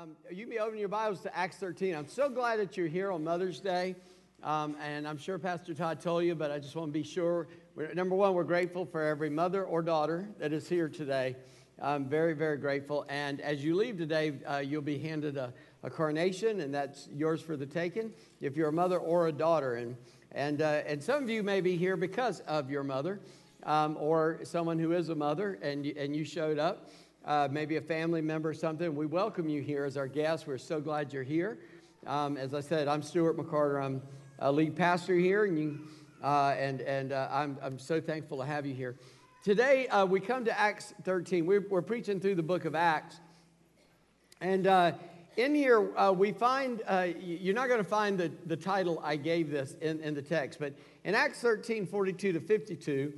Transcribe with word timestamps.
Um, 0.00 0.16
you 0.30 0.46
be 0.46 0.58
opening 0.58 0.80
your 0.80 0.88
Bibles 0.88 1.20
to 1.22 1.36
Acts 1.36 1.58
13. 1.58 1.94
I'm 1.94 2.08
so 2.08 2.30
glad 2.30 2.58
that 2.58 2.74
you're 2.74 2.86
here 2.86 3.12
on 3.12 3.22
Mother's 3.22 3.60
Day. 3.60 3.94
Um, 4.42 4.74
and 4.82 5.06
I'm 5.06 5.18
sure 5.18 5.38
Pastor 5.38 5.74
Todd 5.74 6.00
told 6.00 6.24
you, 6.24 6.34
but 6.34 6.50
I 6.50 6.58
just 6.58 6.74
want 6.74 6.88
to 6.88 6.92
be 6.92 7.02
sure. 7.02 7.48
We're, 7.74 7.92
number 7.92 8.14
one, 8.14 8.32
we're 8.32 8.44
grateful 8.44 8.86
for 8.86 9.02
every 9.02 9.28
mother 9.28 9.62
or 9.62 9.82
daughter 9.82 10.26
that 10.38 10.54
is 10.54 10.66
here 10.66 10.88
today. 10.88 11.36
I'm 11.82 12.06
very, 12.06 12.32
very 12.32 12.56
grateful. 12.56 13.04
And 13.10 13.42
as 13.42 13.62
you 13.62 13.76
leave 13.76 13.98
today, 13.98 14.38
uh, 14.46 14.58
you'll 14.58 14.80
be 14.80 14.98
handed 14.98 15.36
a, 15.36 15.52
a, 15.82 15.90
carnation, 15.90 16.60
and 16.60 16.72
that's 16.74 17.06
yours 17.12 17.42
for 17.42 17.58
the 17.58 17.66
taking 17.66 18.10
if 18.40 18.56
you're 18.56 18.70
a 18.70 18.72
mother 18.72 18.98
or 18.98 19.26
a 19.26 19.32
daughter. 19.32 19.74
And, 19.74 19.98
and, 20.32 20.62
uh, 20.62 20.80
and 20.86 21.02
some 21.02 21.22
of 21.22 21.28
you 21.28 21.42
may 21.42 21.60
be 21.60 21.76
here 21.76 21.98
because 21.98 22.40
of 22.40 22.70
your 22.70 22.84
mother 22.84 23.20
um, 23.64 23.98
or 24.00 24.40
someone 24.44 24.78
who 24.78 24.92
is 24.92 25.10
a 25.10 25.14
mother 25.14 25.58
and 25.60 25.84
and 25.84 26.16
you 26.16 26.24
showed 26.24 26.58
up 26.58 26.88
uh, 27.24 27.48
maybe 27.50 27.76
a 27.76 27.80
family 27.80 28.22
member 28.22 28.50
or 28.50 28.54
something, 28.54 28.94
we 28.94 29.06
welcome 29.06 29.48
you 29.48 29.60
here 29.60 29.84
as 29.84 29.96
our 29.96 30.08
guest. 30.08 30.46
We're 30.46 30.58
so 30.58 30.80
glad 30.80 31.12
you're 31.12 31.22
here. 31.22 31.58
Um, 32.06 32.36
as 32.36 32.54
I 32.54 32.60
said, 32.60 32.88
I'm 32.88 33.02
Stuart 33.02 33.36
McCarter. 33.36 33.82
I'm 33.82 34.02
a 34.38 34.50
lead 34.50 34.74
pastor 34.74 35.14
here, 35.14 35.44
and, 35.44 35.58
you, 35.58 35.80
uh, 36.22 36.54
and, 36.56 36.80
and 36.80 37.12
uh, 37.12 37.28
I'm, 37.30 37.58
I'm 37.62 37.78
so 37.78 38.00
thankful 38.00 38.38
to 38.38 38.44
have 38.44 38.64
you 38.64 38.74
here. 38.74 38.96
Today, 39.44 39.86
uh, 39.88 40.06
we 40.06 40.20
come 40.20 40.44
to 40.46 40.58
Acts 40.58 40.94
13. 41.04 41.44
We're, 41.44 41.66
we're, 41.68 41.82
preaching 41.82 42.20
through 42.20 42.36
the 42.36 42.42
book 42.42 42.64
of 42.64 42.74
Acts. 42.74 43.20
And 44.40 44.66
uh, 44.66 44.92
in 45.36 45.54
here, 45.54 45.96
uh, 45.98 46.12
we 46.12 46.32
find, 46.32 46.82
you're 47.20 47.54
not 47.54 47.68
going 47.68 47.82
to 47.82 47.88
find 47.88 48.18
the, 48.18 48.30
the 48.46 48.56
title 48.56 49.00
I 49.04 49.16
gave 49.16 49.50
this 49.50 49.76
in, 49.82 50.00
in 50.00 50.14
the 50.14 50.22
text, 50.22 50.58
but 50.58 50.72
in 51.04 51.14
Acts 51.14 51.40
13, 51.40 51.86
42 51.86 52.32
to 52.32 52.40
52, 52.40 53.12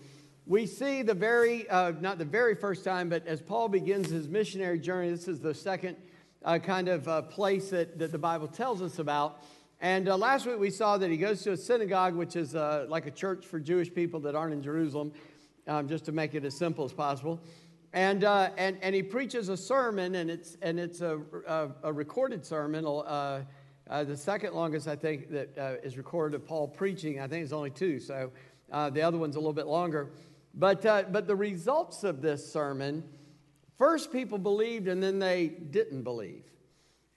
we 0.46 0.66
see 0.66 1.02
the 1.02 1.14
very, 1.14 1.68
uh, 1.68 1.92
not 2.00 2.18
the 2.18 2.24
very 2.24 2.54
first 2.54 2.84
time, 2.84 3.08
but 3.08 3.26
as 3.26 3.40
Paul 3.40 3.68
begins 3.68 4.10
his 4.10 4.28
missionary 4.28 4.78
journey, 4.78 5.10
this 5.10 5.28
is 5.28 5.38
the 5.38 5.54
second 5.54 5.96
uh, 6.44 6.58
kind 6.58 6.88
of 6.88 7.06
uh, 7.06 7.22
place 7.22 7.70
that, 7.70 7.98
that 8.00 8.10
the 8.10 8.18
Bible 8.18 8.48
tells 8.48 8.82
us 8.82 8.98
about. 8.98 9.44
And 9.80 10.08
uh, 10.08 10.16
last 10.16 10.44
week 10.44 10.58
we 10.58 10.70
saw 10.70 10.98
that 10.98 11.10
he 11.10 11.16
goes 11.16 11.42
to 11.42 11.52
a 11.52 11.56
synagogue, 11.56 12.16
which 12.16 12.34
is 12.34 12.56
uh, 12.56 12.86
like 12.88 13.06
a 13.06 13.10
church 13.12 13.46
for 13.46 13.60
Jewish 13.60 13.94
people 13.94 14.18
that 14.20 14.34
aren't 14.34 14.52
in 14.52 14.62
Jerusalem, 14.62 15.12
um, 15.68 15.88
just 15.88 16.04
to 16.06 16.12
make 16.12 16.34
it 16.34 16.44
as 16.44 16.56
simple 16.56 16.84
as 16.84 16.92
possible. 16.92 17.40
And, 17.92 18.24
uh, 18.24 18.50
and, 18.56 18.78
and 18.82 18.96
he 18.96 19.02
preaches 19.02 19.48
a 19.48 19.56
sermon, 19.56 20.16
and 20.16 20.28
it's, 20.28 20.56
and 20.60 20.80
it's 20.80 21.02
a, 21.02 21.20
a, 21.46 21.68
a 21.84 21.92
recorded 21.92 22.44
sermon. 22.44 22.82
the 22.82 24.16
second 24.16 24.54
longest, 24.54 24.88
I 24.88 24.96
think, 24.96 25.30
that 25.30 25.80
is 25.84 25.96
recorded 25.96 26.34
of 26.34 26.46
Paul 26.46 26.66
preaching. 26.66 27.20
I 27.20 27.28
think 27.28 27.44
it's 27.44 27.52
only 27.52 27.70
two, 27.70 28.00
so 28.00 28.32
the 28.70 29.02
other 29.02 29.18
one's 29.18 29.36
a 29.36 29.38
little 29.38 29.52
bit 29.52 29.66
longer. 29.66 30.10
But, 30.54 30.84
uh, 30.84 31.04
but 31.10 31.26
the 31.26 31.36
results 31.36 32.04
of 32.04 32.20
this 32.20 32.52
sermon 32.52 33.04
first, 33.78 34.12
people 34.12 34.38
believed 34.38 34.88
and 34.88 35.02
then 35.02 35.18
they 35.18 35.48
didn't 35.48 36.02
believe. 36.02 36.44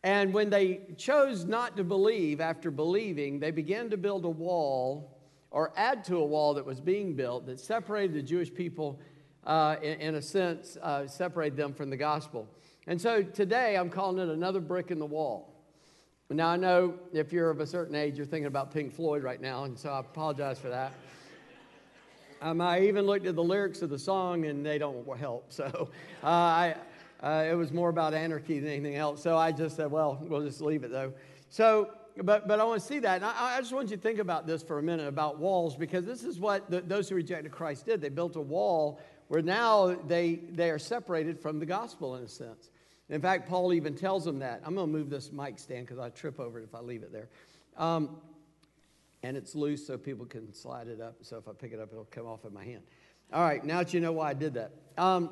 And 0.04 0.34
when 0.34 0.50
they 0.50 0.82
chose 0.98 1.46
not 1.46 1.76
to 1.78 1.84
believe 1.84 2.40
after 2.40 2.70
believing, 2.70 3.40
they 3.40 3.52
began 3.52 3.90
to 3.90 3.98
build 3.98 4.24
a 4.24 4.30
wall 4.30 5.18
or 5.52 5.74
add 5.76 6.04
to 6.06 6.18
a 6.18 6.26
wall 6.26 6.54
that 6.54 6.66
was 6.66 6.80
being 6.80 7.16
built 7.16 7.46
that 7.48 7.60
separated 7.60 8.14
the 8.14 8.22
Jewish 8.22 8.54
people, 8.54 9.00
uh, 9.46 9.78
in, 9.82 10.00
in, 10.00 10.16
a 10.16 10.22
sense, 10.22 10.78
uh, 10.82 11.08
separated 11.08 11.58
them 11.58 11.74
from 11.74 11.90
the 11.90 11.98
gospel. 11.98 12.48
And 12.88 13.02
so 13.02 13.24
today 13.24 13.78
I'm 13.78 13.90
calling 13.90 14.20
it 14.20 14.32
another 14.32 14.60
brick 14.60 14.92
in 14.92 15.00
the 15.00 15.06
wall. 15.06 15.56
Now, 16.30 16.50
I 16.50 16.56
know 16.58 16.96
if 17.14 17.32
you're 17.32 17.52
of 17.52 17.60
a 17.60 17.68
certain 17.68 17.96
age, 17.96 18.18
you're 18.18 18.26
thinking 18.26 18.48
about 18.48 18.74
Pink 18.74 18.94
Floyd 18.94 19.24
right 19.24 19.40
now, 19.40 19.66
and 19.66 19.78
so 19.78 19.92
I 19.92 20.00
apologize 20.00 20.58
for 20.58 20.70
that. 20.70 20.92
Um, 22.46 22.62
I 22.62 22.82
even 22.82 23.08
looked 23.08 23.26
at 23.26 23.34
the 23.34 23.44
lyrics 23.44 23.82
of 23.82 23.90
the 23.90 23.98
song, 23.98 24.46
and 24.46 24.64
they 24.64 24.78
don't 24.78 25.04
help. 25.18 25.52
So 25.52 25.90
uh, 26.24 26.28
I, 26.28 26.76
uh, 27.24 27.44
it 27.50 27.56
was 27.56 27.72
more 27.72 27.90
about 27.90 28.14
anarchy 28.14 28.60
than 28.60 28.70
anything 28.70 28.98
else. 28.98 29.24
So 29.24 29.36
I 29.36 29.52
just 29.52 29.76
said, 29.76 29.90
well, 29.90 30.20
we'll 30.22 30.44
just 30.44 30.62
leave 30.62 30.84
it 30.84 30.92
though. 30.92 31.12
So, 31.50 31.90
but, 32.22 32.48
but 32.48 32.60
I 32.60 32.64
want 32.64 32.80
to 32.80 32.88
see 32.88 33.00
that. 33.00 33.16
And 33.16 33.26
I, 33.26 33.56
I 33.56 33.60
just 33.60 33.74
want 33.74 33.90
you 33.90 33.96
to 33.96 34.02
think 34.02 34.20
about 34.20 34.46
this 34.46 34.62
for 34.62 34.78
a 34.78 34.84
minute 34.84 35.08
about 35.08 35.40
walls, 35.40 35.76
because 35.76 36.06
this 36.06 36.24
is 36.24 36.40
what 36.40 36.70
the, 36.70 36.82
those 36.82 37.10
who 37.10 37.16
rejected 37.16 37.52
Christ 37.52 37.88
did. 37.88 38.00
They 38.00 38.10
built 38.10 38.36
a 38.36 38.42
wall 38.42 39.00
where 39.28 39.42
now 39.42 39.98
they, 40.06 40.36
they 40.52 40.70
are 40.70 40.78
separated 40.78 41.40
from 41.40 41.58
the 41.58 41.66
gospel 41.66 42.16
in 42.16 42.26
a 42.26 42.28
sense. 42.28 42.70
In 43.10 43.22
fact, 43.22 43.50
Paul 43.50 43.74
even 43.74 43.96
tells 43.96 44.24
them 44.24 44.38
that. 44.38 44.62
I'm 44.64 44.76
going 44.76 44.86
to 44.86 44.94
move 44.96 45.10
this 45.10 45.32
mic 45.32 45.58
stand 45.58 45.88
because 45.88 45.98
I 45.98 46.10
trip 46.10 46.40
over 46.40 46.60
it 46.60 46.64
if 46.64 46.76
I 46.76 46.82
leave 46.82 47.02
it 47.02 47.12
there. 47.12 47.28
Um, 47.76 48.18
and 49.26 49.36
it's 49.36 49.56
loose 49.56 49.86
so 49.86 49.98
people 49.98 50.26
can 50.26 50.54
slide 50.54 50.88
it 50.88 51.02
up. 51.02 51.16
So 51.22 51.38
if 51.38 51.48
I 51.48 51.52
pick 51.52 51.74
it 51.74 51.80
up, 51.80 51.90
it'll 51.92 52.06
come 52.06 52.28
off 52.28 52.46
in 52.46 52.54
my 52.54 52.64
hand. 52.64 52.84
All 53.34 53.42
right, 53.42 53.64
now 53.66 53.80
that 53.80 53.92
you 53.92 54.00
know 54.00 54.12
why 54.12 54.30
I 54.30 54.34
did 54.34 54.54
that. 54.54 54.72
Um, 55.00 55.32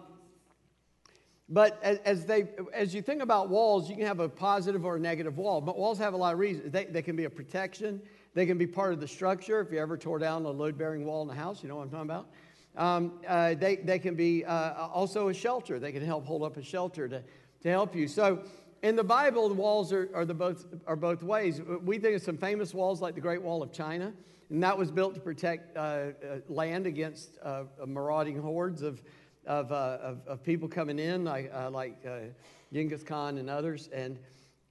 but 1.48 1.80
as, 1.84 2.00
as, 2.00 2.26
they, 2.26 2.50
as 2.74 2.96
you 2.96 3.04
think 3.04 3.22
about 3.22 3.50
walls, 3.50 3.88
you 3.88 3.96
can 3.96 4.08
have 4.08 4.20
a 4.20 4.28
positive 4.28 4.84
or 4.84 4.96
a 4.96 5.00
negative 5.00 5.38
wall. 5.38 5.62
But 5.62 5.78
walls 5.78 6.00
have 6.00 6.16
a 6.16 6.18
lot 6.18 6.34
of 6.34 6.40
reasons. 6.40 6.72
They, 6.72 6.86
they 6.86 7.04
can 7.04 7.16
be 7.16 7.26
a 7.26 7.30
protection. 7.30 8.02
They 8.34 8.48
can 8.48 8.58
be 8.58 8.66
part 8.66 8.94
of 8.94 9.00
the 9.00 9.08
structure. 9.08 9.62
If 9.62 9.72
you 9.72 9.78
ever 9.78 9.96
tore 9.96 10.18
down 10.18 10.44
a 10.46 10.50
load-bearing 10.50 11.06
wall 11.06 11.22
in 11.22 11.30
a 11.30 11.40
house, 11.40 11.62
you 11.62 11.70
know 11.70 11.76
what 11.76 11.84
I'm 11.84 11.90
talking 11.92 12.10
about. 12.10 12.30
Um, 12.76 13.20
uh, 13.28 13.54
they, 13.54 13.76
they 13.76 14.00
can 14.00 14.16
be 14.16 14.44
uh, 14.44 14.88
also 14.88 15.28
a 15.28 15.34
shelter. 15.36 15.78
They 15.78 15.92
can 15.92 16.04
help 16.04 16.26
hold 16.26 16.42
up 16.42 16.58
a 16.58 16.64
shelter 16.64 17.08
to, 17.08 17.24
to 17.62 17.70
help 17.70 17.96
you. 17.96 18.08
So 18.08 18.42
in 18.84 18.98
the 18.98 19.04
Bible, 19.04 19.48
the 19.48 19.56
walls 19.56 19.94
are, 19.94 20.10
are, 20.14 20.26
the 20.26 20.34
both, 20.34 20.66
are 20.86 20.98
both 20.98 21.24
ways. 21.24 21.62
We 21.84 21.98
think 21.98 22.18
of 22.18 22.22
some 22.22 22.38
famous 22.38 22.74
walls 22.74 23.02
like 23.02 23.16
the 23.16 23.22
Great 23.22 23.42
Wall 23.42 23.64
of 23.64 23.72
China, 23.72 24.14
and 24.50 24.62
that 24.62 24.78
was 24.78 24.92
built 24.92 25.16
to 25.16 25.22
protect 25.22 25.76
uh, 25.78 25.80
uh, 25.80 26.12
land 26.50 26.86
against 26.86 27.38
uh, 27.42 27.64
marauding 27.88 28.38
hordes 28.38 28.82
of, 28.82 29.02
of, 29.48 29.72
uh, 29.72 29.98
of, 30.02 30.28
of, 30.28 30.44
people 30.44 30.68
coming 30.68 31.00
in, 31.00 31.24
like, 31.24 31.50
uh, 31.56 31.72
like 31.72 31.98
uh, 32.06 32.26
Genghis 32.74 33.04
Khan 33.04 33.38
and 33.38 33.50
others. 33.50 33.88
And, 33.94 34.20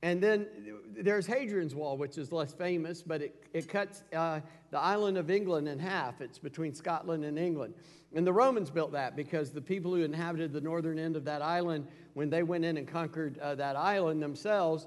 and 0.02 0.22
then 0.22 0.46
there's 0.94 1.26
Hadrian's 1.26 1.74
Wall, 1.74 1.96
which 1.96 2.18
is 2.18 2.32
less 2.32 2.52
famous, 2.52 3.02
but 3.02 3.22
it, 3.22 3.42
it 3.54 3.66
cuts 3.66 4.02
the 4.10 4.42
island 4.74 5.16
of 5.16 5.30
England 5.30 5.68
in 5.68 5.78
half. 5.78 6.20
It's 6.20 6.38
between 6.38 6.74
Scotland 6.74 7.24
and 7.24 7.38
England. 7.38 7.72
And 8.14 8.26
the 8.26 8.32
Romans 8.32 8.70
built 8.70 8.92
that 8.92 9.16
because 9.16 9.50
the 9.50 9.60
people 9.60 9.94
who 9.94 10.02
inhabited 10.02 10.52
the 10.52 10.60
northern 10.60 10.98
end 10.98 11.16
of 11.16 11.24
that 11.24 11.40
island 11.42 11.86
when 12.14 12.28
they 12.28 12.42
went 12.42 12.64
in 12.64 12.76
and 12.76 12.86
conquered 12.86 13.38
uh, 13.38 13.54
that 13.54 13.76
island 13.76 14.22
themselves. 14.22 14.86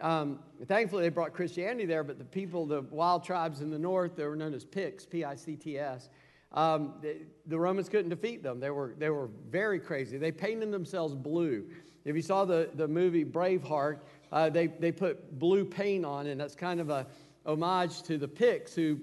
Um, 0.00 0.40
thankfully, 0.66 1.02
they 1.04 1.08
brought 1.08 1.32
Christianity 1.32 1.86
there, 1.86 2.04
but 2.04 2.18
the 2.18 2.24
people, 2.24 2.66
the 2.66 2.82
wild 2.90 3.24
tribes 3.24 3.62
in 3.62 3.70
the 3.70 3.78
north, 3.78 4.14
they 4.14 4.26
were 4.26 4.36
known 4.36 4.52
as 4.52 4.64
Picts, 4.64 5.06
P 5.06 5.24
I 5.24 5.36
C 5.36 5.56
T 5.56 5.78
S. 5.78 6.10
Um, 6.52 6.94
the, 7.00 7.16
the, 7.46 7.58
Romans 7.58 7.88
couldn't 7.88 8.10
defeat 8.10 8.42
them. 8.42 8.60
They 8.60 8.70
were, 8.70 8.94
they 8.98 9.10
were 9.10 9.30
very 9.50 9.80
crazy. 9.80 10.16
They 10.16 10.32
painted 10.32 10.70
themselves 10.70 11.14
blue. 11.14 11.64
If 12.04 12.14
you 12.14 12.22
saw 12.22 12.44
the, 12.44 12.70
the 12.74 12.86
movie 12.86 13.24
Braveheart, 13.24 13.98
uh, 14.30 14.50
they, 14.50 14.68
they 14.68 14.92
put 14.92 15.38
blue 15.38 15.64
paint 15.64 16.04
on, 16.04 16.26
and 16.28 16.40
that's 16.40 16.54
kind 16.54 16.80
of 16.80 16.88
a 16.88 17.06
homage 17.44 18.02
to 18.04 18.16
the 18.16 18.28
Picts 18.28 18.74
who 18.74 19.00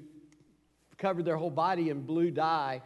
covered 0.98 1.26
their 1.26 1.36
whole 1.36 1.52
body 1.52 1.90
in 1.90 2.02
blue 2.02 2.32
dye 2.32 2.82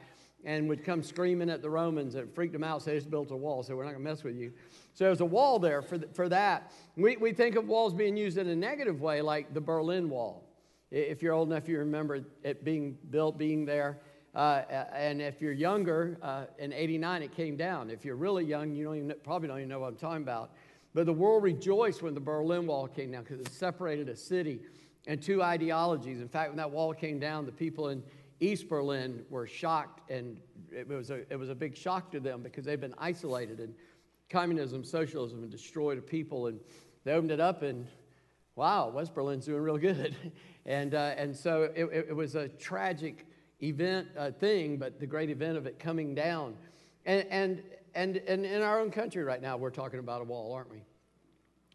and 0.46 0.70
would 0.70 0.84
come 0.84 1.03
screaming 1.03 1.50
at 1.50 1.62
the 1.62 1.70
Romans 1.70 2.16
and 2.16 2.34
freaked 2.34 2.53
them 2.53 2.64
out. 2.64 2.81
So 2.81 2.92
they 2.92 2.98
just 2.98 3.09
built 3.09 3.31
a 3.31 3.36
wall. 3.36 3.64
So 3.64 3.75
we're 3.75 3.84
not 3.84 3.92
going 3.92 4.03
to 4.03 4.09
mess 4.09 4.24
with 4.24 4.36
you. 4.36 4.53
So 4.94 5.06
there's 5.06 5.22
a 5.22 5.25
wall 5.25 5.59
there 5.59 5.81
for, 5.81 6.00
for 6.14 6.30
that. 6.30 6.72
We, 6.96 7.18
we 7.18 7.34
think 7.34 7.56
of 7.56 7.68
walls 7.68 7.94
being 7.94 8.16
used 8.16 8.38
in 8.38 8.48
a 8.48 8.56
negative 8.56 9.02
way, 9.02 9.22
like 9.22 9.53
the 9.53 9.62
Berlin 9.62 10.09
Wall. 10.09 10.44
If 10.90 11.22
you're 11.22 11.34
old 11.34 11.52
enough, 11.52 11.68
you 11.68 11.80
remember 11.80 12.22
it 12.44 12.64
being 12.64 12.98
built, 13.09 13.38
being 13.38 13.66
there. 13.66 14.00
Uh, 14.34 14.62
and 14.94 15.22
if 15.22 15.42
you're 15.42 15.52
younger, 15.52 16.18
uh, 16.22 16.46
in 16.59 16.72
89 16.72 17.24
it 17.24 17.36
came 17.36 17.58
down. 17.58 17.90
If 17.90 18.06
you're 18.06 18.16
really 18.16 18.46
young, 18.46 18.74
you 18.74 18.86
don't 18.86 18.96
even, 18.96 19.14
probably 19.24 19.48
don't 19.48 19.58
even 19.58 19.69
know 19.69 19.80
what 19.80 19.88
I'm 19.88 19.96
talking 19.96 20.22
about. 20.22 20.52
But 20.94 21.06
the 21.06 21.14
world 21.14 21.44
rejoiced 21.44 22.02
when 22.02 22.14
the 22.14 22.19
Berlin 22.19 22.68
Wall 22.68 22.88
came 22.88 23.12
down 23.12 23.24
because 23.24 23.40
it 23.40 23.52
separated 23.52 24.09
a 24.09 24.16
city 24.16 24.62
and 25.08 25.22
two 25.22 25.42
ideologies. 25.42 26.22
In 26.22 26.28
fact, 26.28 26.50
when 26.50 26.58
that 26.58 26.69
wall 26.69 26.94
came 26.94 27.19
down, 27.19 27.46
the 27.46 27.52
people 27.52 27.90
in 27.90 28.04
East 28.40 28.70
Berlin 28.70 29.24
were 29.30 29.48
shocked, 29.48 30.09
and 30.12 30.40
it 30.72 30.88
was 30.88 31.09
a, 31.09 31.31
it 31.31 31.38
was 31.38 31.50
a 31.50 31.56
big 31.56 31.75
shock 31.75 32.12
to 32.12 32.20
them 32.20 32.42
because 32.42 32.66
they've 32.66 32.80
been 32.80 32.96
isolated. 32.98 33.59
And 33.59 33.74
communism, 34.30 34.84
socialism, 34.84 35.42
and 35.44 35.52
destroyed 35.52 35.98
a 35.98 36.02
people. 36.02 36.48
And 36.48 36.59
they 37.03 37.14
opened 37.14 37.31
it 37.31 37.40
up, 37.40 37.64
and 37.64 37.88
wow, 38.56 38.89
West 38.89 39.13
Berlin's 39.13 39.45
doing 39.45 39.62
real 39.62 39.78
good. 39.78 40.16
and, 40.66 40.94
uh, 40.94 41.13
and 41.18 41.36
so 41.36 41.72
it, 41.75 41.86
it, 42.10 42.16
was 42.16 42.36
a 42.36 42.48
tragic 42.50 43.25
event 43.62 44.07
uh, 44.18 44.31
thing, 44.31 44.78
but 44.78 45.00
the 45.00 45.07
great 45.07 45.30
event 45.30 45.57
of 45.57 45.66
it 45.66 45.80
coming 45.80 46.13
down. 46.13 46.56
And, 47.06 47.25
and, 47.30 47.63
and, 47.95 48.18
and 48.18 48.45
in 48.45 48.62
our 48.62 48.80
own 48.80 48.92
country 48.92 49.24
right 49.24 49.42
now, 49.42 49.57
we're 49.57 49.72
talking 49.72 50.00
about 50.00 50.22
a 50.22 50.25
wall, 50.25 50.54
aren't 50.54 50.69
we? 50.69 50.83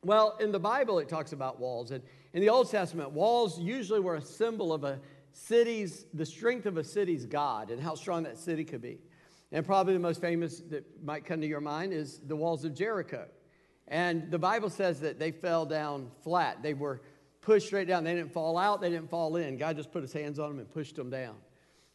Well, 0.05 0.37
in 0.41 0.51
the 0.51 0.59
Bible, 0.59 0.99
it 0.99 1.09
talks 1.09 1.33
about 1.33 1.61
walls. 1.61 1.93
And 1.93 2.03
in 2.33 2.41
the 2.41 2.49
Old 2.49 2.71
Testament, 2.71 3.13
walls 3.13 3.59
usually 3.59 4.01
were 4.01 4.17
a 4.17 4.21
symbol 4.21 4.73
of 4.73 4.85
a 4.85 4.99
city's, 5.33 6.07
the 6.15 6.27
strength 6.27 6.67
of 6.67 6.77
a 6.77 6.85
city's 6.85 7.27
God 7.27 7.71
and 7.71 7.81
how 7.81 7.95
strong 7.95 8.23
that 8.25 8.39
city 8.39 8.65
could 8.65 8.83
be. 8.83 8.99
And 9.51 9.67
probably 9.67 9.93
the 9.93 10.01
most 10.01 10.21
famous 10.21 10.61
that 10.71 10.85
might 11.05 11.25
come 11.25 11.41
to 11.41 11.47
your 11.47 11.61
mind 11.61 11.93
is 11.93 12.21
the 12.27 12.37
walls 12.37 12.65
of 12.65 12.75
Jericho. 12.75 13.27
And 13.89 14.31
the 14.31 14.39
Bible 14.39 14.71
says 14.71 15.01
that 15.01 15.19
they 15.19 15.31
fell 15.31 15.67
down 15.67 16.11
flat. 16.23 16.63
They 16.63 16.73
were 16.73 17.03
pushed 17.43 17.67
straight 17.67 17.89
down. 17.89 18.05
They 18.05 18.15
didn't 18.15 18.33
fall 18.33 18.57
out, 18.57 18.81
they 18.81 18.89
didn't 18.89 19.11
fall 19.11 19.37
in. 19.37 19.59
God 19.59 19.77
just 19.77 19.93
put 19.93 20.03
his 20.03 20.13
hands 20.13 20.39
on 20.39 20.51
them 20.51 20.59
and 20.61 20.71
pushed 20.71 20.97
them 20.97 21.11
down. 21.11 21.37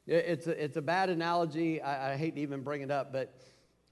It's 0.05 0.47
a, 0.47 0.63
it's 0.63 0.77
a 0.77 0.81
bad 0.81 1.09
analogy. 1.09 1.81
I, 1.81 2.13
I 2.13 2.17
hate 2.17 2.35
to 2.35 2.41
even 2.41 2.61
bring 2.61 2.81
it 2.81 2.91
up, 2.91 3.11
but, 3.11 3.33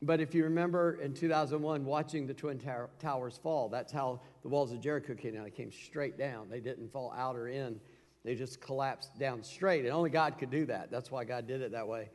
But 0.02 0.22
if 0.22 0.36
you 0.36 0.44
remember 0.44 1.00
in 1.02 1.14
2001, 1.14 1.84
watching 1.84 2.28
the 2.28 2.34
Twin 2.34 2.62
Towers 3.00 3.40
fall, 3.42 3.70
that's 3.70 3.92
how 3.92 4.22
the 4.44 4.50
walls 4.50 4.72
of 4.72 4.80
Jericho 4.80 5.16
came 5.16 5.34
down. 5.34 5.44
They 5.44 5.50
came 5.50 5.72
straight 5.72 6.18
down. 6.18 6.50
They 6.50 6.60
didn't 6.60 6.92
fall 6.92 7.14
out 7.18 7.36
or 7.36 7.48
in, 7.48 7.80
they 8.26 8.34
just 8.34 8.60
collapsed 8.60 9.18
down 9.20 9.44
straight. 9.44 9.86
And 9.86 9.94
only 9.94 10.10
God 10.10 10.40
could 10.40 10.50
do 10.50 10.66
that. 10.66 10.90
That's 10.90 11.12
why 11.12 11.24
God 11.26 11.48
did 11.48 11.62
it 11.62 11.72
that 11.74 11.88
way. 11.88 12.10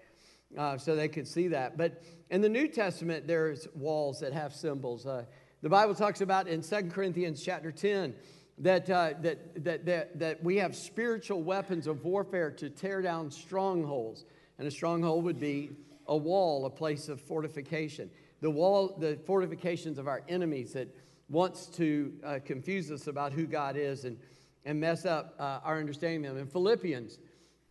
Uh, 0.59 0.77
so 0.77 0.97
they 0.97 1.09
could 1.09 1.29
see 1.29 1.49
that. 1.49 1.79
But 1.79 2.03
in 2.31 2.41
the 2.41 2.49
New 2.49 2.67
Testament, 2.67 3.29
there's 3.29 3.69
walls 3.75 4.19
that 4.21 4.33
have 4.33 4.53
symbols. 4.53 5.07
Uh, 5.07 5.25
the 5.63 5.69
Bible 5.69 5.95
talks 5.95 6.21
about 6.21 6.49
in 6.49 6.63
2 6.63 6.91
Corinthians 6.91 7.41
chapter 7.43 7.71
10 7.71 8.15
that, 8.59 8.91
uh, 8.91 9.13
that, 9.23 9.65
that, 9.65 9.87
that, 9.87 10.19
that 10.19 10.43
we 10.43 10.57
have 10.57 10.75
spiritual 10.75 11.45
weapons 11.45 11.87
of 11.87 12.05
warfare 12.05 12.51
to 12.51 12.69
tear 12.69 13.01
down 13.01 13.31
strongholds. 13.31 14.25
And 14.59 14.67
a 14.67 14.71
stronghold 14.71 15.23
would 15.25 15.39
be 15.39 15.71
a 16.09 16.17
wall, 16.17 16.67
a 16.67 16.71
place 16.71 17.09
of 17.09 17.21
fortification. 17.21 18.11
The 18.41 18.51
wall, 18.51 18.97
the 18.99 19.17
fortifications 19.25 19.97
of 19.97 20.09
our 20.09 20.23
enemies 20.29 20.73
that 20.73 20.89
wants 21.29 21.67
to 21.67 22.13
uh, 22.25 22.39
confuse 22.45 22.91
us 22.91 23.07
about 23.07 23.33
who 23.33 23.47
God 23.47 23.77
is 23.77 24.05
and, 24.05 24.19
and 24.65 24.81
mess 24.81 25.05
up 25.05 25.35
uh, 25.39 25.61
our 25.65 25.79
understanding 25.79 26.27
of 26.27 26.35
them. 26.35 26.45
In 26.45 26.51
Philippians, 26.51 27.19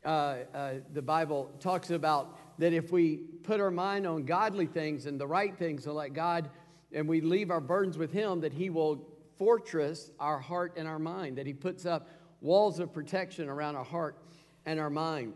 uh, 0.03 0.07
uh, 0.07 0.73
the 0.93 1.01
Bible 1.01 1.51
talks 1.59 1.91
about 1.91 2.37
that 2.59 2.73
if 2.73 2.91
we 2.91 3.17
put 3.43 3.59
our 3.59 3.71
mind 3.71 4.07
on 4.07 4.23
godly 4.23 4.65
things 4.65 5.05
and 5.05 5.19
the 5.19 5.27
right 5.27 5.57
things 5.57 5.85
and 5.85 5.95
let 5.95 6.13
God, 6.13 6.49
and 6.91 7.07
we 7.07 7.21
leave 7.21 7.51
our 7.51 7.61
burdens 7.61 7.97
with 7.97 8.11
Him, 8.11 8.41
that 8.41 8.53
He 8.53 8.69
will 8.69 9.07
fortress 9.37 10.11
our 10.19 10.39
heart 10.39 10.73
and 10.77 10.87
our 10.87 10.99
mind, 10.99 11.37
that 11.37 11.45
He 11.45 11.53
puts 11.53 11.85
up 11.85 12.09
walls 12.41 12.79
of 12.79 12.93
protection 12.93 13.49
around 13.49 13.75
our 13.75 13.83
heart 13.83 14.17
and 14.65 14.79
our 14.79 14.89
mind. 14.89 15.33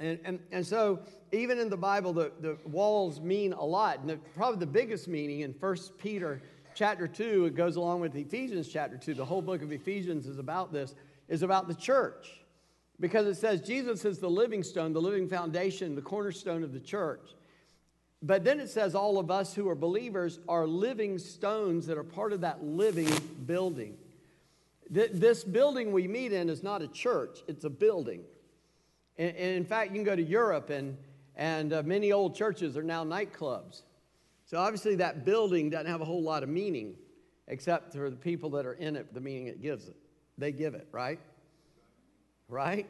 And, 0.00 0.18
and, 0.24 0.38
and 0.52 0.66
so, 0.66 1.00
even 1.32 1.58
in 1.58 1.68
the 1.68 1.76
Bible, 1.76 2.12
the, 2.12 2.30
the 2.40 2.56
walls 2.64 3.20
mean 3.20 3.52
a 3.52 3.64
lot. 3.64 3.98
And 4.00 4.10
the, 4.10 4.16
probably 4.16 4.60
the 4.60 4.66
biggest 4.66 5.08
meaning 5.08 5.40
in 5.40 5.52
1 5.58 5.76
Peter 5.98 6.40
chapter 6.78 7.08
2, 7.08 7.46
it 7.46 7.56
goes 7.56 7.74
along 7.74 8.00
with 8.00 8.14
Ephesians 8.14 8.68
chapter 8.68 8.96
2. 8.96 9.14
The 9.14 9.24
whole 9.24 9.42
book 9.42 9.62
of 9.62 9.72
Ephesians 9.72 10.28
is 10.28 10.38
about 10.38 10.72
this, 10.72 10.94
is 11.28 11.42
about 11.42 11.66
the 11.66 11.74
church. 11.74 12.28
Because 13.00 13.26
it 13.26 13.34
says 13.34 13.60
Jesus 13.60 14.04
is 14.04 14.18
the 14.18 14.30
living 14.30 14.62
stone, 14.62 14.92
the 14.92 15.00
living 15.00 15.28
foundation, 15.28 15.96
the 15.96 16.02
cornerstone 16.02 16.62
of 16.62 16.72
the 16.72 16.78
church. 16.78 17.34
But 18.22 18.44
then 18.44 18.60
it 18.60 18.68
says 18.68 18.94
all 18.94 19.18
of 19.18 19.28
us 19.28 19.54
who 19.54 19.68
are 19.68 19.74
believers 19.74 20.38
are 20.48 20.68
living 20.68 21.18
stones 21.18 21.86
that 21.88 21.98
are 21.98 22.04
part 22.04 22.32
of 22.32 22.42
that 22.42 22.64
living 22.64 23.12
building. 23.44 23.96
This 24.88 25.42
building 25.42 25.90
we 25.90 26.06
meet 26.06 26.32
in 26.32 26.48
is 26.48 26.62
not 26.62 26.80
a 26.80 26.88
church, 26.88 27.40
it's 27.48 27.64
a 27.64 27.70
building. 27.70 28.22
And, 29.18 29.36
in 29.36 29.64
fact, 29.64 29.90
you 29.90 29.96
can 29.96 30.04
go 30.04 30.16
to 30.16 30.22
Europe, 30.22 30.70
and, 30.70 30.96
and 31.34 31.72
uh, 31.72 31.82
many 31.84 32.12
old 32.12 32.36
churches 32.36 32.76
are 32.76 32.84
now 32.84 33.04
nightclubs. 33.04 33.82
So 34.48 34.56
obviously, 34.56 34.96
that 34.96 35.26
building 35.26 35.68
doesn't 35.68 35.86
have 35.86 36.00
a 36.00 36.06
whole 36.06 36.22
lot 36.22 36.42
of 36.42 36.48
meaning, 36.48 36.94
except 37.48 37.92
for 37.92 38.08
the 38.08 38.16
people 38.16 38.48
that 38.50 38.64
are 38.64 38.72
in 38.72 38.96
it, 38.96 39.12
the 39.12 39.20
meaning 39.20 39.46
it 39.48 39.60
gives 39.60 39.88
it. 39.88 39.96
They 40.38 40.52
give 40.52 40.72
it, 40.74 40.88
right? 40.90 41.20
Right? 42.48 42.86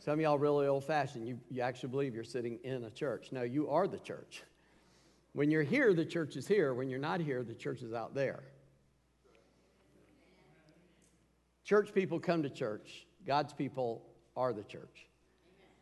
Some 0.00 0.14
of 0.14 0.20
y'all 0.20 0.36
really 0.36 0.66
old 0.66 0.82
fashioned. 0.82 1.28
You, 1.28 1.38
you 1.48 1.62
actually 1.62 1.90
believe 1.90 2.12
you're 2.12 2.24
sitting 2.24 2.58
in 2.64 2.82
a 2.82 2.90
church. 2.90 3.28
No, 3.30 3.42
you 3.42 3.70
are 3.70 3.86
the 3.86 3.98
church. 3.98 4.42
When 5.32 5.48
you're 5.48 5.62
here, 5.62 5.94
the 5.94 6.04
church 6.04 6.34
is 6.34 6.48
here. 6.48 6.74
When 6.74 6.88
you're 6.88 6.98
not 6.98 7.20
here, 7.20 7.44
the 7.44 7.54
church 7.54 7.80
is 7.82 7.92
out 7.92 8.12
there. 8.12 8.42
Church 11.64 11.94
people 11.94 12.18
come 12.18 12.42
to 12.42 12.50
church, 12.50 13.06
God's 13.24 13.52
people 13.52 14.02
are 14.36 14.52
the 14.52 14.64
church. 14.64 15.06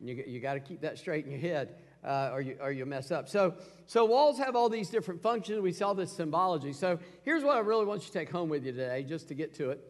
You, 0.00 0.22
you 0.26 0.38
got 0.38 0.54
to 0.54 0.60
keep 0.60 0.82
that 0.82 0.98
straight 0.98 1.24
in 1.24 1.30
your 1.30 1.40
head. 1.40 1.76
Uh, 2.04 2.30
or, 2.32 2.40
you, 2.40 2.56
or 2.60 2.72
you 2.72 2.84
mess 2.84 3.12
up. 3.12 3.28
So, 3.28 3.54
so 3.86 4.04
walls 4.04 4.36
have 4.38 4.56
all 4.56 4.68
these 4.68 4.90
different 4.90 5.22
functions. 5.22 5.60
We 5.60 5.70
saw 5.70 5.92
this 5.92 6.10
symbology. 6.10 6.72
So 6.72 6.98
here's 7.22 7.44
what 7.44 7.56
I 7.56 7.60
really 7.60 7.84
want 7.84 8.00
you 8.00 8.08
to 8.08 8.12
take 8.12 8.28
home 8.28 8.48
with 8.48 8.66
you 8.66 8.72
today, 8.72 9.04
just 9.04 9.28
to 9.28 9.34
get 9.34 9.54
to 9.54 9.70
it. 9.70 9.80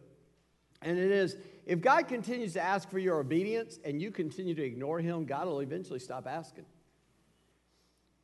And 0.83 0.99
it 0.99 1.09
is 1.09 1.37
if 1.65 1.81
God 1.81 2.07
continues 2.07 2.53
to 2.53 2.61
ask 2.61 2.89
for 2.89 2.99
your 2.99 3.19
obedience 3.19 3.79
and 3.83 4.01
you 4.01 4.11
continue 4.11 4.53
to 4.53 4.63
ignore 4.63 4.99
Him, 4.99 5.25
God 5.25 5.47
will 5.47 5.61
eventually 5.61 5.99
stop 5.99 6.27
asking. 6.27 6.65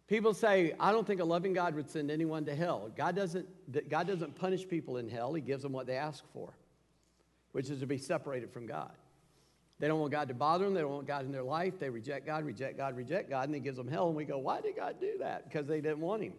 People 0.07 0.33
say, 0.33 0.73
I 0.79 0.91
don't 0.91 1.05
think 1.05 1.21
a 1.21 1.25
loving 1.25 1.53
God 1.53 1.75
would 1.75 1.89
send 1.89 2.09
anyone 2.09 2.43
to 2.45 2.55
hell. 2.55 2.91
God 2.97 3.15
doesn't, 3.15 3.47
God 3.89 4.07
doesn't 4.07 4.35
punish 4.35 4.67
people 4.67 4.97
in 4.97 5.07
hell, 5.07 5.33
He 5.33 5.41
gives 5.41 5.63
them 5.63 5.71
what 5.71 5.87
they 5.87 5.95
ask 5.95 6.23
for, 6.33 6.53
which 7.51 7.69
is 7.69 7.79
to 7.79 7.85
be 7.85 7.97
separated 7.97 8.51
from 8.51 8.65
God. 8.65 8.91
They 9.79 9.87
don't 9.87 9.99
want 9.99 10.11
God 10.11 10.27
to 10.27 10.33
bother 10.33 10.65
them. 10.65 10.73
They 10.73 10.81
don't 10.81 10.91
want 10.91 11.07
God 11.07 11.25
in 11.25 11.31
their 11.31 11.43
life. 11.43 11.79
They 11.79 11.89
reject 11.89 12.25
God, 12.25 12.43
reject 12.43 12.77
God, 12.77 12.97
reject 12.97 13.29
God, 13.29 13.45
and 13.45 13.55
He 13.55 13.61
gives 13.61 13.77
them 13.77 13.87
hell. 13.87 14.07
And 14.07 14.15
we 14.15 14.25
go, 14.25 14.37
why 14.37 14.59
did 14.59 14.75
God 14.75 14.95
do 14.99 15.13
that? 15.19 15.49
Because 15.49 15.67
they 15.67 15.79
didn't 15.79 16.01
want 16.01 16.21
Him. 16.21 16.33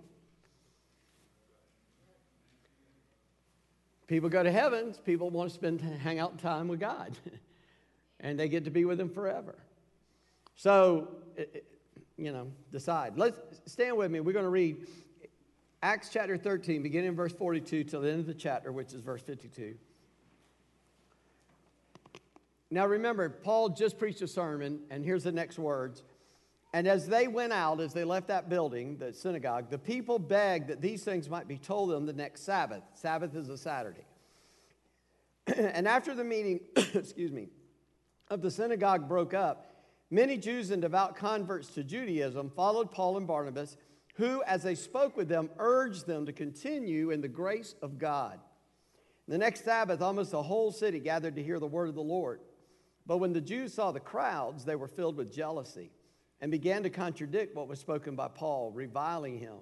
People 4.06 4.28
go 4.28 4.42
to 4.42 4.52
heavens. 4.52 4.98
People 4.98 5.31
want 5.31 5.48
to 5.48 5.54
spend 5.54 5.81
hang 5.81 6.19
out 6.19 6.38
time 6.38 6.69
with 6.69 6.81
God, 6.81 7.16
and 8.20 8.38
they 8.38 8.48
get 8.48 8.64
to 8.64 8.70
be 8.70 8.84
with 8.84 9.00
Him 9.00 9.08
forever. 9.08 9.56
So, 10.56 11.08
you 12.19 12.32
know, 12.32 12.48
decide. 12.70 13.16
Let's 13.16 13.38
stand 13.64 13.96
with 13.96 14.10
me. 14.10 14.20
We're 14.20 14.32
going 14.32 14.44
to 14.44 14.50
read 14.50 14.86
Acts 15.82 16.10
chapter 16.12 16.36
13, 16.36 16.82
beginning 16.82 17.08
in 17.08 17.16
verse 17.16 17.32
42 17.32 17.84
till 17.84 18.02
the 18.02 18.10
end 18.10 18.20
of 18.20 18.26
the 18.26 18.34
chapter, 18.34 18.70
which 18.70 18.93
is 18.93 19.00
verse 19.00 19.22
52. 19.22 19.76
Now 22.70 22.87
remember, 22.87 23.28
Paul 23.28 23.70
just 23.70 23.99
preached 23.99 24.22
a 24.22 24.28
sermon, 24.28 24.81
and 24.90 25.05
here's 25.05 25.25
the 25.25 25.32
next 25.32 25.58
words. 25.58 26.05
And 26.72 26.87
as 26.87 27.08
they 27.08 27.26
went 27.26 27.52
out, 27.52 27.81
as 27.81 27.93
they 27.93 28.05
left 28.05 28.28
that 28.28 28.49
building, 28.49 28.96
the 28.96 29.12
synagogue, 29.12 29.70
the 29.70 29.78
people 29.78 30.20
begged 30.20 30.69
that 30.69 30.81
these 30.81 31.02
things 31.02 31.28
might 31.28 31.49
be 31.49 31.58
told 31.58 31.90
them 31.90 32.06
the 32.06 32.12
next 32.12 32.43
Sabbath. 32.43 32.84
Sabbath 32.94 33.34
is 33.34 33.49
a 33.49 33.58
Saturday. 33.58 34.05
and 35.56 35.88
after 35.88 36.14
the 36.14 36.22
meeting, 36.22 36.61
excuse 36.94 37.32
me, 37.32 37.49
of 38.28 38.40
the 38.40 38.50
synagogue 38.52 39.08
broke 39.08 39.34
up, 39.34 39.84
many 40.12 40.37
Jews 40.37 40.70
and 40.70 40.81
devout 40.81 41.17
converts 41.17 41.69
to 41.70 41.82
Judaism 41.82 42.50
followed 42.55 42.93
Paul 42.93 43.17
and 43.17 43.26
Barnabas, 43.26 43.76
who, 44.14 44.43
as 44.44 44.62
they 44.62 44.76
spoke 44.76 45.17
with 45.17 45.28
them, 45.28 45.50
urged 45.58 46.06
them 46.06 46.25
to 46.26 46.32
continue 46.32 47.11
in 47.11 47.20
the 47.20 47.28
grace 47.28 47.75
of 47.82 47.99
God. 47.99 48.38
The 49.26 49.38
next 49.38 49.64
Sabbath, 49.64 50.00
almost 50.02 50.31
the 50.31 50.43
whole 50.43 50.70
city 50.70 51.00
gathered 51.00 51.34
to 51.37 51.43
hear 51.43 51.58
the 51.58 51.67
word 51.67 51.88
of 51.88 51.94
the 51.96 52.02
Lord. 52.02 52.40
But 53.10 53.16
when 53.16 53.32
the 53.32 53.40
Jews 53.40 53.74
saw 53.74 53.90
the 53.90 53.98
crowds, 53.98 54.64
they 54.64 54.76
were 54.76 54.86
filled 54.86 55.16
with 55.16 55.34
jealousy 55.34 55.90
and 56.40 56.48
began 56.48 56.84
to 56.84 56.90
contradict 56.90 57.56
what 57.56 57.66
was 57.66 57.80
spoken 57.80 58.14
by 58.14 58.28
Paul, 58.28 58.70
reviling 58.70 59.36
him. 59.36 59.56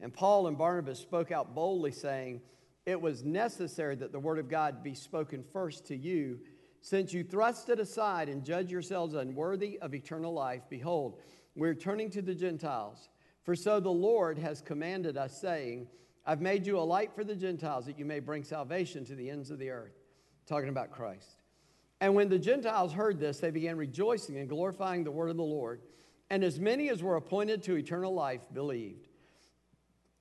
And 0.00 0.14
Paul 0.14 0.46
and 0.46 0.56
Barnabas 0.56 0.98
spoke 0.98 1.30
out 1.30 1.54
boldly, 1.54 1.92
saying, 1.92 2.40
It 2.86 2.98
was 2.98 3.22
necessary 3.22 3.96
that 3.96 4.12
the 4.12 4.18
word 4.18 4.38
of 4.38 4.48
God 4.48 4.82
be 4.82 4.94
spoken 4.94 5.44
first 5.52 5.88
to 5.88 5.94
you. 5.94 6.40
Since 6.80 7.12
you 7.12 7.22
thrust 7.22 7.68
it 7.68 7.80
aside 7.80 8.30
and 8.30 8.42
judge 8.42 8.72
yourselves 8.72 9.12
unworthy 9.12 9.78
of 9.80 9.94
eternal 9.94 10.32
life, 10.32 10.62
behold, 10.70 11.20
we're 11.54 11.74
turning 11.74 12.08
to 12.12 12.22
the 12.22 12.34
Gentiles. 12.34 13.10
For 13.42 13.54
so 13.54 13.78
the 13.78 13.90
Lord 13.90 14.38
has 14.38 14.62
commanded 14.62 15.18
us, 15.18 15.38
saying, 15.38 15.86
I've 16.24 16.40
made 16.40 16.66
you 16.66 16.78
a 16.78 16.80
light 16.80 17.12
for 17.14 17.24
the 17.24 17.36
Gentiles, 17.36 17.84
that 17.84 17.98
you 17.98 18.06
may 18.06 18.20
bring 18.20 18.42
salvation 18.42 19.04
to 19.04 19.14
the 19.14 19.28
ends 19.28 19.50
of 19.50 19.58
the 19.58 19.68
earth. 19.68 19.98
Talking 20.46 20.70
about 20.70 20.90
Christ. 20.90 21.39
And 22.00 22.14
when 22.14 22.28
the 22.28 22.38
Gentiles 22.38 22.92
heard 22.92 23.20
this, 23.20 23.38
they 23.38 23.50
began 23.50 23.76
rejoicing 23.76 24.38
and 24.38 24.48
glorifying 24.48 25.04
the 25.04 25.10
word 25.10 25.30
of 25.30 25.36
the 25.36 25.42
Lord. 25.42 25.82
And 26.30 26.42
as 26.42 26.58
many 26.58 26.88
as 26.88 27.02
were 27.02 27.16
appointed 27.16 27.62
to 27.64 27.76
eternal 27.76 28.14
life 28.14 28.40
believed. 28.52 29.08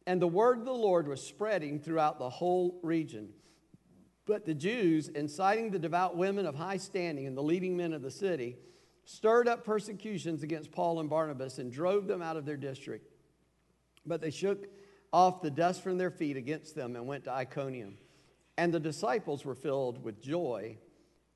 And 0.06 0.22
the 0.22 0.28
word 0.28 0.60
of 0.60 0.66
the 0.66 0.72
Lord 0.74 1.08
was 1.08 1.22
spreading 1.22 1.80
throughout 1.80 2.20
the 2.20 2.30
whole 2.30 2.80
region. 2.84 3.30
But 4.26 4.46
the 4.46 4.56
Jews, 4.56 5.08
inciting 5.08 5.72
the 5.72 5.80
devout 5.80 6.18
women 6.18 6.46
of 6.46 6.56
high 6.56 6.78
standing 6.78 7.28
and 7.28 7.38
the 7.38 7.44
leading 7.44 7.78
men 7.78 7.94
of 7.94 8.02
the 8.02 8.12
city, 8.12 8.58
stirred 9.06 9.48
up 9.48 9.64
persecutions 9.64 10.44
against 10.44 10.72
Paul 10.72 11.00
and 11.00 11.10
Barnabas 11.10 11.60
and 11.60 11.72
drove 11.72 12.08
them 12.08 12.22
out 12.22 12.38
of 12.38 12.46
their 12.46 12.58
district. 12.58 13.10
But 14.06 14.22
they 14.22 14.32
shook 14.32 14.68
off 15.14 15.42
the 15.42 15.52
dust 15.52 15.82
from 15.82 15.98
their 15.98 16.12
feet 16.12 16.38
against 16.38 16.76
them 16.76 16.96
and 16.96 17.08
went 17.08 17.24
to 17.24 17.32
Iconium. 17.32 17.98
And 18.58 18.74
the 18.74 18.80
disciples 18.80 19.46
were 19.46 19.56
filled 19.56 20.04
with 20.04 20.22
joy 20.22 20.78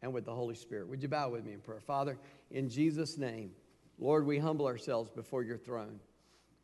and 0.03 0.13
with 0.13 0.25
the 0.25 0.35
Holy 0.35 0.53
Spirit. 0.53 0.87
Would 0.89 1.01
you 1.01 1.07
bow 1.07 1.29
with 1.29 1.45
me 1.45 1.53
in 1.53 1.61
prayer? 1.61 1.79
Father, 1.79 2.19
in 2.51 2.69
Jesus' 2.69 3.17
name, 3.17 3.51
Lord, 3.97 4.25
we 4.25 4.37
humble 4.37 4.67
ourselves 4.67 5.09
before 5.09 5.43
your 5.43 5.57
throne, 5.57 5.99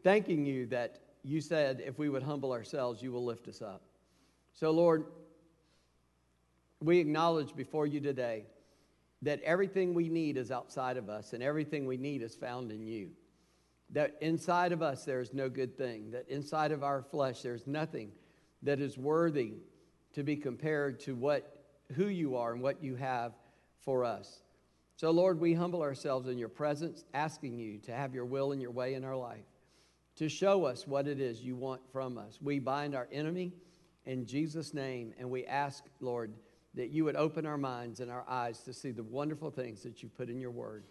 thanking 0.04 0.46
you 0.46 0.66
that 0.68 1.00
you 1.24 1.40
said 1.40 1.82
if 1.84 1.98
we 1.98 2.10
would 2.10 2.22
humble 2.22 2.52
ourselves, 2.52 3.02
you 3.02 3.12
will 3.14 3.24
lift 3.24 3.48
us 3.48 3.62
up. 3.62 3.82
So, 4.54 4.72
Lord, 4.72 5.06
we 6.82 7.00
acknowledge 7.00 7.56
before 7.56 7.88
you 7.88 8.02
today 8.02 8.46
that 9.22 9.42
everything 9.42 9.94
we 9.94 10.10
need 10.10 10.36
is 10.36 10.52
outside 10.52 10.98
of 10.98 11.10
us 11.10 11.32
and 11.32 11.42
everything 11.42 11.86
we 11.86 11.98
need 11.98 12.22
is 12.22 12.36
found 12.36 12.72
in 12.72 12.86
you. 12.86 13.10
That 13.92 14.18
inside 14.22 14.74
of 14.74 14.82
us 14.82 15.06
there 15.06 15.22
is 15.22 15.34
no 15.34 15.50
good 15.50 15.78
thing, 15.78 16.12
that 16.12 16.28
inside 16.30 16.72
of 16.72 16.84
our 16.84 17.02
flesh 17.02 17.42
there's 17.42 17.66
nothing 17.66 18.12
that 18.64 18.82
is 18.82 18.98
worthy 18.98 19.54
to 20.14 20.24
be 20.24 20.36
compared 20.36 21.00
to 21.02 21.16
what 21.16 21.59
who 21.96 22.08
you 22.08 22.36
are 22.36 22.54
and 22.54 22.62
what 22.62 22.84
you 22.84 22.96
have 22.96 23.34
for 23.82 24.04
us. 24.04 24.42
So, 24.96 25.12
Lord, 25.12 25.40
we 25.40 25.54
humble 25.54 25.82
ourselves 25.82 26.28
in 26.28 26.38
your 26.38 26.50
presence, 26.50 27.06
asking 27.14 27.58
you 27.58 27.78
to 27.80 27.94
have 27.94 28.14
your 28.14 28.26
will 28.26 28.52
and 28.52 28.62
your 28.62 28.72
way 28.72 28.96
in 28.96 29.06
our 29.06 29.16
life, 29.16 29.46
to 30.18 30.28
show 30.28 30.66
us 30.66 30.86
what 30.86 31.08
it 31.08 31.22
is 31.22 31.42
you 31.42 31.56
want 31.56 31.82
from 31.92 32.18
us. 32.18 32.38
We 32.42 32.60
bind 32.60 32.96
our 32.96 33.08
enemy 33.12 33.54
in 34.06 34.26
Jesus' 34.26 34.74
name, 34.74 35.14
and 35.18 35.30
we 35.30 35.46
ask, 35.46 35.86
Lord, 36.02 36.34
that 36.74 36.90
you 36.90 37.06
would 37.06 37.16
open 37.16 37.46
our 37.46 37.58
minds 37.58 38.00
and 38.02 38.12
our 38.12 38.26
eyes 38.28 38.60
to 38.64 38.74
see 38.74 38.92
the 38.92 39.04
wonderful 39.04 39.50
things 39.50 39.84
that 39.84 40.04
you 40.04 40.10
put 40.10 40.30
in 40.30 40.40
your 40.40 40.52
word. 40.52 40.84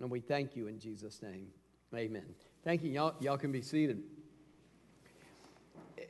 And 0.00 0.10
we 0.10 0.20
thank 0.20 0.56
you 0.56 0.66
in 0.66 0.78
Jesus' 0.78 1.20
name. 1.22 1.48
Amen. 1.94 2.24
Thank 2.64 2.82
you. 2.82 2.90
Y'all, 2.90 3.14
y'all 3.20 3.36
can 3.36 3.52
be 3.52 3.62
seated. 3.62 4.02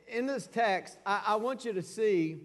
In 0.07 0.25
this 0.25 0.47
text, 0.47 0.97
I, 1.05 1.21
I 1.27 1.35
want 1.35 1.65
you 1.65 1.73
to 1.73 1.81
see, 1.81 2.37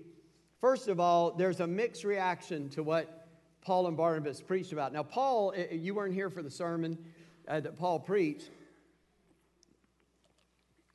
first 0.67 0.89
of 0.89 0.99
all, 0.99 1.31
there's 1.31 1.61
a 1.61 1.67
mixed 1.67 2.03
reaction 2.03 2.69
to 2.69 2.83
what 2.83 3.29
Paul 3.61 3.87
and 3.87 3.97
Barnabas 3.97 4.41
preached 4.41 4.73
about. 4.73 4.93
Now, 4.93 5.05
Paul, 5.05 5.53
eh, 5.55 5.67
you 5.71 5.95
weren't 5.95 6.13
here 6.13 6.29
for 6.29 6.43
the 6.43 6.51
sermon 6.51 6.99
uh, 7.47 7.61
that 7.61 7.79
Paul 7.79 8.01
preached. 8.01 8.51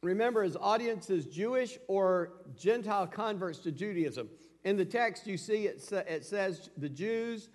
Remember, 0.03 0.43
his 0.43 0.57
audience 0.57 1.09
is 1.09 1.25
Jewish 1.25 1.77
or 1.87 2.33
Gentile 2.59 3.07
converts 3.07 3.59
to 3.59 3.71
Judaism. 3.71 4.27
In 4.65 4.75
the 4.75 4.83
text, 4.83 5.25
you 5.25 5.37
see 5.37 5.67
it, 5.67 5.81
sa- 5.81 6.03
it 6.05 6.25
says 6.25 6.69
the 6.75 6.89
Jews 6.89 7.47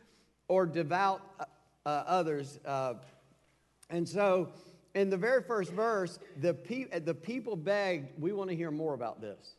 or 0.48 0.64
devout 0.64 1.20
uh, 1.38 1.44
uh, 1.84 2.04
others. 2.06 2.60
Uh, 2.64 2.94
and 3.90 4.08
so, 4.08 4.48
in 4.94 5.10
the 5.10 5.18
very 5.18 5.42
first 5.42 5.70
verse, 5.70 6.18
the, 6.40 6.54
pe- 6.54 6.98
the 6.98 7.12
people 7.14 7.56
begged, 7.56 8.18
We 8.18 8.32
want 8.32 8.48
to 8.48 8.56
hear 8.56 8.70
more 8.70 8.94
about 8.94 9.20
this. 9.20 9.56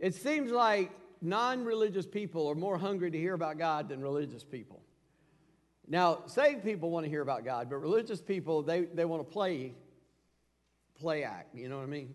It 0.00 0.16
seems 0.16 0.50
like 0.50 0.90
non 1.20 1.64
religious 1.64 2.06
people 2.06 2.48
are 2.48 2.54
more 2.54 2.78
hungry 2.78 3.10
to 3.10 3.18
hear 3.18 3.34
about 3.34 3.58
God 3.58 3.88
than 3.88 4.00
religious 4.00 4.44
people. 4.44 4.82
Now, 5.88 6.24
saved 6.26 6.64
people 6.64 6.90
want 6.90 7.04
to 7.04 7.10
hear 7.10 7.22
about 7.22 7.44
God, 7.44 7.70
but 7.70 7.76
religious 7.76 8.20
people, 8.20 8.62
they, 8.62 8.82
they 8.82 9.04
want 9.04 9.26
to 9.26 9.32
play, 9.32 9.74
play 10.98 11.22
act. 11.22 11.54
You 11.54 11.68
know 11.68 11.76
what 11.76 11.84
I 11.84 11.86
mean? 11.86 12.14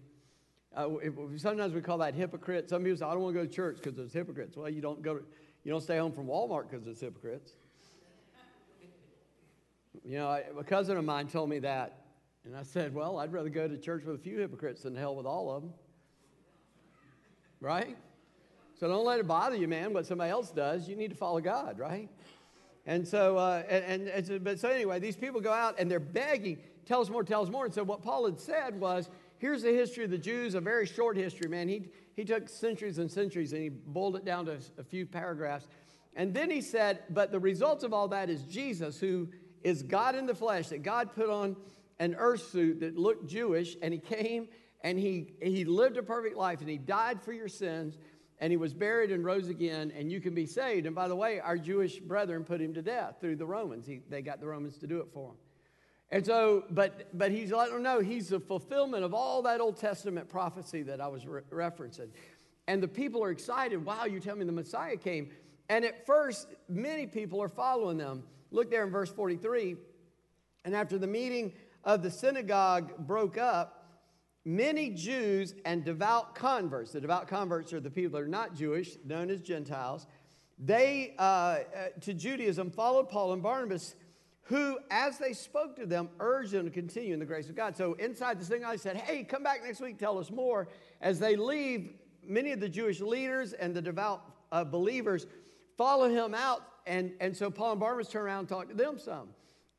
Uh, 0.75 0.89
sometimes 1.37 1.73
we 1.73 1.81
call 1.81 1.97
that 1.99 2.13
hypocrite. 2.13 2.69
Some 2.69 2.83
people 2.83 2.97
say, 2.97 3.05
I 3.05 3.11
don't 3.11 3.21
want 3.21 3.35
to 3.35 3.41
go 3.41 3.45
to 3.45 3.53
church 3.53 3.77
because 3.77 3.95
there's 3.95 4.13
hypocrites. 4.13 4.57
Well, 4.57 4.69
you 4.69 4.81
don't 4.81 5.01
go 5.01 5.15
to, 5.15 5.23
you 5.63 5.71
don't 5.71 5.81
stay 5.81 5.97
home 5.97 6.11
from 6.11 6.27
Walmart 6.27 6.69
because 6.69 6.83
there's 6.83 6.99
hypocrites. 6.99 7.53
You 10.03 10.17
know, 10.17 10.27
I, 10.29 10.43
a 10.57 10.63
cousin 10.63 10.97
of 10.97 11.05
mine 11.05 11.27
told 11.27 11.49
me 11.49 11.59
that. 11.59 11.97
And 12.43 12.55
I 12.55 12.63
said, 12.63 12.93
well, 12.93 13.19
I'd 13.19 13.31
rather 13.31 13.49
go 13.49 13.67
to 13.67 13.77
church 13.77 14.03
with 14.03 14.15
a 14.15 14.19
few 14.19 14.39
hypocrites 14.39 14.83
than 14.83 14.95
hell 14.95 15.15
with 15.15 15.25
all 15.25 15.51
of 15.51 15.61
them. 15.61 15.73
Right? 17.59 17.95
So 18.81 18.87
don't 18.87 19.05
let 19.05 19.19
it 19.19 19.27
bother 19.27 19.55
you, 19.55 19.67
man, 19.67 19.93
what 19.93 20.07
somebody 20.07 20.31
else 20.31 20.49
does. 20.49 20.89
You 20.89 20.95
need 20.95 21.11
to 21.11 21.15
follow 21.15 21.39
God, 21.39 21.77
right? 21.77 22.09
And 22.87 23.07
so, 23.07 23.37
uh, 23.37 23.61
and, 23.69 24.07
and 24.07 24.43
but 24.43 24.59
so 24.59 24.69
anyway, 24.69 24.97
these 24.97 25.15
people 25.15 25.39
go 25.39 25.53
out 25.53 25.75
and 25.77 25.89
they're 25.89 25.99
begging, 25.99 26.57
tell 26.87 26.99
us 26.99 27.07
more, 27.07 27.23
tell 27.23 27.43
us 27.43 27.49
more. 27.49 27.65
And 27.65 27.73
so 27.75 27.83
what 27.83 28.01
Paul 28.01 28.25
had 28.25 28.39
said 28.39 28.79
was, 28.79 29.07
here's 29.37 29.61
the 29.61 29.71
history 29.71 30.03
of 30.03 30.09
the 30.09 30.17
Jews, 30.17 30.55
a 30.55 30.61
very 30.61 30.87
short 30.87 31.15
history, 31.15 31.47
man. 31.47 31.67
He, 31.67 31.89
he 32.15 32.25
took 32.25 32.49
centuries 32.49 32.97
and 32.97 33.11
centuries 33.11 33.53
and 33.53 33.61
he 33.61 33.69
boiled 33.69 34.15
it 34.15 34.25
down 34.25 34.47
to 34.47 34.57
a 34.79 34.83
few 34.83 35.05
paragraphs. 35.05 35.67
And 36.15 36.33
then 36.33 36.49
he 36.49 36.61
said, 36.61 37.03
but 37.11 37.31
the 37.31 37.39
result 37.39 37.83
of 37.83 37.93
all 37.93 38.07
that 38.07 38.31
is 38.31 38.41
Jesus, 38.45 38.99
who 38.99 39.29
is 39.61 39.83
God 39.83 40.15
in 40.15 40.25
the 40.25 40.33
flesh, 40.33 40.69
that 40.69 40.81
God 40.81 41.13
put 41.13 41.29
on 41.29 41.55
an 41.99 42.15
earth 42.17 42.49
suit 42.49 42.79
that 42.79 42.97
looked 42.97 43.27
Jewish, 43.27 43.77
and 43.83 43.93
he 43.93 43.99
came 43.99 44.47
and 44.83 44.97
he, 44.97 45.33
he 45.39 45.65
lived 45.65 45.97
a 45.97 46.01
perfect 46.01 46.35
life 46.35 46.61
and 46.61 46.67
he 46.67 46.79
died 46.79 47.21
for 47.21 47.31
your 47.31 47.47
sins 47.47 47.99
and 48.41 48.51
he 48.51 48.57
was 48.57 48.73
buried 48.73 49.11
and 49.11 49.23
rose 49.23 49.49
again, 49.49 49.93
and 49.95 50.11
you 50.11 50.19
can 50.19 50.33
be 50.33 50.47
saved. 50.47 50.87
And 50.87 50.95
by 50.95 51.07
the 51.07 51.15
way, 51.15 51.39
our 51.39 51.57
Jewish 51.57 51.99
brethren 51.99 52.43
put 52.43 52.59
him 52.59 52.73
to 52.73 52.81
death 52.81 53.17
through 53.21 53.35
the 53.35 53.45
Romans. 53.45 53.85
He, 53.85 54.01
they 54.09 54.23
got 54.23 54.39
the 54.41 54.47
Romans 54.47 54.79
to 54.79 54.87
do 54.87 54.97
it 54.97 55.07
for 55.13 55.29
him. 55.29 55.35
And 56.09 56.25
so, 56.25 56.65
but, 56.71 57.15
but 57.17 57.31
he's 57.31 57.51
letting 57.51 57.75
them 57.75 57.83
know 57.83 57.99
he's 57.99 58.29
the 58.29 58.39
fulfillment 58.39 59.03
of 59.03 59.13
all 59.13 59.43
that 59.43 59.61
Old 59.61 59.77
Testament 59.77 60.27
prophecy 60.27 60.81
that 60.81 60.99
I 60.99 61.07
was 61.07 61.25
re- 61.27 61.43
referencing. 61.51 62.09
And 62.67 62.81
the 62.81 62.87
people 62.87 63.23
are 63.23 63.29
excited. 63.29 63.85
Wow, 63.85 64.05
you 64.05 64.19
tell 64.19 64.35
me 64.35 64.43
the 64.43 64.51
Messiah 64.51 64.97
came. 64.97 65.29
And 65.69 65.85
at 65.85 66.05
first, 66.07 66.47
many 66.67 67.05
people 67.05 67.41
are 67.41 67.47
following 67.47 67.97
them. 67.97 68.23
Look 68.49 68.71
there 68.71 68.83
in 68.83 68.89
verse 68.89 69.11
43. 69.11 69.77
And 70.65 70.75
after 70.75 70.97
the 70.97 71.07
meeting 71.07 71.53
of 71.83 72.01
the 72.01 72.09
synagogue 72.09 72.97
broke 72.97 73.37
up, 73.37 73.80
many 74.45 74.89
Jews 74.89 75.53
and 75.65 75.83
devout 75.83 76.35
converts, 76.35 76.91
the 76.91 77.01
devout 77.01 77.27
converts 77.27 77.73
are 77.73 77.79
the 77.79 77.91
people 77.91 78.19
that 78.19 78.25
are 78.25 78.29
not 78.29 78.55
Jewish, 78.55 78.97
known 79.05 79.29
as 79.29 79.41
Gentiles, 79.41 80.07
they, 80.57 81.15
uh, 81.17 81.21
uh, 81.21 81.63
to 82.01 82.13
Judaism, 82.13 82.69
followed 82.69 83.09
Paul 83.09 83.33
and 83.33 83.41
Barnabas, 83.41 83.95
who, 84.43 84.77
as 84.91 85.17
they 85.17 85.33
spoke 85.33 85.75
to 85.77 85.85
them, 85.85 86.09
urged 86.19 86.51
them 86.51 86.65
to 86.65 86.71
continue 86.71 87.13
in 87.13 87.19
the 87.19 87.25
grace 87.25 87.49
of 87.49 87.55
God. 87.55 87.75
So 87.75 87.93
inside 87.93 88.39
the 88.39 88.45
synagogue, 88.45 88.79
said, 88.79 88.97
Hey, 88.97 89.23
come 89.23 89.43
back 89.43 89.63
next 89.63 89.81
week, 89.81 89.97
tell 89.97 90.19
us 90.19 90.29
more. 90.29 90.67
As 90.99 91.19
they 91.19 91.35
leave, 91.35 91.93
many 92.23 92.51
of 92.51 92.59
the 92.59 92.69
Jewish 92.69 92.99
leaders 93.01 93.53
and 93.53 93.73
the 93.73 93.81
devout 93.81 94.23
uh, 94.51 94.63
believers 94.63 95.25
follow 95.77 96.09
him 96.09 96.35
out. 96.35 96.61
And, 96.85 97.13
and 97.19 97.35
so 97.35 97.49
Paul 97.49 97.71
and 97.71 97.79
Barnabas 97.79 98.09
turn 98.09 98.23
around 98.23 98.39
and 98.39 98.49
talk 98.49 98.69
to 98.69 98.75
them 98.75 98.99
some. 98.99 99.29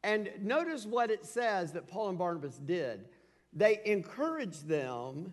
And 0.02 0.30
notice 0.40 0.84
what 0.84 1.10
it 1.10 1.24
says 1.24 1.72
that 1.72 1.86
Paul 1.86 2.08
and 2.08 2.18
Barnabas 2.18 2.58
did 2.58 3.04
they 3.52 3.80
encourage 3.84 4.60
them 4.60 5.32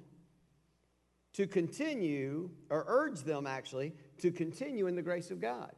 to 1.33 1.47
continue, 1.47 2.49
or 2.69 2.83
urge 2.87 3.21
them 3.21 3.47
actually, 3.47 3.93
to 4.17 4.31
continue 4.31 4.87
in 4.87 4.95
the 4.95 5.01
grace 5.01 5.31
of 5.31 5.39
God. 5.39 5.71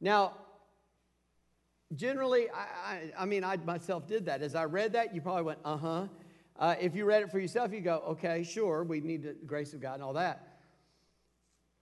Now, 0.00 0.36
generally, 1.94 2.48
I, 2.50 2.92
I, 2.92 3.12
I 3.20 3.24
mean, 3.24 3.44
I 3.44 3.56
myself 3.56 4.06
did 4.06 4.26
that. 4.26 4.42
As 4.42 4.54
I 4.54 4.64
read 4.64 4.92
that, 4.94 5.14
you 5.14 5.20
probably 5.20 5.44
went, 5.44 5.58
uh-huh. 5.64 6.08
Uh, 6.58 6.74
if 6.80 6.94
you 6.94 7.04
read 7.04 7.22
it 7.22 7.30
for 7.30 7.38
yourself, 7.38 7.72
you 7.72 7.80
go, 7.80 8.02
okay, 8.06 8.44
sure, 8.44 8.84
we 8.84 9.00
need 9.00 9.22
the 9.22 9.34
grace 9.46 9.72
of 9.72 9.80
God 9.80 9.94
and 9.94 10.02
all 10.02 10.12
that. 10.12 10.58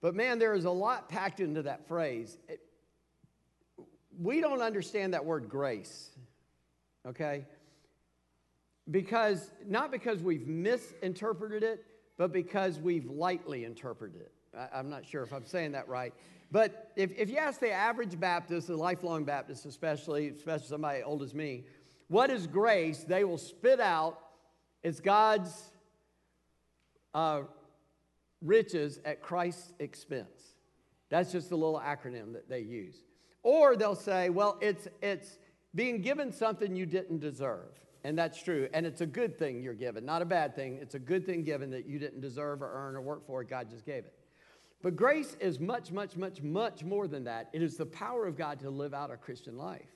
But 0.01 0.15
man, 0.15 0.39
there 0.39 0.53
is 0.53 0.65
a 0.65 0.71
lot 0.71 1.09
packed 1.09 1.39
into 1.39 1.63
that 1.63 1.87
phrase. 1.87 2.37
It, 2.47 2.61
we 4.17 4.41
don't 4.41 4.61
understand 4.61 5.13
that 5.13 5.25
word 5.25 5.49
grace, 5.49 6.09
okay? 7.05 7.45
Because, 8.91 9.51
not 9.65 9.91
because 9.91 10.21
we've 10.21 10.47
misinterpreted 10.47 11.63
it, 11.63 11.85
but 12.17 12.31
because 12.31 12.79
we've 12.79 13.09
lightly 13.09 13.63
interpreted 13.63 14.21
it. 14.21 14.31
I, 14.55 14.79
am 14.79 14.89
not 14.89 15.05
sure 15.05 15.23
if 15.23 15.31
I'm 15.33 15.45
saying 15.45 15.71
that 15.71 15.87
right. 15.87 16.13
But 16.51 16.91
if, 16.95 17.11
if 17.17 17.29
you 17.29 17.37
ask 17.37 17.59
the 17.59 17.71
average 17.71 18.19
Baptist, 18.19 18.67
the 18.67 18.75
lifelong 18.75 19.23
Baptist 19.23 19.65
especially, 19.65 20.27
especially 20.29 20.67
somebody 20.67 21.01
old 21.01 21.23
as 21.23 21.33
me, 21.33 21.63
what 22.09 22.29
is 22.29 22.45
grace, 22.45 23.05
they 23.07 23.23
will 23.23 23.37
spit 23.37 23.79
out 23.79 24.19
it's 24.83 24.99
God's 24.99 25.71
uh, 27.13 27.41
riches 28.41 28.99
at 29.05 29.21
Christ's 29.21 29.73
expense. 29.79 30.55
That's 31.09 31.31
just 31.31 31.51
a 31.51 31.55
little 31.55 31.79
acronym 31.79 32.33
that 32.33 32.49
they 32.49 32.61
use. 32.61 32.95
Or 33.43 33.75
they'll 33.75 33.95
say, 33.95 34.29
well, 34.29 34.57
it's, 34.61 34.87
it's 35.01 35.37
being 35.75 36.01
given 36.01 36.31
something 36.31 36.75
you 36.75 36.85
didn't 36.85 37.19
deserve. 37.19 37.79
And 38.03 38.17
that's 38.17 38.41
true. 38.41 38.67
And 38.73 38.85
it's 38.85 39.01
a 39.01 39.05
good 39.05 39.37
thing 39.37 39.61
you're 39.61 39.73
given, 39.73 40.05
not 40.05 40.21
a 40.21 40.25
bad 40.25 40.55
thing. 40.55 40.79
It's 40.81 40.95
a 40.95 40.99
good 40.99 41.25
thing 41.25 41.43
given 41.43 41.69
that 41.71 41.85
you 41.85 41.99
didn't 41.99 42.21
deserve 42.21 42.61
or 42.61 42.71
earn 42.73 42.95
or 42.95 43.01
work 43.01 43.25
for. 43.27 43.43
God 43.43 43.69
just 43.69 43.85
gave 43.85 44.05
it. 44.05 44.13
But 44.81 44.95
grace 44.95 45.37
is 45.39 45.59
much, 45.59 45.91
much, 45.91 46.17
much, 46.17 46.41
much 46.41 46.83
more 46.83 47.07
than 47.07 47.25
that. 47.25 47.49
It 47.53 47.61
is 47.61 47.77
the 47.77 47.85
power 47.85 48.25
of 48.25 48.35
God 48.35 48.59
to 48.61 48.69
live 48.69 48.93
out 48.93 49.11
a 49.11 49.17
Christian 49.17 49.55
life. 49.55 49.89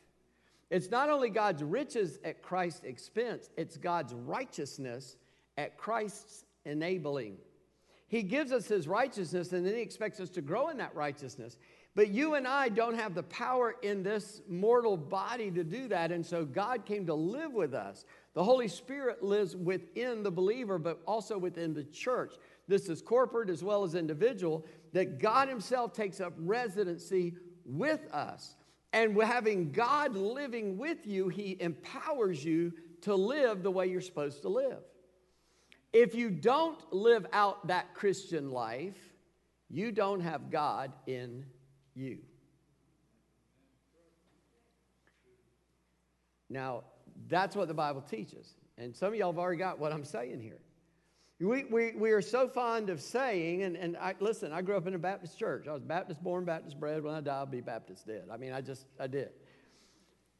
It's 0.69 0.91
not 0.91 1.09
only 1.09 1.29
God's 1.29 1.63
riches 1.63 2.19
at 2.23 2.41
Christ's 2.41 2.83
expense, 2.83 3.49
it's 3.57 3.77
God's 3.77 4.13
righteousness 4.13 5.15
at 5.57 5.77
Christ's 5.77 6.45
enabling. 6.65 7.37
He 8.07 8.23
gives 8.23 8.51
us 8.51 8.67
his 8.67 8.87
righteousness 8.87 9.51
and 9.53 9.65
then 9.65 9.75
he 9.75 9.81
expects 9.81 10.19
us 10.19 10.29
to 10.31 10.41
grow 10.41 10.69
in 10.69 10.77
that 10.77 10.95
righteousness. 10.95 11.57
But 11.95 12.09
you 12.09 12.35
and 12.35 12.45
I 12.45 12.67
don't 12.67 12.95
have 12.95 13.15
the 13.15 13.23
power 13.23 13.75
in 13.81 14.03
this 14.03 14.41
mortal 14.49 14.97
body 14.97 15.49
to 15.51 15.63
do 15.63 15.87
that. 15.87 16.11
And 16.11 16.25
so 16.25 16.43
God 16.43 16.85
came 16.85 17.05
to 17.05 17.13
live 17.13 17.53
with 17.53 17.73
us. 17.73 18.03
The 18.33 18.43
Holy 18.43 18.67
Spirit 18.67 19.23
lives 19.23 19.55
within 19.55 20.21
the 20.21 20.31
believer, 20.31 20.77
but 20.77 21.01
also 21.07 21.37
within 21.37 21.73
the 21.73 21.85
church. 21.85 22.33
This 22.67 22.89
is 22.89 23.01
corporate 23.01 23.49
as 23.49 23.63
well 23.63 23.85
as 23.85 23.95
individual, 23.95 24.65
that 24.91 25.19
God 25.19 25.47
Himself 25.47 25.93
takes 25.93 26.19
up 26.19 26.33
residency 26.37 27.35
with 27.65 28.01
us. 28.11 28.55
And 28.91 29.21
having 29.21 29.71
God 29.71 30.15
living 30.15 30.77
with 30.77 31.07
you, 31.07 31.29
He 31.29 31.55
empowers 31.61 32.43
you 32.43 32.73
to 33.01 33.15
live 33.15 33.63
the 33.63 33.71
way 33.71 33.87
you're 33.87 34.01
supposed 34.01 34.41
to 34.41 34.49
live. 34.49 34.79
If 35.93 36.13
you 36.13 36.29
don't 36.29 36.77
live 36.91 37.25
out 37.31 37.67
that 37.67 37.93
Christian 37.93 38.51
life, 38.51 38.97
you 39.69 39.93
don't 39.93 40.19
have 40.19 40.51
God 40.51 40.91
in 41.07 41.45
you. 41.95 42.19
Now, 46.49 46.83
that's 47.27 47.55
what 47.55 47.67
the 47.67 47.73
Bible 47.73 48.01
teaches. 48.01 48.55
And 48.77 48.95
some 48.95 49.09
of 49.09 49.15
y'all 49.15 49.31
have 49.31 49.39
already 49.39 49.57
got 49.57 49.79
what 49.79 49.91
I'm 49.91 50.03
saying 50.03 50.41
here. 50.41 50.59
We, 51.39 51.65
we, 51.65 51.91
we 51.97 52.11
are 52.11 52.21
so 52.21 52.47
fond 52.47 52.89
of 52.89 53.01
saying, 53.01 53.63
and, 53.63 53.75
and 53.75 53.97
I, 53.97 54.15
listen, 54.19 54.53
I 54.53 54.61
grew 54.61 54.77
up 54.77 54.87
in 54.87 54.93
a 54.93 54.99
Baptist 54.99 55.37
church. 55.37 55.67
I 55.67 55.73
was 55.73 55.83
Baptist 55.83 56.23
born, 56.23 56.45
Baptist 56.45 56.79
bred. 56.79 57.03
When 57.03 57.13
I 57.13 57.19
die, 57.19 57.35
I'll 57.35 57.45
be 57.45 57.59
Baptist 57.59 58.07
dead. 58.07 58.25
I 58.31 58.37
mean, 58.37 58.53
I 58.53 58.61
just, 58.61 58.85
I 58.99 59.07
did. 59.07 59.31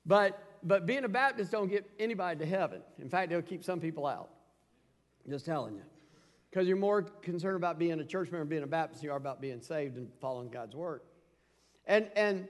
But, 0.06 0.42
but 0.64 0.86
being 0.86 1.04
a 1.04 1.10
Baptist 1.10 1.52
don't 1.52 1.68
get 1.68 1.90
anybody 2.00 2.40
to 2.40 2.46
heaven. 2.46 2.82
In 3.00 3.10
fact, 3.10 3.32
it'll 3.32 3.42
keep 3.42 3.64
some 3.64 3.82
people 3.82 4.06
out. 4.06 4.30
Just 5.30 5.46
telling 5.46 5.76
you. 5.76 5.82
Because 6.50 6.68
you're 6.68 6.78
more 6.78 7.02
concerned 7.02 7.58
about 7.58 7.78
being 7.78 8.00
a 8.00 8.06
church 8.06 8.32
member, 8.32 8.46
being 8.46 8.64
a 8.64 8.68
Baptist, 8.68 9.04
you 9.04 9.12
are 9.12 9.18
about 9.18 9.42
being 9.42 9.60
saved 9.60 9.98
and 9.98 10.08
following 10.22 10.50
God's 10.50 10.76
word. 10.76 11.02
And, 11.88 12.10
and 12.16 12.48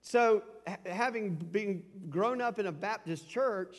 so, 0.00 0.42
having 0.86 1.34
been 1.34 1.82
grown 2.08 2.40
up 2.40 2.58
in 2.58 2.66
a 2.66 2.72
Baptist 2.72 3.28
church, 3.28 3.76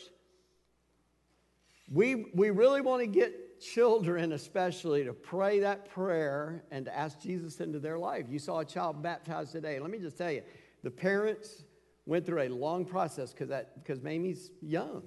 we, 1.90 2.26
we 2.34 2.50
really 2.50 2.80
want 2.80 3.02
to 3.02 3.06
get 3.06 3.60
children, 3.60 4.32
especially, 4.32 5.04
to 5.04 5.12
pray 5.12 5.60
that 5.60 5.90
prayer 5.90 6.64
and 6.70 6.84
to 6.86 6.96
ask 6.96 7.20
Jesus 7.20 7.60
into 7.60 7.78
their 7.78 7.98
life. 7.98 8.26
You 8.28 8.38
saw 8.38 8.60
a 8.60 8.64
child 8.64 9.02
baptized 9.02 9.52
today. 9.52 9.78
Let 9.78 9.90
me 9.90 9.98
just 9.98 10.16
tell 10.16 10.30
you, 10.30 10.42
the 10.82 10.90
parents 10.90 11.64
went 12.06 12.26
through 12.26 12.42
a 12.42 12.48
long 12.48 12.84
process 12.84 13.32
because 13.32 14.02
Mamie's 14.02 14.50
young. 14.60 15.02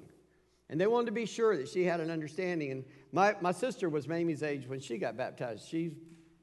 And 0.69 0.81
they 0.81 0.87
wanted 0.87 1.05
to 1.07 1.11
be 1.13 1.25
sure 1.25 1.55
that 1.55 1.69
she 1.69 1.83
had 1.83 1.99
an 1.99 2.11
understanding. 2.11 2.71
And 2.71 2.85
my, 3.11 3.35
my 3.41 3.51
sister 3.51 3.89
was 3.89 4.07
Mamie's 4.07 4.43
age 4.43 4.67
when 4.67 4.79
she 4.79 4.97
got 4.97 5.15
baptized. 5.15 5.67
She's 5.67 5.93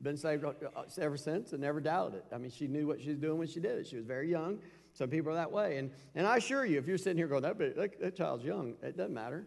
been 0.04 0.16
saved 0.16 0.44
uh, 0.44 0.52
ever 0.98 1.16
since 1.16 1.52
and 1.52 1.60
never 1.60 1.80
doubted 1.80 2.18
it. 2.18 2.26
I 2.32 2.38
mean, 2.38 2.50
she 2.50 2.68
knew 2.68 2.86
what 2.86 3.00
she 3.00 3.08
was 3.08 3.18
doing 3.18 3.38
when 3.38 3.48
she 3.48 3.58
did 3.58 3.78
it. 3.78 3.86
She 3.86 3.96
was 3.96 4.04
very 4.04 4.30
young. 4.30 4.58
Some 4.92 5.08
people 5.08 5.32
are 5.32 5.34
that 5.34 5.50
way. 5.50 5.78
And, 5.78 5.90
and 6.14 6.26
I 6.26 6.36
assure 6.36 6.64
you, 6.64 6.78
if 6.78 6.86
you're 6.86 6.98
sitting 6.98 7.16
here 7.16 7.26
going, 7.26 7.42
that, 7.42 7.58
that, 7.58 8.00
that 8.00 8.16
child's 8.16 8.44
young, 8.44 8.74
it 8.82 8.96
doesn't 8.96 9.14
matter. 9.14 9.46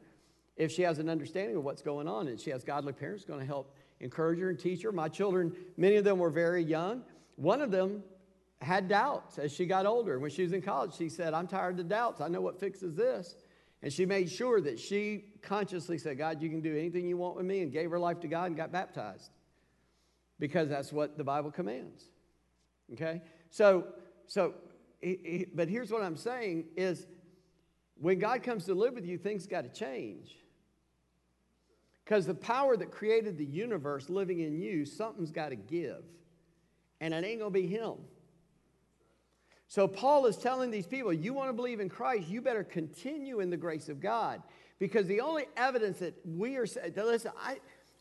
If 0.58 0.72
she 0.72 0.82
has 0.82 1.00
an 1.00 1.08
understanding 1.08 1.56
of 1.56 1.64
what's 1.64 1.82
going 1.82 2.08
on 2.08 2.28
and 2.28 2.40
she 2.40 2.50
has 2.50 2.64
godly 2.64 2.92
parents 2.92 3.24
going 3.24 3.40
to 3.40 3.46
help 3.46 3.74
encourage 4.00 4.40
her 4.40 4.50
and 4.50 4.60
teach 4.60 4.82
her. 4.82 4.92
My 4.92 5.08
children, 5.08 5.56
many 5.78 5.96
of 5.96 6.04
them 6.04 6.20
were 6.20 6.30
very 6.30 6.64
young. 6.64 7.04
One 7.36 7.62
of 7.62 7.72
them 7.72 8.04
had 8.62 8.88
doubts 8.88 9.38
as 9.38 9.52
she 9.52 9.66
got 9.66 9.86
older. 9.86 10.20
When 10.20 10.32
she 10.32 10.42
was 10.42 10.54
in 10.54 10.62
college, 10.62 10.96
she 10.96 11.10
said, 11.10 11.34
I'm 11.34 11.48
tired 11.48 11.72
of 11.72 11.78
the 11.78 11.84
doubts. 11.84 12.20
I 12.20 12.28
know 12.28 12.42
what 12.42 12.60
fixes 12.60 12.96
this. 12.96 13.36
And 13.84 13.94
she 13.94 14.06
made 14.06 14.30
sure 14.30 14.60
that 14.62 14.80
she 14.80 15.26
consciously 15.44 16.00
said, 16.00 16.18
God, 16.18 16.42
you 16.42 16.50
can 16.50 16.62
do 16.62 16.76
anything 16.76 17.08
you 17.08 17.16
want 17.16 17.36
with 17.36 17.46
me, 17.46 17.62
and 17.62 17.72
gave 17.72 17.92
her 17.92 18.00
life 18.00 18.20
to 18.22 18.28
God 18.28 18.46
and 18.46 18.58
got 18.58 18.72
baptized 18.72 19.30
because 20.40 20.70
that's 20.70 20.92
what 20.92 21.18
the 21.18 21.24
Bible 21.24 21.52
commands. 21.52 22.04
Okay? 22.94 23.22
So, 23.50 23.88
so 24.28 24.54
but 25.54 25.70
here's 25.70 25.92
what 25.92 26.02
I'm 26.02 26.18
saying 26.18 26.66
is 26.76 27.06
when 28.00 28.20
God 28.20 28.44
comes 28.44 28.66
to 28.66 28.74
live 28.74 28.94
with 28.94 29.06
you, 29.06 29.18
things 29.18 29.48
got 29.48 29.62
to 29.62 29.70
change. 29.70 30.36
Because 32.04 32.26
the 32.26 32.36
power 32.36 32.78
that 32.78 32.92
created 32.92 33.38
the 33.38 33.46
universe 33.46 34.10
living 34.10 34.40
in 34.40 34.58
you, 34.60 34.86
something's 34.86 35.32
got 35.32 35.50
to 35.50 35.56
give. 35.56 36.04
And 37.02 37.14
it 37.14 37.24
ain't 37.24 37.40
going 37.40 37.54
to 37.54 37.60
be 37.60 37.68
Him. 37.68 37.96
So 39.68 39.88
Paul 39.88 40.26
is 40.26 40.38
telling 40.38 40.72
these 40.72 40.88
people, 40.88 41.12
you 41.12 41.34
want 41.34 41.50
to 41.50 41.54
believe 41.54 41.82
in 41.82 41.90
Christ, 41.90 42.30
you 42.30 42.42
better 42.42 42.64
continue 42.64 43.42
in 43.42 43.50
the 43.50 43.58
grace 43.58 43.90
of 43.90 44.00
God. 44.00 44.42
Because 44.80 45.08
the 45.08 45.20
only 45.20 45.46
evidence 45.58 46.00
that 46.00 46.14
we 46.24 46.56
are, 46.56 46.66
listen, 46.96 47.32
I, 47.38 47.58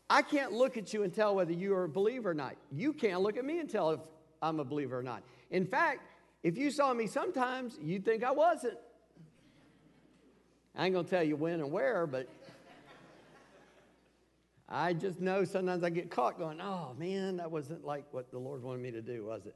I 0.09 0.21
can't 0.21 0.53
look 0.53 0.77
at 0.77 0.93
you 0.93 1.03
and 1.03 1.13
tell 1.13 1.35
whether 1.35 1.51
you 1.51 1.73
are 1.75 1.83
a 1.83 1.89
believer 1.89 2.31
or 2.31 2.33
not. 2.33 2.55
You 2.71 2.93
can't 2.93 3.21
look 3.21 3.37
at 3.37 3.43
me 3.43 3.59
and 3.59 3.69
tell 3.69 3.91
if 3.91 3.99
I'm 4.41 4.59
a 4.59 4.63
believer 4.63 4.97
or 4.97 5.03
not. 5.03 5.23
In 5.51 5.65
fact, 5.65 6.01
if 6.43 6.57
you 6.57 6.71
saw 6.71 6.93
me 6.93 7.07
sometimes, 7.07 7.77
you'd 7.81 8.05
think 8.05 8.23
I 8.23 8.31
wasn't. 8.31 8.77
I 10.75 10.85
ain't 10.85 10.93
gonna 10.95 11.07
tell 11.07 11.23
you 11.23 11.35
when 11.35 11.59
and 11.59 11.71
where, 11.71 12.07
but 12.07 12.29
I 14.69 14.93
just 14.93 15.19
know 15.19 15.43
sometimes 15.43 15.83
I 15.83 15.89
get 15.89 16.11
caught 16.11 16.37
going, 16.37 16.61
oh 16.61 16.93
man, 16.97 17.37
that 17.37 17.49
wasn't 17.49 17.85
like 17.85 18.05
what 18.11 18.31
the 18.31 18.37
Lord 18.37 18.61
wanted 18.61 18.81
me 18.81 18.91
to 18.91 19.01
do, 19.01 19.25
was 19.25 19.45
it? 19.45 19.55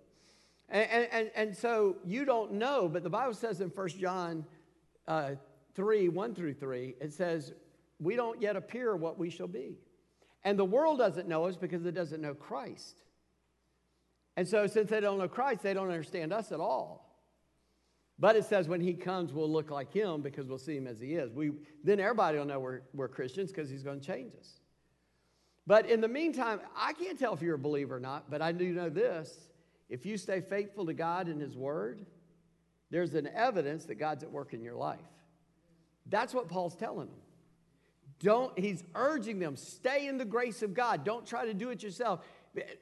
And, 0.70 1.08
and, 1.12 1.32
and 1.36 1.56
so 1.56 1.98
you 2.06 2.26
don't 2.26 2.54
know, 2.54 2.90
but 2.90 3.04
the 3.04 3.10
Bible 3.10 3.34
says 3.34 3.62
in 3.62 3.70
1 3.70 3.90
John 3.90 4.46
uh, 5.08 5.32
3 5.76 6.10
1 6.10 6.36
through 6.36 6.54
3, 6.56 6.96
it 7.00 7.14
says, 7.14 7.54
We 8.00 8.16
don't 8.16 8.42
yet 8.42 8.56
appear 8.56 8.96
what 8.96 9.20
we 9.20 9.30
shall 9.30 9.48
be. 9.48 9.78
And 10.44 10.58
the 10.58 10.66
world 10.66 10.98
doesn't 10.98 11.28
know 11.28 11.46
us 11.46 11.56
because 11.56 11.86
it 11.86 11.94
doesn't 11.94 12.22
know 12.22 12.34
Christ. 12.34 13.02
And 14.38 14.48
so, 14.48 14.66
since 14.68 14.90
they 14.90 15.00
don't 15.00 15.18
know 15.18 15.28
Christ, 15.28 15.62
they 15.62 15.74
don't 15.74 15.90
understand 15.90 16.34
us 16.34 16.52
at 16.52 16.60
all. 16.60 17.12
But 18.18 18.36
it 18.36 18.46
says 18.46 18.68
when 18.68 18.82
he 18.82 18.94
comes, 18.94 19.34
we'll 19.34 19.52
look 19.52 19.72
like 19.72 19.92
him 19.92 20.22
because 20.22 20.48
we'll 20.48 20.60
see 20.60 20.78
him 20.78 20.88
as 20.88 21.00
he 21.00 21.16
is. 21.16 21.34
We, 21.34 21.52
then 21.84 22.00
everybody 22.00 22.38
will 22.38 22.46
know 22.46 22.60
we're, 22.60 22.82
we're 22.94 23.08
Christians 23.08 23.52
because 23.52 23.70
he's 23.70 23.84
going 23.84 24.00
to 24.00 24.06
change 24.06 24.34
us. 24.40 24.60
But 25.66 25.88
in 25.88 26.02
the 26.02 26.08
meantime, 26.08 26.60
I 26.76 26.94
can't 26.94 27.18
tell 27.18 27.34
if 27.34 27.42
you're 27.42 27.56
a 27.56 27.60
believer 27.60 27.96
or 27.96 28.00
not, 28.00 28.30
but 28.30 28.42
I 28.42 28.52
do 28.52 28.72
know 28.74 28.90
this 28.90 29.50
if 29.90 30.06
you 30.06 30.18
stay 30.18 30.40
faithful 30.40 30.86
to 30.86 30.94
God 30.94 31.28
and 31.28 31.42
His 31.42 31.56
Word, 31.56 32.06
there's 32.92 33.14
an 33.14 33.28
evidence 33.34 33.86
that 33.86 33.96
God's 33.96 34.24
at 34.24 34.32
work 34.32 34.54
in 34.54 34.64
your 34.64 34.76
life. 34.76 35.00
That's 36.08 36.34
what 36.34 36.48
Paul's 36.48 36.76
telling 36.76 37.08
them. 37.08 37.20
Don't, 38.22 38.58
he's 38.58 38.84
urging 38.94 39.40
them, 39.40 39.56
stay 39.56 40.08
in 40.08 40.18
the 40.18 40.26
grace 40.26 40.62
of 40.62 40.74
God. 40.74 41.04
Don't 41.04 41.26
try 41.26 41.46
to 41.46 41.54
do 41.54 41.70
it 41.70 41.82
yourself. 41.82 42.22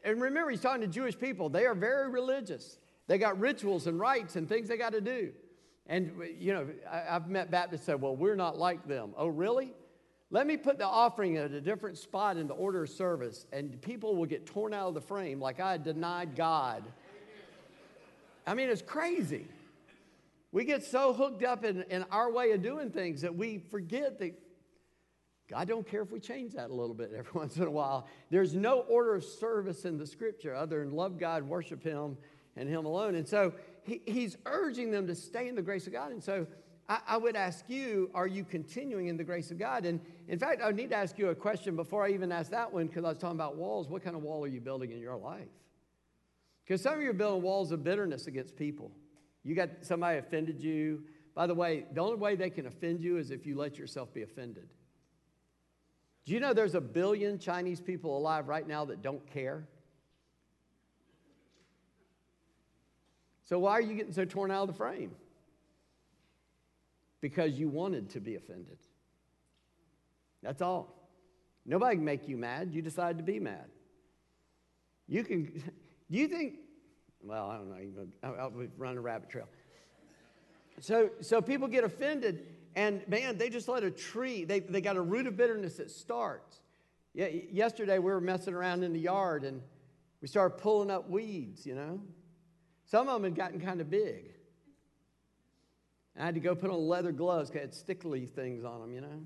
And 0.04 0.22
remember, 0.22 0.50
he's 0.50 0.62
talking 0.62 0.82
to 0.82 0.88
Jewish 0.88 1.18
people. 1.18 1.50
They 1.50 1.66
are 1.66 1.76
very 1.76 2.10
religious. 2.10 2.78
They 3.08 3.18
got 3.18 3.40
rituals 3.40 3.88
and 3.88 4.00
rites 4.00 4.36
and 4.36 4.48
things 4.48 4.68
they 4.68 4.78
got 4.78 4.94
to 4.94 5.02
do. 5.02 5.32
And, 5.88 6.12
you 6.38 6.54
know, 6.54 6.68
I, 6.90 7.14
have 7.14 7.30
met 7.30 7.50
Baptists 7.50 7.86
say, 7.86 7.96
well, 7.96 8.16
we're 8.16 8.36
not 8.36 8.58
like 8.58 8.88
them. 8.88 9.14
Oh, 9.18 9.28
really? 9.28 9.74
Let 10.30 10.46
me 10.46 10.58
put 10.58 10.78
the 10.78 10.86
offering 10.86 11.38
at 11.38 11.52
a 11.52 11.62
different 11.62 11.98
spot 11.98 12.38
in 12.38 12.48
the 12.48 12.54
order 12.54 12.84
of 12.84 12.90
service, 12.90 13.48
and 13.52 13.82
people 13.82 14.16
will 14.16 14.28
get 14.28 14.46
torn 14.46 14.74
out 14.74 14.90
of 14.90 14.94
the 14.94 15.02
frame 15.02 15.40
like 15.40 15.60
I 15.60 15.78
denied 15.78 16.36
God. 16.36 16.84
I 18.46 18.54
mean, 18.54 18.70
it's 18.70 18.84
crazy. 18.84 19.48
We 20.52 20.66
get 20.66 20.84
so 20.84 21.14
hooked 21.14 21.44
up 21.44 21.64
in, 21.64 21.84
in 21.90 22.06
our 22.12 22.32
way 22.32 22.52
of 22.52 22.62
doing 22.62 22.92
things 22.92 23.22
that 23.22 23.36
we 23.36 23.58
forget 23.58 24.20
that 24.20 24.34
God 25.50 25.68
don't 25.68 25.88
care 25.88 26.04
if 26.04 26.12
we 26.12 26.20
change 26.20 26.54
that 26.54 26.70
a 26.70 26.74
little 26.74 26.94
bit 26.94 27.12
every 27.18 27.32
once 27.34 27.58
in 27.58 27.64
a 27.64 27.72
while. 27.72 28.08
There's 28.30 28.54
no 28.54 28.82
order 28.82 29.16
of 29.16 29.24
service 29.24 29.86
in 29.86 29.98
the 29.98 30.06
scripture 30.06 30.56
other 30.56 30.80
than 30.80 30.94
love 30.94 31.18
God, 31.18 31.44
worship 31.44 31.84
Him, 31.84 32.18
and 32.56 32.70
Him 32.70 32.86
alone. 32.86 33.16
And 33.16 33.28
so 33.28 33.54
he, 33.84 34.02
He's 34.06 34.38
urging 34.46 34.92
them 34.92 35.08
to 35.08 35.16
stay 35.16 35.48
in 35.48 35.56
the 35.56 35.62
grace 35.62 35.88
of 35.88 35.94
God. 35.94 36.12
And 36.12 36.24
so 36.24 36.46
I, 36.88 37.00
I 37.08 37.18
would 37.18 37.36
ask 37.36 37.66
you, 37.68 38.12
are 38.14 38.28
you 38.28 38.44
continuing 38.44 39.08
in 39.08 39.18
the 39.18 39.24
grace 39.24 39.50
of 39.50 39.58
God? 39.58 39.86
And 39.86 40.00
in 40.28 40.38
fact, 40.38 40.62
I 40.64 40.72
need 40.72 40.92
to 40.92 40.96
ask 40.96 41.18
you 41.18 41.30
a 41.30 41.36
question 41.36 41.76
before 41.76 42.06
I 42.06 42.10
even 42.10 42.32
ask 42.32 42.52
that 42.52 42.72
one, 42.72 42.88
because 42.88 43.04
I 43.04 43.10
was 43.10 43.18
talking 43.18 43.38
about 43.38 43.56
walls. 43.56 43.88
What 43.88 44.04
kind 44.04 44.16
of 44.16 44.22
wall 44.22 44.44
are 44.44 44.48
you 44.48 44.62
building 44.62 44.92
in 44.92 45.00
your 45.00 45.18
life? 45.18 45.48
Because 46.64 46.84
some 46.84 46.94
of 46.94 47.02
you 47.02 47.10
are 47.10 47.14
building 47.14 47.42
walls 47.42 47.72
of 47.72 47.84
bitterness 47.84 48.28
against 48.28 48.56
people. 48.56 48.92
You 49.44 49.56
got 49.56 49.70
somebody 49.82 50.20
offended 50.20 50.62
you. 50.62 51.04
By 51.34 51.48
the 51.48 51.56
way, 51.56 51.86
the 51.94 52.02
only 52.02 52.18
way 52.18 52.36
they 52.36 52.52
can 52.52 52.68
offend 52.68 53.02
you 53.02 53.18
is 53.18 53.32
if 53.32 53.48
you 53.48 53.58
let 53.58 53.78
yourself 53.80 54.14
be 54.14 54.22
offended. 54.22 54.68
Do 56.30 56.36
you 56.36 56.40
know 56.40 56.54
there's 56.54 56.76
a 56.76 56.82
billion 56.82 57.40
Chinese 57.40 57.82
people 57.82 58.16
alive 58.16 58.48
right 58.48 58.68
now 58.68 58.86
that 58.86 59.02
don't 59.02 59.26
care? 59.34 59.68
So 63.46 63.58
why 63.58 63.72
are 63.72 63.82
you 63.82 63.96
getting 63.96 64.14
so 64.14 64.26
torn 64.26 64.52
out 64.52 64.62
of 64.62 64.68
the 64.68 64.76
frame? 64.76 65.16
because 67.22 67.60
you 67.60 67.68
wanted 67.68 68.10
to 68.12 68.20
be 68.20 68.36
offended. 68.36 68.78
That's 70.42 70.62
all. 70.62 70.96
Nobody 71.66 71.98
can 71.98 72.06
make 72.06 72.28
you 72.28 72.38
mad. 72.38 72.74
You 72.74 72.82
decide 72.82 73.18
to 73.18 73.24
be 73.24 73.40
mad. 73.40 73.66
You 75.08 75.24
can, 75.24 75.46
do 76.12 76.18
you 76.18 76.28
think, 76.28 76.56
well, 77.22 77.50
I 77.50 77.58
don't 77.58 77.70
know, 77.70 78.08
I'll, 78.40 78.54
run 78.78 78.98
a 78.98 79.02
rabbit 79.02 79.30
trail. 79.30 79.48
So, 80.80 81.10
so 81.20 81.42
people 81.42 81.68
get 81.68 81.84
offended, 81.84 82.46
and 82.80 83.06
man, 83.10 83.38
they 83.38 83.50
just 83.50 83.68
let 83.68 83.84
a 83.84 83.92
tree, 83.92 84.46
they, 84.46 84.62
they 84.62 84.80
got 84.80 84.96
a 84.96 85.02
root 85.02 85.28
of 85.28 85.36
bitterness 85.36 85.76
that 85.76 85.92
starts. 85.92 86.62
Yeah, 87.14 87.28
yesterday 87.52 88.00
we 88.00 88.10
were 88.10 88.22
messing 88.22 88.54
around 88.54 88.84
in 88.84 88.94
the 88.94 89.02
yard 89.02 89.44
and 89.44 89.62
we 90.22 90.30
started 90.30 90.60
pulling 90.60 90.90
up 90.90 91.10
weeds, 91.10 91.66
you 91.66 91.76
know. 91.76 92.00
Some 92.86 93.10
of 93.10 93.16
them 93.16 93.26
had 93.26 93.36
gotten 93.36 93.60
kind 93.60 93.82
of 93.82 93.90
big. 93.90 94.32
I 96.18 96.24
had 96.24 96.36
to 96.36 96.40
go 96.40 96.56
put 96.56 96.72
on 96.72 96.88
leather 96.88 97.12
gloves 97.12 97.50
because 97.50 97.64
it 97.64 97.66
had 97.66 97.76
stickly 97.76 98.26
things 98.26 98.64
on 98.64 98.80
them, 98.80 98.94
you 98.94 99.02
know. 99.02 99.24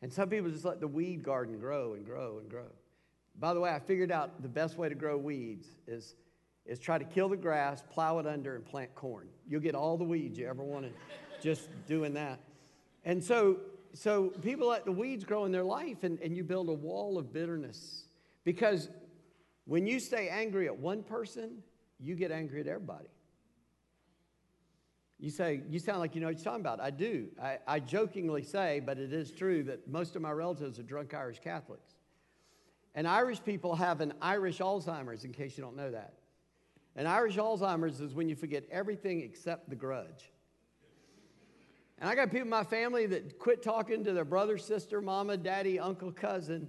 And 0.00 0.12
some 0.12 0.28
people 0.28 0.48
just 0.48 0.64
let 0.64 0.78
the 0.78 0.86
weed 0.86 1.24
garden 1.24 1.58
grow 1.58 1.94
and 1.94 2.06
grow 2.06 2.38
and 2.38 2.48
grow. 2.48 2.70
By 3.40 3.54
the 3.54 3.60
way, 3.60 3.70
I 3.70 3.80
figured 3.80 4.12
out 4.12 4.40
the 4.40 4.48
best 4.48 4.78
way 4.78 4.88
to 4.88 4.94
grow 4.94 5.18
weeds 5.18 5.66
is, 5.88 6.14
is 6.64 6.78
try 6.78 6.96
to 6.96 7.04
kill 7.04 7.28
the 7.28 7.36
grass, 7.36 7.82
plow 7.90 8.20
it 8.20 8.26
under, 8.28 8.54
and 8.54 8.64
plant 8.64 8.94
corn. 8.94 9.26
You'll 9.48 9.62
get 9.62 9.74
all 9.74 9.96
the 9.96 10.04
weeds 10.04 10.38
you 10.38 10.46
ever 10.46 10.62
wanted 10.62 10.94
just 11.42 11.68
doing 11.88 12.14
that. 12.14 12.38
And 13.08 13.24
so, 13.24 13.56
so 13.94 14.28
people 14.42 14.68
let 14.68 14.84
the 14.84 14.92
weeds 14.92 15.24
grow 15.24 15.46
in 15.46 15.50
their 15.50 15.64
life, 15.64 16.04
and, 16.04 16.20
and 16.20 16.36
you 16.36 16.44
build 16.44 16.68
a 16.68 16.74
wall 16.74 17.16
of 17.16 17.32
bitterness. 17.32 18.04
Because 18.44 18.90
when 19.64 19.86
you 19.86 19.98
stay 19.98 20.28
angry 20.28 20.66
at 20.66 20.76
one 20.76 21.02
person, 21.02 21.62
you 21.98 22.14
get 22.14 22.30
angry 22.30 22.60
at 22.60 22.66
everybody. 22.66 23.08
You 25.18 25.30
say, 25.30 25.62
you 25.70 25.78
sound 25.78 26.00
like 26.00 26.14
you 26.14 26.20
know 26.20 26.26
what 26.26 26.36
you're 26.36 26.44
talking 26.44 26.60
about. 26.60 26.82
I 26.82 26.90
do. 26.90 27.28
I, 27.42 27.58
I 27.66 27.80
jokingly 27.80 28.42
say, 28.42 28.82
but 28.84 28.98
it 28.98 29.14
is 29.14 29.32
true 29.32 29.62
that 29.64 29.88
most 29.88 30.14
of 30.14 30.20
my 30.20 30.30
relatives 30.30 30.78
are 30.78 30.82
drunk 30.82 31.14
Irish 31.14 31.40
Catholics. 31.40 31.94
And 32.94 33.08
Irish 33.08 33.42
people 33.42 33.74
have 33.74 34.02
an 34.02 34.12
Irish 34.20 34.58
Alzheimer's, 34.58 35.24
in 35.24 35.32
case 35.32 35.56
you 35.56 35.64
don't 35.64 35.76
know 35.76 35.90
that. 35.90 36.12
An 36.94 37.06
Irish 37.06 37.36
Alzheimer's 37.36 38.02
is 38.02 38.12
when 38.12 38.28
you 38.28 38.36
forget 38.36 38.64
everything 38.70 39.22
except 39.22 39.70
the 39.70 39.76
grudge. 39.76 40.30
And 42.00 42.08
I 42.08 42.14
got 42.14 42.30
people 42.30 42.42
in 42.42 42.48
my 42.48 42.64
family 42.64 43.06
that 43.06 43.38
quit 43.38 43.62
talking 43.62 44.04
to 44.04 44.12
their 44.12 44.24
brother, 44.24 44.56
sister, 44.56 45.00
mama, 45.00 45.36
daddy, 45.36 45.78
uncle, 45.78 46.12
cousin 46.12 46.68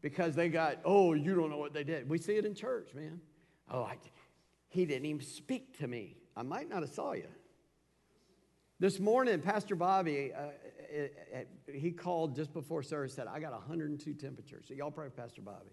because 0.00 0.34
they 0.36 0.48
got, 0.48 0.78
oh, 0.84 1.14
you 1.14 1.34
don't 1.34 1.50
know 1.50 1.56
what 1.56 1.72
they 1.72 1.82
did. 1.84 2.08
We 2.08 2.18
see 2.18 2.36
it 2.36 2.44
in 2.44 2.54
church, 2.54 2.90
man. 2.94 3.20
Oh, 3.70 3.82
I, 3.82 3.96
he 4.68 4.86
didn't 4.86 5.06
even 5.06 5.24
speak 5.24 5.78
to 5.78 5.88
me. 5.88 6.16
I 6.36 6.42
might 6.42 6.68
not 6.68 6.82
have 6.82 6.90
saw 6.90 7.12
you. 7.12 7.26
This 8.78 9.00
morning, 9.00 9.40
Pastor 9.40 9.74
Bobby, 9.74 10.32
uh, 10.32 10.50
it, 10.88 11.48
it, 11.66 11.74
he 11.74 11.90
called 11.90 12.36
just 12.36 12.52
before 12.52 12.84
service, 12.84 13.12
said, 13.12 13.26
I 13.26 13.40
got 13.40 13.50
102 13.52 14.14
temperature. 14.14 14.60
So 14.64 14.74
y'all 14.74 14.92
pray 14.92 15.08
for 15.08 15.22
Pastor 15.22 15.42
Bobby. 15.42 15.72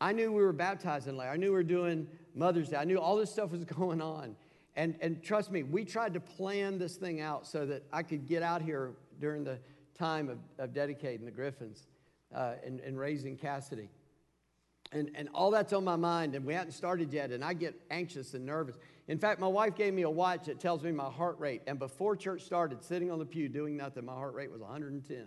I 0.00 0.12
knew 0.12 0.32
we 0.32 0.42
were 0.42 0.52
baptizing 0.52 1.16
later. 1.16 1.30
I 1.30 1.36
knew 1.36 1.50
we 1.50 1.56
were 1.56 1.62
doing 1.62 2.08
Mother's 2.34 2.70
Day. 2.70 2.78
I 2.78 2.84
knew 2.84 2.98
all 2.98 3.16
this 3.16 3.30
stuff 3.30 3.52
was 3.52 3.64
going 3.78 4.02
on. 4.02 4.34
And, 4.80 4.94
and 5.02 5.22
trust 5.22 5.52
me, 5.52 5.62
we 5.62 5.84
tried 5.84 6.14
to 6.14 6.20
plan 6.20 6.78
this 6.78 6.96
thing 6.96 7.20
out 7.20 7.46
so 7.46 7.66
that 7.66 7.82
I 7.92 8.02
could 8.02 8.26
get 8.26 8.42
out 8.42 8.62
here 8.62 8.92
during 9.20 9.44
the 9.44 9.58
time 9.92 10.30
of, 10.30 10.38
of 10.58 10.72
dedicating 10.72 11.26
the 11.26 11.30
Griffins 11.30 11.86
uh, 12.34 12.54
and, 12.64 12.80
and 12.80 12.98
raising 12.98 13.36
Cassidy. 13.36 13.90
And, 14.90 15.10
and 15.16 15.28
all 15.34 15.50
that's 15.50 15.74
on 15.74 15.84
my 15.84 15.96
mind, 15.96 16.34
and 16.34 16.46
we 16.46 16.54
hadn't 16.54 16.72
started 16.72 17.12
yet, 17.12 17.30
and 17.30 17.44
I 17.44 17.52
get 17.52 17.78
anxious 17.90 18.32
and 18.32 18.46
nervous. 18.46 18.78
In 19.06 19.18
fact, 19.18 19.38
my 19.38 19.46
wife 19.48 19.74
gave 19.74 19.92
me 19.92 20.00
a 20.00 20.08
watch 20.08 20.46
that 20.46 20.60
tells 20.60 20.82
me 20.82 20.92
my 20.92 21.10
heart 21.10 21.38
rate, 21.38 21.60
and 21.66 21.78
before 21.78 22.16
church 22.16 22.40
started, 22.40 22.82
sitting 22.82 23.10
on 23.10 23.18
the 23.18 23.26
pew 23.26 23.50
doing 23.50 23.76
nothing, 23.76 24.06
my 24.06 24.14
heart 24.14 24.32
rate 24.32 24.50
was 24.50 24.62
110. 24.62 25.26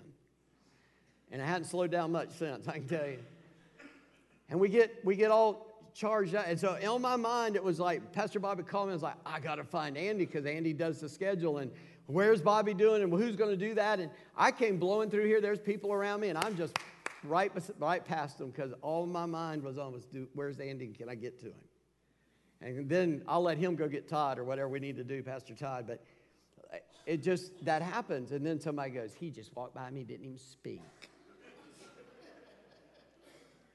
And 1.31 1.41
I 1.43 1.45
hadn't 1.45 1.65
slowed 1.65 1.91
down 1.91 2.11
much 2.11 2.31
since, 2.31 2.67
I 2.67 2.73
can 2.73 2.87
tell 2.87 3.05
you. 3.05 3.19
And 4.49 4.59
we 4.59 4.69
get, 4.69 5.05
we 5.05 5.15
get 5.15 5.29
all 5.29 5.72
charged 5.93 6.35
up. 6.35 6.45
And 6.47 6.59
so 6.59 6.75
in 6.75 7.01
my 7.01 7.15
mind, 7.15 7.55
it 7.55 7.63
was 7.63 7.79
like 7.79 8.11
Pastor 8.11 8.39
Bobby 8.39 8.63
called 8.63 8.87
me. 8.87 8.91
I 8.91 8.95
was 8.95 9.03
like, 9.03 9.15
I 9.25 9.39
got 9.39 9.55
to 9.55 9.63
find 9.63 9.97
Andy 9.97 10.25
because 10.25 10.45
Andy 10.45 10.73
does 10.73 10.99
the 10.99 11.09
schedule. 11.09 11.59
And 11.59 11.71
where's 12.07 12.41
Bobby 12.41 12.73
doing? 12.73 13.03
And 13.03 13.11
who's 13.11 13.35
going 13.35 13.51
to 13.51 13.57
do 13.57 13.73
that? 13.75 13.99
And 13.99 14.09
I 14.35 14.51
came 14.51 14.77
blowing 14.77 15.09
through 15.09 15.25
here. 15.25 15.41
There's 15.41 15.59
people 15.59 15.93
around 15.93 16.21
me, 16.21 16.29
and 16.29 16.37
I'm 16.37 16.55
just 16.57 16.77
right, 17.23 17.51
right 17.79 18.03
past 18.03 18.37
them 18.37 18.49
because 18.49 18.73
all 18.81 19.05
my 19.05 19.25
mind 19.25 19.63
was 19.63 19.77
on 19.77 19.93
was, 19.93 20.03
where's 20.33 20.59
Andy? 20.59 20.87
Can 20.87 21.09
I 21.09 21.15
get 21.15 21.39
to 21.39 21.47
him? 21.47 21.53
And 22.61 22.89
then 22.89 23.23
I'll 23.27 23.43
let 23.43 23.57
him 23.57 23.75
go 23.75 23.87
get 23.87 24.07
Todd 24.07 24.39
or 24.39 24.43
whatever 24.43 24.69
we 24.69 24.79
need 24.79 24.95
to 24.95 25.03
do, 25.03 25.21
Pastor 25.21 25.53
Todd. 25.53 25.85
But 25.85 26.03
it 27.05 27.21
just, 27.21 27.63
that 27.65 27.81
happens. 27.81 28.31
And 28.31 28.45
then 28.45 28.59
somebody 28.59 28.91
goes, 28.91 29.13
he 29.13 29.29
just 29.29 29.55
walked 29.55 29.75
by 29.75 29.89
me, 29.89 30.03
didn't 30.03 30.25
even 30.25 30.37
speak. 30.37 30.81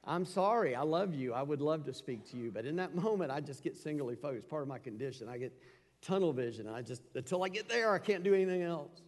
I'm 0.09 0.25
sorry, 0.25 0.75
I 0.75 0.83
love 0.83 1.15
you. 1.15 1.35
I 1.35 1.43
would 1.43 1.61
love 1.61 1.85
to 1.85 1.93
speak 1.93 2.29
to 2.31 2.39
you. 2.39 2.51
But 2.51 2.65
in 2.65 2.77
that 2.77 2.95
moment, 3.03 3.31
I 3.31 3.41
just 3.41 3.63
get 3.63 3.77
singly 3.77 4.17
focused. 4.17 4.49
Part 4.49 4.63
of 4.63 4.69
my 4.69 4.79
condition. 4.79 5.29
I 5.29 5.37
get 5.37 5.53
tunnel 6.01 6.33
vision. 6.33 6.67
I 6.67 6.83
just, 6.83 7.03
until 7.15 7.45
I 7.45 7.49
get 7.49 7.69
there, 7.69 7.93
I 7.93 7.99
can't 7.99 8.25
do 8.25 8.35
anything 8.35 8.63
else. 8.63 9.03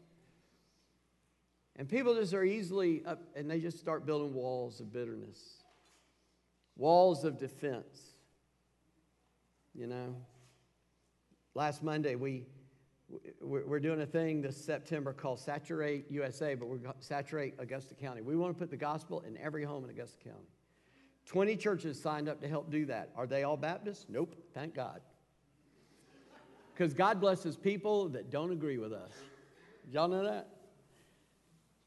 And 1.77 1.89
people 1.89 2.15
just 2.15 2.35
are 2.35 2.45
easily 2.45 3.03
up 3.07 3.23
and 3.35 3.51
they 3.51 3.59
just 3.59 3.79
start 3.79 4.05
building 4.05 4.35
walls 4.35 4.81
of 4.81 4.93
bitterness, 4.93 5.39
walls 6.77 7.25
of 7.25 7.39
defense. 7.39 7.99
You 9.75 9.87
know, 9.87 10.17
last 11.55 11.83
Monday 11.83 12.17
we 12.17 12.45
we're 13.41 13.81
doing 13.81 14.03
a 14.03 14.07
thing 14.07 14.41
this 14.41 14.57
September 14.57 15.13
called 15.13 15.41
Saturate 15.41 16.09
USA, 16.11 16.55
but 16.55 16.69
we're 16.69 16.79
Saturate 17.01 17.55
Augusta 17.59 17.95
County. 17.95 18.21
We 18.21 18.37
want 18.37 18.55
to 18.55 18.59
put 18.59 18.71
the 18.71 18.77
gospel 18.77 19.25
in 19.27 19.37
every 19.39 19.65
home 19.65 19.83
in 19.83 19.91
Augusta 19.91 20.19
County. 20.23 20.47
20 21.31 21.57
churches 21.57 22.01
signed 22.01 22.29
up 22.29 22.41
to 22.41 22.49
help 22.49 22.71
do 22.71 22.87
that. 22.87 23.11
Are 23.17 23.27
they 23.27 23.45
all 23.45 23.57
Baptists? 23.57 24.07
Nope, 24.09 24.35
thank 24.53 24.75
God. 24.75 25.01
Because 26.75 26.93
God 26.93 27.21
blesses 27.21 27.57
people 27.57 28.09
that 28.09 28.31
don't 28.31 28.51
agree 28.51 28.79
with 28.79 28.93
us. 28.93 29.13
Y'all 29.93 30.09
know 30.09 30.25
that? 30.25 30.49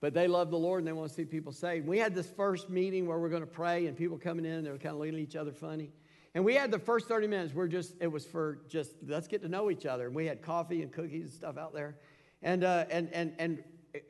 but 0.04 0.14
they 0.14 0.28
love 0.28 0.52
the 0.52 0.58
Lord 0.58 0.80
and 0.80 0.88
they 0.90 0.92
want 0.92 1.08
to 1.08 1.16
see 1.16 1.24
people 1.24 1.54
saved. 1.54 1.88
We 1.88 1.98
had 1.98 2.14
this 2.14 2.30
first 2.30 2.70
meeting 2.70 3.08
where 3.08 3.18
we're 3.20 3.30
going 3.30 3.40
to 3.40 3.48
pray 3.48 3.88
and 3.88 3.96
people 3.96 4.18
coming 4.18 4.44
in, 4.44 4.66
they 4.66 4.70
were 4.70 4.78
kind 4.78 4.98
of 4.98 5.02
at 5.02 5.14
each 5.14 5.38
other 5.38 5.54
funny. 5.54 5.94
And 6.36 6.44
we 6.44 6.56
had 6.56 6.72
the 6.72 6.80
first 6.80 7.08
30 7.08 7.28
minutes, 7.28 7.54
we're 7.54 7.70
just, 7.70 7.96
it 8.02 8.12
was 8.12 8.26
for 8.26 8.60
just, 8.68 8.96
let's 9.08 9.30
get 9.30 9.42
to 9.44 9.48
know 9.48 9.72
each 9.72 9.86
other. 9.86 10.08
And 10.08 10.14
we 10.14 10.26
had 10.26 10.42
coffee 10.42 10.82
and 10.82 10.92
cookies 10.92 11.24
and 11.24 11.32
stuff 11.32 11.58
out 11.58 11.74
there. 11.74 11.96
And, 12.42 12.66
uh, 12.66 12.84
and, 12.90 13.08
and, 13.14 13.34
and 13.40 13.64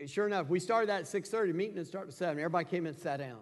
sure 0.08 0.26
enough, 0.26 0.48
we 0.48 0.60
started 0.60 0.90
that 0.90 1.02
at 1.02 1.06
6.30, 1.06 1.54
meeting 1.54 1.78
and 1.78 1.86
started 1.86 2.08
at 2.08 2.16
7. 2.16 2.40
Everybody 2.40 2.66
came 2.66 2.88
in 2.88 2.96
and 2.96 2.98
sat 2.98 3.18
down. 3.18 3.42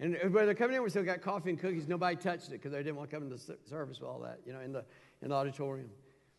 And 0.00 0.16
uh, 0.16 0.28
when 0.28 0.46
they're 0.46 0.54
coming 0.54 0.76
in, 0.76 0.82
we 0.82 0.90
still 0.90 1.04
got 1.04 1.20
coffee 1.20 1.50
and 1.50 1.58
cookies. 1.58 1.86
Nobody 1.86 2.16
touched 2.16 2.48
it 2.48 2.52
because 2.52 2.72
they 2.72 2.78
didn't 2.78 2.96
want 2.96 3.10
to 3.10 3.16
come 3.16 3.22
into 3.22 3.36
the 3.36 3.56
service 3.68 4.00
with 4.00 4.08
all 4.08 4.20
that, 4.20 4.40
you 4.46 4.52
know, 4.52 4.60
in 4.60 4.72
the, 4.72 4.84
in 5.22 5.28
the 5.28 5.34
auditorium. 5.34 5.90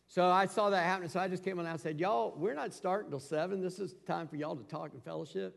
So 0.08 0.26
I 0.26 0.46
saw 0.46 0.68
that 0.70 0.84
happening. 0.84 1.08
So 1.08 1.20
I 1.20 1.28
just 1.28 1.42
came 1.42 1.58
on 1.58 1.64
and 1.64 1.72
I 1.72 1.78
said, 1.78 1.98
Y'all, 1.98 2.34
we're 2.36 2.54
not 2.54 2.74
starting 2.74 3.10
till 3.10 3.20
seven. 3.20 3.62
This 3.62 3.78
is 3.78 3.94
time 4.06 4.28
for 4.28 4.36
y'all 4.36 4.56
to 4.56 4.64
talk 4.64 4.92
and 4.92 5.02
fellowship. 5.02 5.56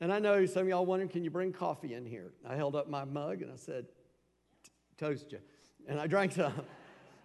And 0.00 0.12
I 0.12 0.18
know 0.18 0.46
some 0.46 0.62
of 0.62 0.68
y'all 0.68 0.86
wondering, 0.86 1.08
can 1.08 1.24
you 1.24 1.30
bring 1.30 1.52
coffee 1.52 1.94
in 1.94 2.04
here? 2.04 2.32
I 2.48 2.56
held 2.56 2.76
up 2.76 2.88
my 2.88 3.04
mug 3.04 3.42
and 3.42 3.52
I 3.52 3.56
said, 3.56 3.86
Toast 4.96 5.32
you. 5.32 5.38
And 5.88 6.00
I 6.00 6.06
drank 6.06 6.32
some. 6.32 6.52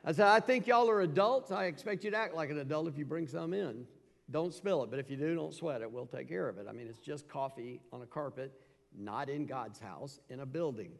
I 0.04 0.12
said, 0.12 0.28
I 0.28 0.40
think 0.40 0.66
y'all 0.66 0.90
are 0.90 1.02
adults. 1.02 1.52
I 1.52 1.66
expect 1.66 2.04
you 2.04 2.12
to 2.12 2.18
act 2.18 2.34
like 2.34 2.50
an 2.50 2.60
adult 2.60 2.88
if 2.88 2.98
you 2.98 3.06
bring 3.06 3.28
some 3.28 3.54
in. 3.54 3.86
Don't 4.32 4.54
spill 4.54 4.84
it, 4.84 4.90
but 4.90 5.00
if 5.00 5.10
you 5.10 5.18
do, 5.18 5.36
don't 5.36 5.54
sweat 5.54 5.82
it. 5.82 5.92
We'll 5.92 6.06
take 6.06 6.30
care 6.30 6.48
of 6.48 6.58
it. 6.58 6.68
I 6.70 6.72
mean, 6.72 6.88
it's 6.88 7.00
just 7.00 7.28
coffee 7.28 7.82
on 7.92 8.02
a 8.02 8.06
carpet, 8.06 8.54
not 8.98 9.30
in 9.30 9.46
God's 9.46 9.80
house, 9.80 10.20
in 10.30 10.40
a 10.40 10.46
building. 10.46 10.92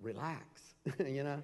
Relax, 0.00 0.74
you 0.98 1.22
know? 1.22 1.42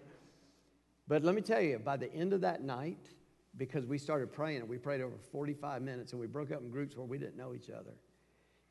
But 1.08 1.22
let 1.22 1.34
me 1.34 1.42
tell 1.42 1.60
you, 1.60 1.78
by 1.78 1.96
the 1.96 2.12
end 2.12 2.32
of 2.32 2.40
that 2.40 2.62
night, 2.62 3.08
because 3.56 3.86
we 3.86 3.98
started 3.98 4.32
praying 4.32 4.60
and 4.60 4.68
we 4.68 4.78
prayed 4.78 5.00
over 5.00 5.16
45 5.32 5.82
minutes 5.82 6.12
and 6.12 6.20
we 6.20 6.26
broke 6.26 6.52
up 6.52 6.60
in 6.60 6.70
groups 6.70 6.96
where 6.96 7.06
we 7.06 7.18
didn't 7.18 7.36
know 7.36 7.54
each 7.54 7.70
other. 7.70 7.94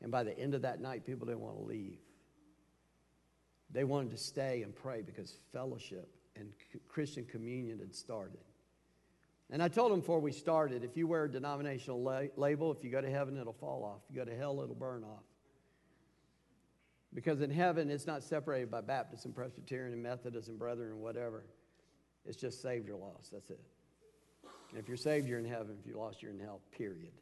And 0.02 0.12
by 0.12 0.22
the 0.22 0.38
end 0.38 0.54
of 0.54 0.62
that 0.62 0.80
night, 0.80 1.06
people 1.06 1.26
didn't 1.26 1.40
want 1.40 1.56
to 1.56 1.62
leave. 1.62 1.98
They 3.70 3.84
wanted 3.84 4.10
to 4.12 4.18
stay 4.18 4.62
and 4.62 4.74
pray 4.74 5.02
because 5.02 5.38
fellowship 5.52 6.08
and 6.36 6.52
Christian 6.88 7.24
communion 7.24 7.78
had 7.78 7.94
started. 7.94 8.38
And 9.50 9.62
I 9.62 9.68
told 9.68 9.92
them 9.92 10.00
before 10.00 10.20
we 10.20 10.32
started 10.32 10.84
if 10.84 10.96
you 10.96 11.06
wear 11.06 11.24
a 11.24 11.30
denominational 11.30 12.02
la- 12.02 12.22
label, 12.36 12.72
if 12.72 12.84
you 12.84 12.90
go 12.90 13.00
to 13.00 13.10
heaven, 13.10 13.36
it'll 13.36 13.52
fall 13.52 13.84
off. 13.84 14.02
If 14.08 14.16
you 14.16 14.24
go 14.24 14.30
to 14.30 14.36
hell, 14.36 14.60
it'll 14.62 14.74
burn 14.74 15.04
off. 15.04 15.22
Because 17.16 17.40
in 17.40 17.50
heaven, 17.50 17.90
it's 17.90 18.06
not 18.06 18.22
separated 18.22 18.70
by 18.70 18.82
Baptist 18.82 19.24
and 19.24 19.34
Presbyterian 19.34 19.94
and 19.94 20.02
Methodist 20.02 20.48
and 20.48 20.58
Brethren 20.58 20.90
and 20.90 21.00
whatever. 21.00 21.46
It's 22.26 22.36
just 22.36 22.60
saved 22.60 22.90
or 22.90 22.96
lost. 22.96 23.32
That's 23.32 23.48
it. 23.48 23.58
And 24.70 24.78
if 24.78 24.86
you're 24.86 24.98
saved, 24.98 25.26
you're 25.26 25.38
in 25.38 25.46
heaven. 25.46 25.78
If 25.80 25.86
you're 25.86 25.96
lost, 25.96 26.22
you're 26.22 26.30
in 26.30 26.38
hell, 26.38 26.60
period. 26.76 27.14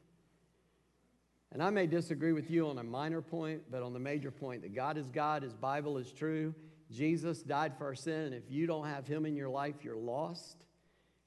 And 1.53 1.63
I 1.63 1.71
may 1.71 1.87
disagree 1.87 2.33
with 2.33 2.51
you 2.51 2.69
on 2.69 2.79
a 2.79 2.83
minor 2.83 3.23
point, 3.23 3.63
but 3.71 3.85
on 3.85 3.93
the 3.93 4.01
major 4.01 4.33
point 4.33 4.63
that 4.63 4.75
God 4.75 4.99
is 4.99 5.11
God, 5.11 5.45
His 5.45 5.55
Bible 5.55 5.97
is 5.97 6.11
true. 6.11 6.57
Jesus 6.91 7.45
died 7.45 7.79
for 7.79 7.87
our 7.87 7.95
sin, 7.95 8.25
and 8.25 8.35
if 8.35 8.51
you 8.51 8.67
don't 8.67 8.89
have 8.89 9.07
Him 9.07 9.25
in 9.25 9.37
your 9.37 9.49
life, 9.49 9.85
you're 9.85 9.97
lost, 9.97 10.67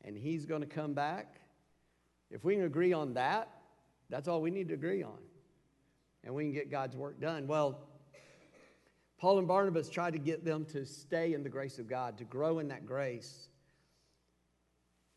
and 0.03 0.17
He's 0.17 0.45
going 0.45 0.62
to 0.62 0.67
come 0.67 0.93
back. 0.93 1.39
If 2.30 2.43
we 2.43 2.56
can 2.56 2.65
agree 2.65 2.91
on 2.91 3.13
that, 3.13 3.47
that's 4.10 4.27
all 4.27 4.41
we 4.41 4.51
need 4.51 4.67
to 4.67 4.73
agree 4.73 5.03
on. 5.03 5.19
And 6.25 6.36
we 6.36 6.43
can 6.43 6.51
get 6.51 6.69
God's 6.69 6.97
work 6.97 7.21
done. 7.21 7.47
Well, 7.47 7.87
Paul 9.17 9.39
and 9.39 9.47
Barnabas 9.47 9.89
tried 9.89 10.13
to 10.13 10.19
get 10.19 10.45
them 10.45 10.65
to 10.65 10.86
stay 10.86 11.34
in 11.34 11.43
the 11.43 11.49
grace 11.49 11.80
of 11.80 11.88
God, 11.88 12.19
to 12.19 12.23
grow 12.23 12.60
in 12.60 12.67
that 12.67 12.86
grace. 12.86 13.49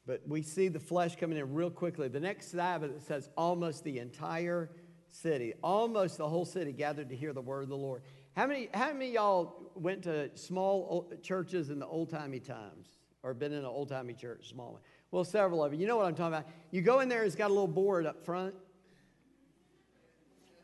But 0.06 0.22
we 0.26 0.42
see 0.42 0.68
the 0.68 0.80
flesh 0.80 1.16
coming 1.16 1.38
in 1.38 1.54
real 1.54 1.70
quickly. 1.70 2.08
The 2.08 2.20
next 2.20 2.50
Sabbath, 2.50 2.90
it 2.90 3.02
says 3.02 3.28
almost 3.36 3.84
the 3.84 3.98
entire 3.98 4.70
city, 5.08 5.54
almost 5.62 6.18
the 6.18 6.28
whole 6.28 6.44
city 6.46 6.72
gathered 6.72 7.10
to 7.10 7.16
hear 7.16 7.32
the 7.32 7.42
word 7.42 7.62
of 7.62 7.68
the 7.68 7.76
Lord. 7.76 8.02
How 8.34 8.46
many, 8.46 8.68
how 8.72 8.92
many 8.92 9.12
y'all 9.12 9.70
went 9.74 10.02
to 10.04 10.30
small 10.36 11.12
churches 11.22 11.68
in 11.68 11.78
the 11.78 11.86
old 11.86 12.10
timey 12.10 12.40
times 12.40 12.88
or 13.22 13.34
been 13.34 13.52
in 13.52 13.58
an 13.58 13.64
old 13.66 13.90
timey 13.90 14.14
church, 14.14 14.48
small 14.48 14.72
one? 14.72 14.80
Well, 15.10 15.24
several 15.24 15.62
of 15.62 15.74
you. 15.74 15.80
You 15.80 15.86
know 15.86 15.96
what 15.96 16.06
I'm 16.06 16.14
talking 16.14 16.34
about. 16.34 16.46
You 16.70 16.80
go 16.80 17.00
in 17.00 17.08
there, 17.08 17.24
it's 17.24 17.34
got 17.34 17.50
a 17.50 17.52
little 17.52 17.68
board 17.68 18.06
up 18.06 18.24
front. 18.24 18.54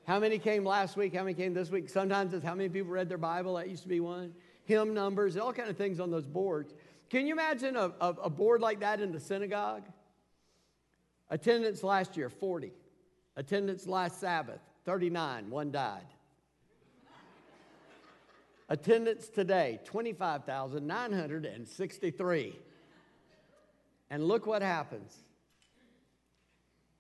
How 0.06 0.18
many 0.20 0.38
came 0.38 0.64
last 0.64 0.96
week? 0.96 1.14
How 1.14 1.24
many 1.24 1.34
came 1.34 1.52
this 1.52 1.68
week? 1.68 1.88
Sometimes 1.88 2.32
it's 2.32 2.44
how 2.44 2.54
many 2.54 2.68
people 2.68 2.92
read 2.92 3.08
their 3.08 3.18
Bible. 3.18 3.54
That 3.54 3.68
used 3.68 3.82
to 3.82 3.88
be 3.88 3.98
one. 3.98 4.32
Hymn 4.64 4.94
numbers, 4.94 5.36
all 5.36 5.52
kind 5.52 5.68
of 5.68 5.76
things 5.76 5.98
on 5.98 6.12
those 6.12 6.26
boards. 6.26 6.72
Can 7.10 7.26
you 7.26 7.34
imagine 7.34 7.74
a, 7.74 7.92
a, 8.00 8.10
a 8.22 8.30
board 8.30 8.60
like 8.60 8.78
that 8.80 9.00
in 9.00 9.10
the 9.10 9.18
synagogue? 9.18 9.82
Attendance 11.28 11.82
last 11.82 12.16
year, 12.16 12.30
40. 12.30 12.70
Attendance 13.34 13.88
last 13.88 14.20
Sabbath, 14.20 14.60
39. 14.84 15.50
One 15.50 15.72
died. 15.72 16.06
Attendance 18.68 19.28
today, 19.28 19.80
25,963. 19.84 22.58
And 24.10 24.28
look 24.28 24.46
what 24.46 24.62
happens. 24.62 25.16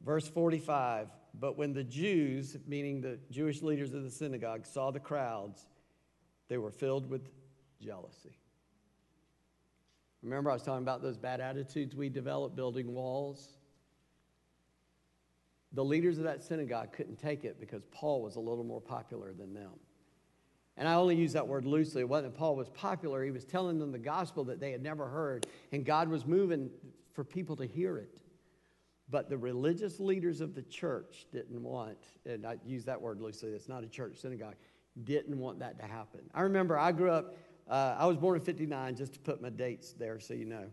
Verse 0.04 0.26
45 0.26 1.06
But 1.38 1.58
when 1.58 1.72
the 1.72 1.84
Jews, 1.84 2.56
meaning 2.66 3.00
the 3.00 3.18
Jewish 3.30 3.62
leaders 3.62 3.92
of 3.92 4.02
the 4.02 4.10
synagogue, 4.10 4.64
saw 4.64 4.90
the 4.90 5.00
crowds, 5.00 5.66
they 6.48 6.56
were 6.56 6.70
filled 6.70 7.10
with 7.10 7.28
jealousy. 7.80 8.38
Remember, 10.22 10.50
I 10.50 10.54
was 10.54 10.62
talking 10.62 10.82
about 10.82 11.02
those 11.02 11.18
bad 11.18 11.40
attitudes 11.40 11.94
we 11.94 12.08
develop 12.08 12.56
building 12.56 12.92
walls? 12.92 13.58
The 15.72 15.84
leaders 15.84 16.16
of 16.18 16.24
that 16.24 16.42
synagogue 16.42 16.92
couldn't 16.92 17.16
take 17.16 17.44
it 17.44 17.60
because 17.60 17.84
Paul 17.90 18.22
was 18.22 18.36
a 18.36 18.40
little 18.40 18.64
more 18.64 18.80
popular 18.80 19.32
than 19.34 19.52
them. 19.52 19.72
And 20.78 20.88
I 20.88 20.94
only 20.94 21.16
use 21.16 21.32
that 21.34 21.46
word 21.46 21.64
loosely. 21.64 22.02
It 22.02 22.08
wasn't 22.08 22.34
Paul 22.34 22.56
was 22.56 22.70
popular. 22.70 23.24
He 23.24 23.30
was 23.30 23.44
telling 23.44 23.78
them 23.78 23.92
the 23.92 23.98
gospel 23.98 24.44
that 24.44 24.58
they 24.58 24.72
had 24.72 24.82
never 24.82 25.06
heard, 25.06 25.46
and 25.72 25.84
God 25.84 26.08
was 26.08 26.26
moving 26.26 26.70
for 27.12 27.24
people 27.24 27.56
to 27.56 27.66
hear 27.66 27.98
it. 27.98 28.20
But 29.08 29.30
the 29.30 29.38
religious 29.38 30.00
leaders 30.00 30.40
of 30.40 30.54
the 30.54 30.62
church 30.62 31.26
didn't 31.32 31.62
want, 31.62 31.98
and 32.24 32.44
I 32.44 32.56
use 32.66 32.84
that 32.86 33.00
word 33.00 33.20
loosely, 33.20 33.50
it's 33.50 33.68
not 33.68 33.84
a 33.84 33.88
church 33.88 34.18
synagogue, 34.18 34.56
didn't 35.04 35.38
want 35.38 35.60
that 35.60 35.78
to 35.78 35.86
happen. 35.86 36.20
I 36.34 36.42
remember 36.42 36.76
I 36.76 36.90
grew 36.90 37.10
up, 37.10 37.36
uh, 37.68 37.94
I 37.98 38.06
was 38.06 38.16
born 38.16 38.36
in 38.36 38.42
59, 38.44 38.96
just 38.96 39.12
to 39.14 39.20
put 39.20 39.40
my 39.40 39.50
dates 39.50 39.92
there 39.92 40.18
so 40.18 40.34
you 40.34 40.44
know. 40.44 40.64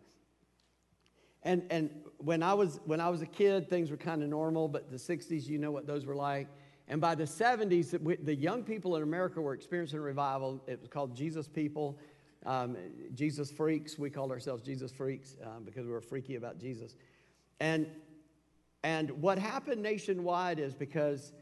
And, 1.43 1.63
and 1.69 1.89
when, 2.17 2.41
I 2.41 2.53
was, 2.53 2.79
when 2.85 3.01
I 3.01 3.09
was 3.09 3.21
a 3.21 3.27
kid, 3.27 3.69
things 3.69 3.91
were 3.91 3.97
kind 3.97 4.23
of 4.23 4.29
normal, 4.29 4.67
but 4.67 4.89
the 4.89 4.97
60s, 4.97 5.45
you 5.45 5.57
know 5.57 5.71
what 5.71 5.85
those 5.85 6.05
were 6.05 6.15
like. 6.15 6.47
And 6.87 6.99
by 6.99 7.15
the 7.15 7.25
70s, 7.25 8.25
the 8.25 8.35
young 8.35 8.63
people 8.63 8.95
in 8.95 9.03
America 9.03 9.41
were 9.41 9.53
experiencing 9.53 9.99
a 9.99 10.01
revival. 10.01 10.61
It 10.67 10.79
was 10.79 10.89
called 10.89 11.15
Jesus 11.15 11.47
People, 11.47 11.97
um, 12.45 12.77
Jesus 13.13 13.51
Freaks. 13.51 13.97
We 13.97 14.09
called 14.09 14.31
ourselves 14.31 14.63
Jesus 14.63 14.91
Freaks 14.91 15.35
um, 15.43 15.63
because 15.63 15.85
we 15.85 15.91
were 15.91 16.01
freaky 16.01 16.35
about 16.35 16.59
Jesus. 16.59 16.95
And, 17.59 17.87
and 18.83 19.09
what 19.11 19.37
happened 19.37 19.81
nationwide 19.81 20.59
is 20.59 20.73
because 20.73 21.33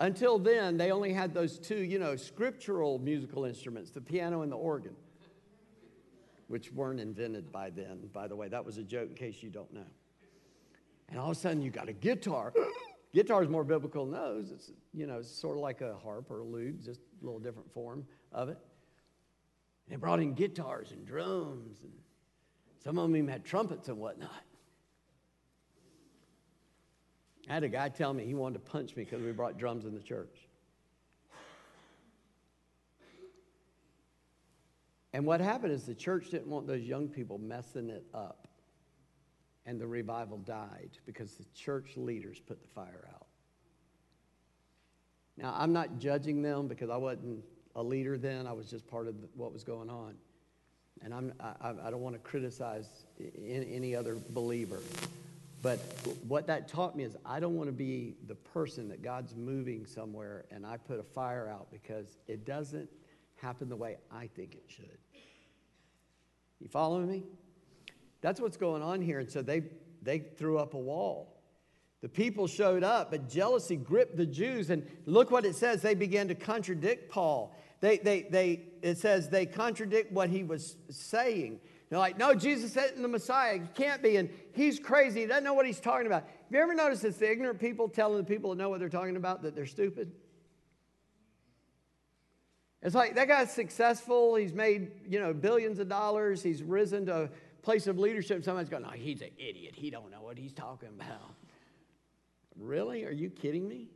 until 0.00 0.38
then, 0.38 0.76
they 0.76 0.90
only 0.90 1.12
had 1.12 1.34
those 1.34 1.58
two, 1.58 1.78
you 1.78 1.98
know, 1.98 2.16
scriptural 2.16 2.98
musical 2.98 3.44
instruments, 3.44 3.90
the 3.90 4.00
piano 4.00 4.42
and 4.42 4.50
the 4.50 4.56
organ 4.56 4.94
which 6.50 6.72
weren't 6.72 6.98
invented 6.98 7.52
by 7.52 7.70
then, 7.70 8.10
by 8.12 8.26
the 8.26 8.34
way. 8.34 8.48
That 8.48 8.64
was 8.64 8.76
a 8.76 8.82
joke 8.82 9.08
in 9.08 9.14
case 9.14 9.40
you 9.40 9.50
don't 9.50 9.72
know. 9.72 9.86
And 11.08 11.16
all 11.16 11.30
of 11.30 11.36
a 11.36 11.40
sudden, 11.40 11.62
you 11.62 11.70
got 11.70 11.88
a 11.88 11.92
guitar. 11.92 12.52
guitar 13.14 13.44
is 13.44 13.48
more 13.48 13.62
biblical 13.62 14.04
than 14.04 14.14
those. 14.14 14.50
It's, 14.50 14.72
you 14.92 15.06
know, 15.06 15.18
it's 15.18 15.30
sort 15.30 15.56
of 15.56 15.62
like 15.62 15.80
a 15.80 15.94
harp 16.02 16.28
or 16.28 16.40
a 16.40 16.44
lute, 16.44 16.84
just 16.84 17.02
a 17.22 17.24
little 17.24 17.38
different 17.38 17.72
form 17.72 18.04
of 18.32 18.48
it. 18.48 18.58
They 19.88 19.94
brought 19.94 20.18
in 20.18 20.34
guitars 20.34 20.90
and 20.90 21.06
drums, 21.06 21.82
and 21.84 21.92
some 22.82 22.98
of 22.98 23.04
them 23.04 23.14
even 23.14 23.30
had 23.30 23.44
trumpets 23.44 23.88
and 23.88 23.98
whatnot. 23.98 24.42
I 27.50 27.54
had 27.54 27.64
a 27.64 27.68
guy 27.68 27.88
tell 27.88 28.14
me 28.14 28.24
he 28.24 28.34
wanted 28.34 28.64
to 28.64 28.70
punch 28.70 28.94
me 28.94 29.02
because 29.02 29.22
we 29.22 29.32
brought 29.32 29.58
drums 29.58 29.84
in 29.84 29.92
the 29.92 30.00
church. 30.00 30.36
And 35.12 35.26
what 35.26 35.40
happened 35.40 35.72
is 35.72 35.82
the 35.82 35.94
church 35.96 36.30
didn't 36.30 36.46
want 36.46 36.68
those 36.68 36.82
young 36.82 37.08
people 37.08 37.38
messing 37.38 37.90
it 37.90 38.04
up. 38.14 38.46
And 39.66 39.80
the 39.80 39.86
revival 39.86 40.38
died 40.38 40.90
because 41.06 41.32
the 41.32 41.44
church 41.52 41.96
leaders 41.96 42.38
put 42.38 42.62
the 42.62 42.68
fire 42.68 43.08
out. 43.12 43.26
Now, 45.36 45.52
I'm 45.58 45.72
not 45.72 45.98
judging 45.98 46.42
them 46.42 46.68
because 46.68 46.88
I 46.88 46.96
wasn't 46.98 47.42
a 47.74 47.82
leader 47.82 48.16
then, 48.16 48.46
I 48.46 48.52
was 48.52 48.70
just 48.70 48.86
part 48.86 49.08
of 49.08 49.16
what 49.34 49.52
was 49.52 49.64
going 49.64 49.90
on. 49.90 50.14
And 51.02 51.12
I'm, 51.12 51.32
I, 51.40 51.72
I 51.82 51.90
don't 51.90 52.00
want 52.00 52.14
to 52.14 52.20
criticize 52.20 52.86
any 53.44 53.96
other 53.96 54.18
believer. 54.30 54.78
But 55.62 55.78
what 56.26 56.46
that 56.46 56.68
taught 56.68 56.96
me 56.96 57.04
is 57.04 57.16
I 57.24 57.38
don't 57.38 57.56
want 57.56 57.68
to 57.68 57.72
be 57.72 58.16
the 58.26 58.34
person 58.34 58.88
that 58.88 59.02
God's 59.02 59.34
moving 59.36 59.84
somewhere 59.84 60.46
and 60.50 60.64
I 60.64 60.78
put 60.78 60.98
a 60.98 61.02
fire 61.02 61.48
out 61.48 61.68
because 61.70 62.16
it 62.28 62.46
doesn't 62.46 62.88
happen 63.36 63.68
the 63.68 63.76
way 63.76 63.98
I 64.10 64.26
think 64.28 64.54
it 64.54 64.64
should. 64.68 64.98
You 66.60 66.68
following 66.68 67.08
me? 67.08 67.24
That's 68.20 68.40
what's 68.40 68.56
going 68.56 68.82
on 68.82 69.00
here. 69.00 69.18
And 69.18 69.30
so 69.30 69.42
they, 69.42 69.62
they 70.02 70.18
threw 70.18 70.58
up 70.58 70.74
a 70.74 70.78
wall. 70.78 71.36
The 72.02 72.08
people 72.08 72.46
showed 72.46 72.82
up, 72.82 73.10
but 73.10 73.28
jealousy 73.28 73.76
gripped 73.76 74.16
the 74.16 74.26
Jews. 74.26 74.70
And 74.70 74.86
look 75.04 75.30
what 75.30 75.44
it 75.44 75.54
says. 75.56 75.82
They 75.82 75.94
began 75.94 76.28
to 76.28 76.34
contradict 76.34 77.10
Paul. 77.10 77.54
They, 77.80 77.98
they, 77.98 78.22
they, 78.22 78.62
it 78.82 78.98
says 78.98 79.28
they 79.28 79.46
contradict 79.46 80.12
what 80.12 80.30
he 80.30 80.42
was 80.42 80.76
saying. 80.90 81.60
They're 81.90 81.98
like, 81.98 82.16
no, 82.16 82.34
Jesus 82.34 82.76
isn't 82.76 83.02
the 83.02 83.08
Messiah. 83.08 83.54
He 83.54 83.66
can't 83.74 84.00
be. 84.00 84.16
And 84.16 84.30
he's 84.54 84.78
crazy. 84.78 85.22
He 85.22 85.26
doesn't 85.26 85.42
know 85.42 85.54
what 85.54 85.66
he's 85.66 85.80
talking 85.80 86.06
about. 86.06 86.22
Have 86.22 86.52
you 86.52 86.60
ever 86.60 86.72
noticed 86.72 87.04
it's 87.04 87.18
the 87.18 87.30
ignorant 87.30 87.58
people 87.58 87.88
telling 87.88 88.16
the 88.18 88.24
people 88.24 88.50
that 88.50 88.56
know 88.56 88.68
what 88.68 88.78
they're 88.78 88.88
talking 88.88 89.16
about 89.16 89.42
that 89.42 89.56
they're 89.56 89.66
stupid? 89.66 90.12
It's 92.80 92.94
like 92.94 93.16
that 93.16 93.26
guy's 93.26 93.50
successful. 93.50 94.36
He's 94.36 94.54
made, 94.54 94.92
you 95.08 95.18
know, 95.18 95.34
billions 95.34 95.80
of 95.80 95.88
dollars. 95.88 96.44
He's 96.44 96.62
risen 96.62 97.06
to 97.06 97.24
a 97.24 97.28
place 97.62 97.88
of 97.88 97.98
leadership. 97.98 98.44
Somebody's 98.44 98.70
going, 98.70 98.84
no, 98.84 98.90
he's 98.90 99.20
an 99.20 99.30
idiot. 99.36 99.74
He 99.74 99.90
don't 99.90 100.12
know 100.12 100.22
what 100.22 100.38
he's 100.38 100.52
talking 100.52 100.88
about. 100.88 101.34
Really? 102.56 103.04
Are 103.04 103.10
you 103.10 103.30
kidding 103.30 103.68
me? 103.68 103.88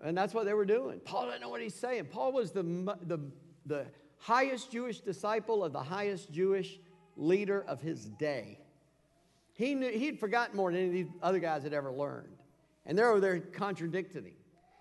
And 0.00 0.16
that's 0.16 0.32
what 0.32 0.46
they 0.46 0.54
were 0.54 0.64
doing. 0.64 0.98
Paul 1.04 1.26
didn't 1.26 1.42
know 1.42 1.50
what 1.50 1.60
he's 1.60 1.74
saying. 1.74 2.06
Paul 2.06 2.32
was 2.32 2.52
the, 2.52 2.62
the, 3.02 3.18
the 3.66 3.86
highest 4.22 4.70
Jewish 4.70 5.00
disciple 5.00 5.64
of 5.64 5.72
the 5.72 5.82
highest 5.82 6.30
Jewish 6.30 6.78
leader 7.16 7.64
of 7.66 7.80
his 7.80 8.04
day. 8.04 8.58
He 9.54 9.74
knew, 9.74 9.90
he'd 9.90 10.20
forgotten 10.20 10.56
more 10.56 10.70
than 10.70 10.80
any 10.80 10.88
of 10.88 10.94
these 10.94 11.14
other 11.22 11.40
guys 11.40 11.64
had 11.64 11.74
ever 11.74 11.92
learned. 11.92 12.38
And 12.86 12.96
they're 12.96 13.10
over 13.10 13.20
there 13.20 13.40
contradicting 13.40 14.24
him. 14.24 14.32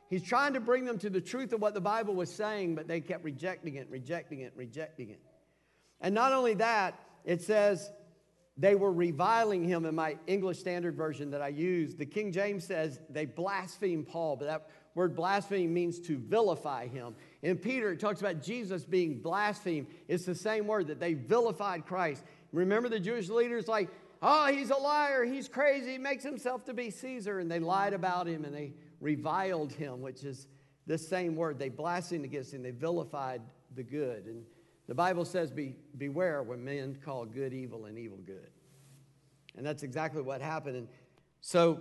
He's 0.10 0.24
trying 0.24 0.54
to 0.54 0.60
bring 0.60 0.86
them 0.86 1.00
to 1.00 1.10
the 1.10 1.22
truth 1.22 1.54
of 1.54 1.62
what 1.62 1.74
the 1.74 1.82
Bible 1.82 2.14
was 2.14 2.32
saying, 2.32 2.76
but 2.76 2.88
they 2.88 3.02
kept 3.02 3.24
rejecting 3.24 3.76
it, 3.76 3.88
rejecting 3.90 4.42
it, 4.42 4.54
rejecting 4.56 5.10
it. 5.10 5.22
And 6.02 6.14
not 6.14 6.34
only 6.34 6.54
that, 6.56 7.00
it 7.26 7.42
says 7.42 7.92
they 8.58 8.76
were 8.76 8.92
reviling 8.92 9.64
him 9.64 9.86
in 9.86 9.96
my 9.96 10.18
English 10.28 10.60
Standard 10.60 10.96
Version 10.96 11.32
that 11.32 11.42
I 11.42 11.48
use. 11.48 11.96
The 11.96 12.06
King 12.06 12.32
James 12.32 12.66
says 12.66 13.00
they 13.10 13.26
blasphemed 13.26 14.08
Paul, 14.08 14.36
but 14.36 14.46
that 14.46 14.70
word 14.96 15.16
blasphemy 15.16 15.68
means 15.68 16.00
to 16.02 16.18
vilify 16.18 16.88
him. 16.88 17.16
In 17.42 17.58
Peter, 17.58 17.92
it 17.92 18.00
talks 18.00 18.20
about 18.20 18.42
Jesus 18.42 18.84
being 18.84 19.20
blasphemed. 19.20 19.88
It's 20.08 20.26
the 20.26 20.36
same 20.36 20.68
word 20.68 20.88
that 20.88 21.00
they 21.00 21.14
vilified 21.14 21.86
Christ. 21.86 22.24
Remember 22.52 22.90
the 22.90 23.00
Jewish 23.00 23.30
leaders 23.30 23.68
like, 23.68 23.90
oh, 24.22 24.48
he's 24.48 24.70
a 24.70 24.76
liar, 24.76 25.24
he's 25.24 25.48
crazy, 25.48 25.94
he 25.94 25.98
makes 25.98 26.24
himself 26.24 26.66
to 26.66 26.74
be 26.74 26.90
Caesar, 26.90 27.40
and 27.40 27.50
they 27.50 27.60
lied 27.60 27.94
about 27.94 28.28
him 28.28 28.46
and 28.46 28.54
they 28.54 28.74
reviled 29.00 29.74
him, 29.74 30.02
which 30.02 30.24
is 30.24 30.48
the 30.88 30.98
same 30.98 31.36
word. 31.36 31.58
They 31.58 31.70
blasphemed 31.70 32.26
against 32.26 32.54
him, 32.54 32.62
they 32.62 32.72
vilified 32.72 33.42
the 33.76 33.84
good. 33.84 34.26
And 34.26 34.44
the 34.88 34.96
Bible 34.96 35.26
says, 35.26 35.52
Be, 35.52 35.76
Beware 35.98 36.44
when 36.44 36.64
men 36.64 36.98
call 37.04 37.26
good 37.26 37.54
evil 37.54 37.86
and 37.86 37.98
evil 37.98 38.20
good. 38.26 38.50
And 39.58 39.66
that's 39.66 39.84
exactly 39.84 40.22
what 40.22 40.42
happened. 40.42 40.76
And 40.76 40.88
so 41.42 41.80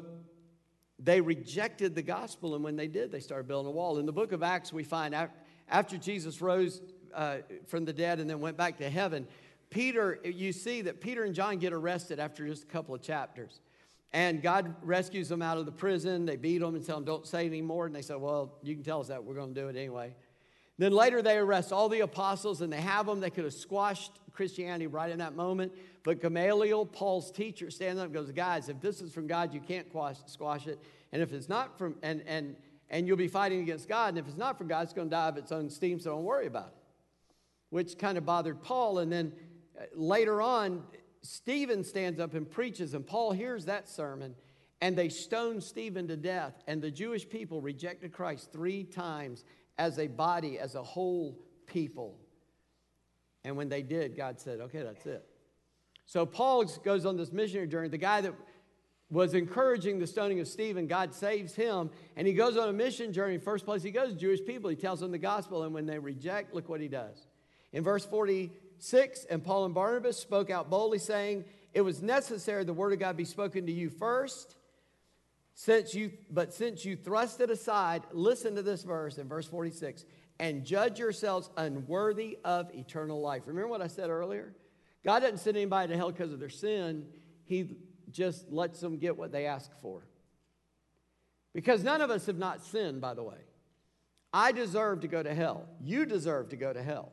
they 1.03 1.21
rejected 1.21 1.95
the 1.95 2.03
gospel, 2.03 2.55
and 2.55 2.63
when 2.63 2.77
they 2.77 2.89
did, 2.89 3.11
they 3.11 3.21
started 3.21 3.49
building 3.49 3.69
a 3.69 3.73
wall. 3.73 3.99
In 3.99 4.07
the 4.07 4.13
book 4.13 4.33
of 4.33 4.43
Acts, 4.43 4.73
we 4.73 4.85
find 4.85 5.15
after 5.69 5.97
Jesus 5.97 6.43
rose 6.43 6.83
uh, 7.15 7.39
from 7.67 7.85
the 7.85 7.93
dead 7.93 8.21
and 8.21 8.29
then 8.29 8.41
went 8.41 8.57
back 8.57 8.79
to 8.79 8.91
heaven, 8.91 9.27
Peter, 9.71 10.19
you 10.25 10.53
see 10.53 10.83
that 10.83 11.01
Peter 11.01 11.25
and 11.25 11.35
John 11.35 11.59
get 11.59 11.73
arrested 11.73 12.19
after 12.19 12.47
just 12.47 12.65
a 12.65 12.67
couple 12.67 12.95
of 12.95 13.03
chapters. 13.03 13.61
And 14.13 14.43
God 14.43 14.75
rescues 14.83 15.29
them 15.29 15.41
out 15.41 15.57
of 15.57 15.67
the 15.67 15.73
prison. 15.73 16.27
They 16.27 16.37
beat 16.37 16.59
them 16.59 16.75
and 16.75 16.85
tell 16.85 16.97
them, 16.97 17.05
don't 17.05 17.27
say 17.27 17.47
anymore. 17.47 17.87
And 17.87 17.95
they 17.95 18.03
say, 18.03 18.17
well, 18.17 18.59
you 18.63 18.75
can 18.75 18.83
tell 18.83 19.01
us 19.01 19.09
that. 19.09 19.23
We're 19.23 19.35
going 19.35 19.55
to 19.55 19.61
do 19.61 19.69
it 19.69 19.77
anyway. 19.77 20.17
Then 20.79 20.93
later 20.93 21.23
they 21.23 21.37
arrest 21.37 21.73
all 21.73 21.89
the 21.89 22.01
apostles 22.01 22.61
and 22.61 22.73
they 22.73 22.81
have 22.81 23.07
them. 23.07 23.21
They 23.21 23.31
could 23.31 23.45
have 23.45 23.55
squashed 23.55 24.11
Christianity 24.33 24.89
right 24.89 25.11
in 25.11 25.19
that 25.19 25.37
moment. 25.37 25.73
But 26.03 26.21
Gamaliel, 26.21 26.87
Paul's 26.87 27.31
teacher, 27.31 27.71
stands 27.71 28.01
up 28.01 28.07
and 28.07 28.15
goes, 28.15 28.31
guys, 28.33 28.69
if 28.69 28.81
this 28.81 29.03
is 29.03 29.13
from 29.13 29.27
God, 29.27 29.53
you 29.53 29.61
can't 29.61 29.87
squash 30.27 30.67
it. 30.67 30.79
And 31.13 31.21
if 31.21 31.33
it's 31.33 31.49
not 31.49 31.77
from, 31.77 31.97
and, 32.03 32.23
and, 32.27 32.57
and 32.89 33.07
you'll 33.07 33.17
be 33.17 33.29
fighting 33.29 33.61
against 33.61 33.89
God. 33.89 34.11
And 34.11 34.19
if 34.19 34.27
it's 34.27 34.39
not 34.39 34.57
from 34.57 34.69
God, 34.69 34.85
it's 34.85 34.93
going 34.93 35.09
to 35.09 35.15
die 35.15 35.29
of 35.29 35.37
its 35.37 35.53
own 35.53 35.69
steam, 35.69 36.01
so 36.01 36.11
don't 36.11 36.25
worry 36.25 36.47
about 36.47 36.69
it. 36.69 36.75
Which 37.69 37.99
kind 37.99 38.17
of 38.17 38.25
bothered 38.25 38.63
Paul. 38.63 38.99
And 38.99 39.13
then 39.13 39.33
uh, 39.79 39.85
later 39.95 40.41
on, 40.41 40.85
Stephen 41.23 41.85
stands 41.85 42.19
up 42.19 42.33
and 42.35 42.51
preaches, 42.51 42.95
and 42.95 43.07
Paul 43.07 43.33
hears 43.33 43.67
that 43.67 43.89
sermon, 43.89 44.35
and 44.81 44.97
they 44.97 45.11
stone 45.11 45.61
Stephen 45.61 46.09
to 46.09 46.17
death. 46.17 46.55
And 46.67 46.81
the 46.81 46.91
Jewish 46.91 47.29
people 47.29 47.61
rejected 47.61 48.13
Christ 48.13 48.51
three 48.53 48.85
times 48.85 49.45
as 49.77 49.99
a 49.99 50.07
body, 50.07 50.59
as 50.59 50.75
a 50.75 50.83
whole 50.83 51.39
people. 51.67 52.19
And 53.45 53.57
when 53.57 53.69
they 53.69 53.83
did, 53.83 54.17
God 54.17 54.41
said, 54.41 54.61
okay, 54.61 54.83
that's 54.83 55.05
it. 55.07 55.27
So 56.11 56.27
Paul 56.27 56.65
goes 56.83 57.07
on 57.07 57.17
this 57.17 57.31
missionary 57.31 57.69
journey. 57.69 57.89
The 57.89 57.97
guy 57.97 58.21
that 58.23 58.35
was 59.13 59.33
encouraging 59.33 60.01
the 60.01 60.09
stoning 60.09 60.41
of 60.41 60.49
Stephen, 60.49 60.89
God 60.89 61.15
saves 61.15 61.55
him, 61.55 61.89
and 62.17 62.27
he 62.27 62.35
goes 62.35 62.57
on 62.57 62.69
a 62.69 62.73
mission 62.73 63.13
journey. 63.13 63.39
First 63.39 63.65
place 63.65 63.81
he 63.85 63.93
goes, 63.93 64.15
Jewish 64.15 64.45
people. 64.45 64.71
He 64.71 64.75
tells 64.75 64.99
them 64.99 65.13
the 65.13 65.19
gospel, 65.19 65.63
and 65.63 65.73
when 65.73 65.87
they 65.87 66.01
reject, 66.01 66.53
look 66.53 66.69
what 66.69 66.81
he 66.81 66.89
does. 66.89 67.29
In 67.73 67.85
verse 67.85 68.05
46, 68.05 69.25
And 69.27 69.45
Paul 69.45 69.67
and 69.67 69.73
Barnabas 69.73 70.19
spoke 70.19 70.51
out 70.51 70.69
boldly, 70.69 70.99
saying, 70.99 71.45
It 71.75 71.83
was 71.83 72.03
necessary 72.03 72.65
the 72.65 72.73
word 72.73 72.93
of 72.93 72.99
God 72.99 73.17
be 73.17 73.25
spoken 73.25 73.67
to 73.67 73.73
you 73.73 73.89
first. 73.89 74.57
Since 75.55 75.95
you, 75.95 76.11
but 76.29 76.53
since 76.53 76.85
you 76.85 76.97
thrust 76.97 77.41
it 77.41 77.51
aside, 77.51 78.03
listen 78.11 78.57
to 78.57 78.63
this 78.63 78.83
verse 78.83 79.17
in 79.17 79.29
verse 79.29 79.47
46 79.47 80.05
and 80.41 80.65
judge 80.65 80.99
yourselves 80.99 81.51
unworthy 81.57 82.39
of 82.45 82.75
eternal 82.75 83.21
life. 83.21 83.43
Remember 83.47 83.69
what 83.69 83.83
I 83.83 83.87
said 83.87 84.11
earlier? 84.11 84.57
God 85.05 85.21
doesn't 85.21 85.39
send 85.39 85.57
anybody 85.57 85.93
to 85.93 85.97
hell 85.97 86.11
because 86.11 86.33
of 86.33 86.41
their 86.41 86.49
sin, 86.49 87.07
He 87.45 87.77
just 88.11 88.51
lets 88.51 88.81
them 88.81 88.99
get 88.99 89.17
what 89.17 89.33
they 89.33 89.47
ask 89.47 89.71
for. 89.81 90.07
Because 91.53 91.83
none 91.83 92.01
of 92.01 92.11
us 92.11 92.27
have 92.27 92.39
not 92.39 92.65
sinned, 92.65 93.01
by 93.01 93.15
the 93.15 93.23
way. 93.23 93.39
I 94.33 94.53
deserve 94.53 95.01
to 95.01 95.09
go 95.09 95.23
to 95.23 95.35
hell. 95.35 95.67
You 95.83 96.05
deserve 96.07 96.51
to 96.51 96.57
go 96.57 96.73
to 96.73 96.83
hell. 96.83 97.13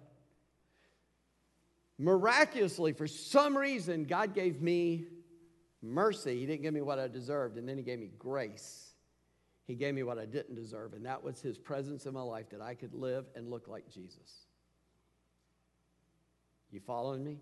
Miraculously, 1.98 2.94
for 2.94 3.08
some 3.08 3.58
reason, 3.58 4.04
God 4.04 4.36
gave 4.36 4.62
me 4.62 5.08
mercy. 5.82 6.40
He 6.40 6.46
didn't 6.46 6.62
give 6.62 6.74
me 6.74 6.82
what 6.82 7.00
I 7.00 7.08
deserved, 7.08 7.58
and 7.58 7.68
then 7.68 7.78
He 7.78 7.84
gave 7.84 8.00
me 8.00 8.12
grace. 8.20 8.92
He 9.66 9.76
gave 9.76 9.96
me 9.96 10.04
what 10.04 10.20
I 10.20 10.26
didn't 10.26 10.56
deserve, 10.56 10.94
and 10.94 11.06
that 11.06 11.24
was 11.24 11.42
His 11.42 11.58
presence 11.58 12.06
in 12.06 12.14
my 12.14 12.22
life 12.22 12.50
that 12.52 12.62
I 12.62 12.76
could 12.76 12.94
live 12.94 13.26
and 13.36 13.50
look 13.50 13.68
like 13.68 13.90
Jesus. 13.90 14.46
You 16.70 16.80
following 16.86 17.24
me? 17.24 17.40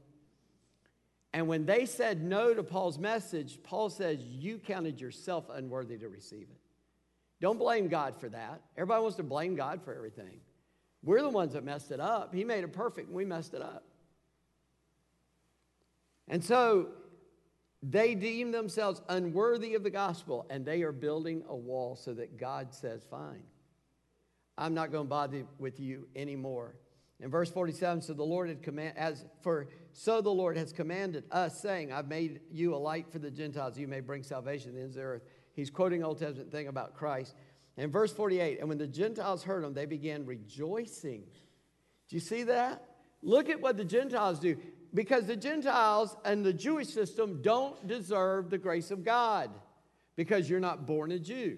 And 1.36 1.50
when 1.50 1.66
they 1.66 1.86
said 1.86 2.24
no 2.24 2.54
to 2.54 2.64
Paul's 2.64 2.98
message, 2.98 3.60
Paul 3.62 3.90
says, 3.90 4.22
You 4.22 4.58
counted 4.58 5.02
yourself 5.02 5.50
unworthy 5.54 5.98
to 5.98 6.08
receive 6.08 6.48
it. 6.50 6.62
Don't 7.42 7.60
blame 7.60 7.90
God 7.90 8.16
for 8.16 8.30
that. 8.30 8.62
Everybody 8.78 9.02
wants 9.02 9.18
to 9.18 9.24
blame 9.24 9.54
God 9.54 9.82
for 9.84 9.94
everything. 9.94 10.40
We're 11.04 11.22
the 11.22 11.30
ones 11.30 11.52
that 11.52 11.66
messed 11.66 11.92
it 11.92 12.00
up. 12.00 12.34
He 12.34 12.46
made 12.46 12.64
it 12.64 12.72
perfect, 12.72 13.08
and 13.08 13.16
we 13.18 13.26
messed 13.26 13.54
it 13.54 13.62
up. 13.62 13.84
And 16.30 16.42
so 16.42 16.88
they 17.84 18.16
deem 18.16 18.54
themselves 18.54 19.02
unworthy 19.10 19.76
of 19.76 19.84
the 19.84 19.90
gospel, 19.90 20.46
and 20.50 20.66
they 20.66 20.84
are 20.84 20.94
building 20.94 21.44
a 21.50 21.56
wall 21.56 21.98
so 21.98 22.14
that 22.14 22.38
God 22.38 22.74
says, 22.74 23.06
Fine, 23.12 23.44
I'm 24.58 24.74
not 24.74 24.94
going 24.94 25.04
to 25.04 25.10
bother 25.10 25.44
with 25.60 25.82
you 25.82 26.08
anymore. 26.16 26.78
In 27.20 27.30
verse 27.30 27.50
47, 27.50 28.04
so 28.04 28.14
the 28.14 28.24
Lord 28.24 28.48
had 28.48 28.64
command 28.64 28.98
as 28.98 29.26
for 29.42 29.68
so 29.98 30.20
the 30.20 30.30
Lord 30.30 30.58
has 30.58 30.74
commanded 30.74 31.24
us, 31.32 31.62
saying, 31.62 31.94
I've 31.94 32.10
made 32.10 32.42
you 32.52 32.76
a 32.76 32.78
light 32.78 33.10
for 33.10 33.18
the 33.18 33.32
Gentiles, 33.32 33.80
you 33.80 33.88
may 33.88 34.02
bring 34.02 34.24
salvation 34.24 34.72
to 34.72 34.76
the 34.76 34.84
ends 34.84 34.98
of 34.98 35.02
the 35.02 35.08
earth. 35.08 35.22
He's 35.54 35.70
quoting 35.70 36.04
Old 36.04 36.20
Testament 36.20 36.52
thing 36.52 36.68
about 36.68 36.96
Christ. 36.96 37.34
In 37.78 37.90
verse 37.92 38.12
48, 38.12 38.60
and 38.60 38.68
when 38.68 38.78
the 38.78 38.88
Gentiles 38.88 39.42
heard 39.42 39.64
him, 39.64 39.74
they 39.74 39.86
began 39.86 40.26
rejoicing. 40.26 41.24
Do 42.10 42.16
you 42.18 42.20
see 42.20 42.44
that? 42.44 42.84
Look 43.22 43.50
at 43.50 43.62
what 43.62 43.78
the 43.78 43.86
Gentiles 43.86 44.38
do 44.38 44.58
because 44.94 45.28
the 45.28 45.38
Gentiles 45.38 46.18
and 46.26 46.46
the 46.46 46.54
Jewish 46.54 46.90
system 46.90 47.42
don't 47.42 47.88
deserve 47.88 48.50
the 48.50 48.58
grace 48.58 48.92
of 48.92 49.06
God 49.06 49.50
because 50.18 50.50
you're 50.50 50.60
not 50.60 50.86
born 50.86 51.14
a 51.14 51.20
Jew. 51.20 51.58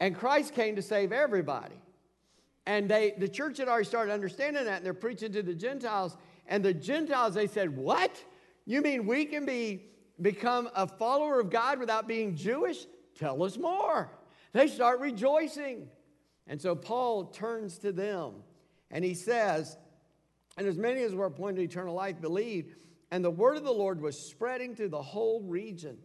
And 0.00 0.14
Christ 0.14 0.52
came 0.52 0.76
to 0.76 0.82
save 0.82 1.12
everybody. 1.12 1.80
And 2.66 2.88
they, 2.88 3.14
the 3.16 3.28
church 3.28 3.58
had 3.58 3.68
already 3.68 3.86
started 3.86 4.12
understanding 4.12 4.64
that, 4.64 4.78
and 4.78 4.84
they're 4.84 4.92
preaching 4.92 5.32
to 5.32 5.42
the 5.42 5.54
Gentiles. 5.54 6.16
And 6.48 6.64
the 6.64 6.74
Gentiles, 6.74 7.34
they 7.34 7.46
said, 7.46 7.76
What? 7.76 8.22
You 8.64 8.82
mean 8.82 9.06
we 9.06 9.24
can 9.24 9.46
be, 9.46 9.86
become 10.20 10.68
a 10.74 10.86
follower 10.86 11.40
of 11.40 11.50
God 11.50 11.78
without 11.78 12.08
being 12.08 12.34
Jewish? 12.34 12.86
Tell 13.16 13.42
us 13.42 13.56
more. 13.56 14.10
They 14.52 14.66
start 14.66 15.00
rejoicing. 15.00 15.88
And 16.46 16.60
so 16.60 16.74
Paul 16.74 17.26
turns 17.26 17.78
to 17.78 17.92
them 17.92 18.34
and 18.90 19.04
he 19.04 19.14
says, 19.14 19.76
and 20.56 20.66
as 20.66 20.78
many 20.78 21.02
as 21.02 21.14
were 21.14 21.26
appointed 21.26 21.56
to 21.56 21.62
eternal 21.62 21.94
life 21.94 22.20
believed. 22.20 22.74
And 23.10 23.24
the 23.24 23.30
word 23.30 23.56
of 23.56 23.64
the 23.64 23.72
Lord 23.72 24.00
was 24.00 24.18
spreading 24.18 24.74
through 24.74 24.88
the 24.88 25.02
whole 25.02 25.42
region. 25.42 25.98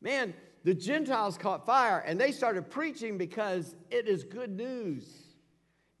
Man, 0.00 0.34
the 0.64 0.74
Gentiles 0.74 1.38
caught 1.38 1.66
fire 1.66 1.98
and 2.06 2.20
they 2.20 2.32
started 2.32 2.70
preaching 2.70 3.18
because 3.18 3.74
it 3.90 4.06
is 4.06 4.24
good 4.24 4.50
news. 4.50 5.04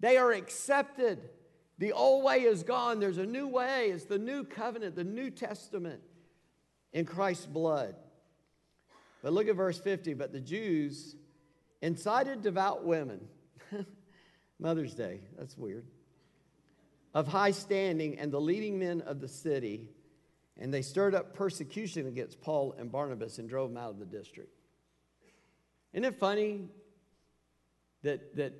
They 0.00 0.16
are 0.16 0.32
accepted. 0.32 1.30
The 1.78 1.92
old 1.92 2.24
way 2.24 2.42
is 2.42 2.62
gone. 2.62 2.98
There's 2.98 3.18
a 3.18 3.26
new 3.26 3.46
way. 3.46 3.90
It's 3.90 4.04
the 4.04 4.18
new 4.18 4.44
covenant, 4.44 4.96
the 4.96 5.04
New 5.04 5.30
Testament 5.30 6.00
in 6.92 7.04
Christ's 7.04 7.46
blood. 7.46 7.94
But 9.22 9.32
look 9.32 9.48
at 9.48 9.56
verse 9.56 9.78
50. 9.78 10.14
But 10.14 10.32
the 10.32 10.40
Jews 10.40 11.14
incited 11.80 12.42
devout 12.42 12.84
women. 12.84 13.20
Mother's 14.58 14.94
Day, 14.94 15.20
that's 15.36 15.56
weird 15.56 15.84
of 17.14 17.26
high 17.26 17.50
standing 17.50 18.18
and 18.18 18.30
the 18.30 18.40
leading 18.40 18.78
men 18.78 19.00
of 19.00 19.20
the 19.20 19.28
city, 19.28 19.88
and 20.56 20.72
they 20.72 20.82
stirred 20.82 21.14
up 21.14 21.34
persecution 21.34 22.06
against 22.06 22.40
Paul 22.40 22.74
and 22.78 22.92
Barnabas 22.92 23.38
and 23.38 23.48
drove 23.48 23.70
them 23.70 23.76
out 23.76 23.90
of 23.90 23.98
the 23.98 24.06
district. 24.06 24.52
Isn't 25.92 26.04
it 26.04 26.18
funny 26.18 26.68
that, 28.02 28.36
that 28.36 28.52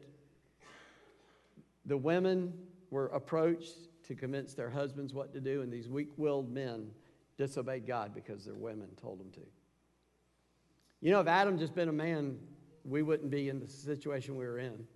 the 1.84 1.96
women 1.96 2.54
were 2.90 3.06
approached 3.08 3.88
to 4.06 4.14
convince 4.14 4.54
their 4.54 4.70
husbands 4.70 5.12
what 5.12 5.32
to 5.32 5.40
do, 5.40 5.62
and 5.62 5.72
these 5.72 5.88
weak 5.88 6.10
willed 6.16 6.50
men 6.50 6.90
disobeyed 7.36 7.86
God 7.86 8.14
because 8.14 8.44
their 8.44 8.54
women 8.54 8.88
told 9.00 9.20
them 9.20 9.30
to? 9.32 9.40
You 11.00 11.12
know, 11.12 11.20
if 11.20 11.28
Adam 11.28 11.58
just 11.58 11.74
been 11.74 11.88
a 11.88 11.92
man, 11.92 12.38
we 12.84 13.02
wouldn't 13.02 13.30
be 13.30 13.48
in 13.48 13.60
the 13.60 13.68
situation 13.68 14.36
we 14.36 14.46
were 14.46 14.58
in. 14.58 14.86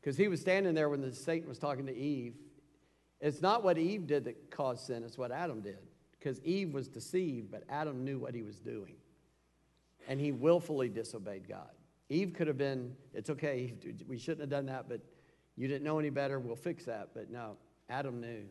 Because 0.00 0.16
he 0.16 0.28
was 0.28 0.40
standing 0.40 0.74
there 0.74 0.88
when 0.88 1.00
the 1.00 1.12
Satan 1.12 1.48
was 1.48 1.58
talking 1.58 1.86
to 1.86 1.96
Eve, 1.96 2.34
it's 3.20 3.42
not 3.42 3.62
what 3.62 3.76
Eve 3.76 4.06
did 4.06 4.24
that 4.24 4.50
caused 4.50 4.86
sin, 4.86 5.02
it's 5.04 5.18
what 5.18 5.30
Adam 5.30 5.60
did. 5.60 5.78
Because 6.18 6.40
Eve 6.42 6.72
was 6.72 6.88
deceived, 6.88 7.50
but 7.50 7.64
Adam 7.68 8.04
knew 8.04 8.18
what 8.18 8.34
he 8.34 8.42
was 8.42 8.58
doing. 8.58 8.94
And 10.08 10.20
he 10.20 10.32
willfully 10.32 10.88
disobeyed 10.88 11.48
God. 11.48 11.70
Eve 12.08 12.32
could 12.34 12.46
have 12.46 12.58
been, 12.58 12.94
it's 13.14 13.30
okay, 13.30 13.74
we 14.08 14.18
shouldn't 14.18 14.40
have 14.40 14.50
done 14.50 14.66
that, 14.66 14.88
but 14.88 15.00
you 15.60 15.68
didn't 15.68 15.84
know 15.84 15.98
any 15.98 16.08
better, 16.08 16.40
we'll 16.40 16.56
fix 16.56 16.86
that. 16.86 17.10
But 17.12 17.30
no, 17.30 17.58
Adam 17.90 18.18
knew. 18.18 18.44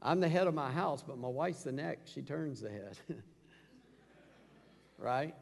I'm 0.00 0.20
the 0.20 0.28
head 0.28 0.46
of 0.46 0.54
my 0.54 0.70
house, 0.70 1.02
but 1.02 1.18
my 1.18 1.26
wife's 1.26 1.64
the 1.64 1.72
neck. 1.72 1.98
She 2.04 2.22
turns 2.22 2.60
the 2.60 2.70
head. 2.70 2.96
right? 4.98 5.34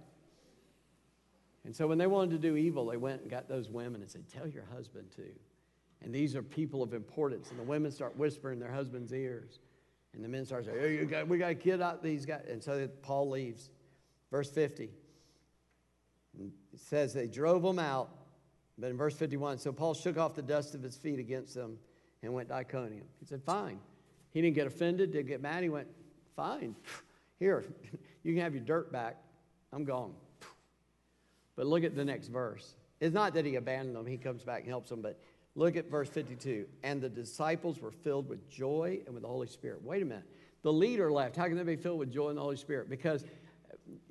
And 1.66 1.76
so 1.76 1.86
when 1.86 1.98
they 1.98 2.06
wanted 2.06 2.30
to 2.30 2.38
do 2.38 2.56
evil, 2.56 2.86
they 2.86 2.96
went 2.96 3.20
and 3.20 3.30
got 3.30 3.46
those 3.46 3.68
women 3.68 4.00
and 4.00 4.10
said, 4.10 4.24
Tell 4.26 4.48
your 4.48 4.64
husband 4.74 5.10
to. 5.16 5.26
And 6.02 6.14
these 6.14 6.34
are 6.34 6.42
people 6.42 6.82
of 6.82 6.94
importance. 6.94 7.50
And 7.50 7.58
the 7.58 7.64
women 7.64 7.92
start 7.92 8.16
whispering 8.16 8.54
in 8.54 8.60
their 8.60 8.72
husbands' 8.72 9.12
ears. 9.12 9.58
And 10.14 10.24
the 10.24 10.28
men 10.28 10.46
start 10.46 10.64
saying, 10.64 10.78
hey, 10.80 11.04
got, 11.04 11.28
we 11.28 11.36
got 11.36 11.48
to 11.48 11.54
get 11.54 11.82
out 11.82 12.02
these 12.02 12.24
guys. 12.24 12.46
And 12.48 12.62
so 12.62 12.88
Paul 13.02 13.28
leaves. 13.28 13.68
Verse 14.30 14.50
50. 14.50 14.84
It 16.40 16.52
says 16.74 17.12
they 17.12 17.26
drove 17.26 17.62
them 17.62 17.78
out. 17.78 18.17
But 18.78 18.90
in 18.90 18.96
verse 18.96 19.14
51, 19.14 19.58
so 19.58 19.72
Paul 19.72 19.94
shook 19.94 20.16
off 20.18 20.34
the 20.34 20.42
dust 20.42 20.74
of 20.74 20.82
his 20.82 20.96
feet 20.96 21.18
against 21.18 21.54
them 21.54 21.78
and 22.22 22.32
went 22.32 22.48
to 22.48 22.54
Iconium. 22.54 23.06
He 23.18 23.26
said, 23.26 23.42
Fine. 23.42 23.78
He 24.30 24.40
didn't 24.40 24.54
get 24.54 24.66
offended, 24.66 25.12
didn't 25.12 25.28
get 25.28 25.40
mad. 25.40 25.62
He 25.62 25.68
went, 25.68 25.88
Fine. 26.36 26.76
Here, 27.38 27.64
you 28.22 28.34
can 28.34 28.42
have 28.42 28.54
your 28.54 28.64
dirt 28.64 28.92
back. 28.92 29.16
I'm 29.72 29.84
gone. 29.84 30.12
But 31.56 31.66
look 31.66 31.84
at 31.84 31.96
the 31.96 32.04
next 32.04 32.28
verse. 32.28 32.74
It's 33.00 33.14
not 33.14 33.34
that 33.34 33.44
he 33.44 33.56
abandoned 33.56 33.96
them, 33.96 34.06
he 34.06 34.16
comes 34.16 34.42
back 34.42 34.60
and 34.60 34.68
helps 34.68 34.90
them, 34.90 35.02
but 35.02 35.18
Look 35.58 35.74
at 35.74 35.90
verse 35.90 36.08
52. 36.08 36.66
And 36.84 37.00
the 37.02 37.08
disciples 37.08 37.80
were 37.80 37.90
filled 37.90 38.28
with 38.28 38.48
joy 38.48 39.00
and 39.04 39.12
with 39.12 39.24
the 39.24 39.28
Holy 39.28 39.48
Spirit. 39.48 39.82
Wait 39.82 40.02
a 40.02 40.04
minute. 40.04 40.22
The 40.62 40.72
leader 40.72 41.10
left. 41.10 41.34
How 41.34 41.48
can 41.48 41.56
they 41.56 41.64
be 41.64 41.74
filled 41.74 41.98
with 41.98 42.12
joy 42.12 42.28
and 42.28 42.38
the 42.38 42.42
Holy 42.42 42.56
Spirit? 42.56 42.88
Because 42.88 43.24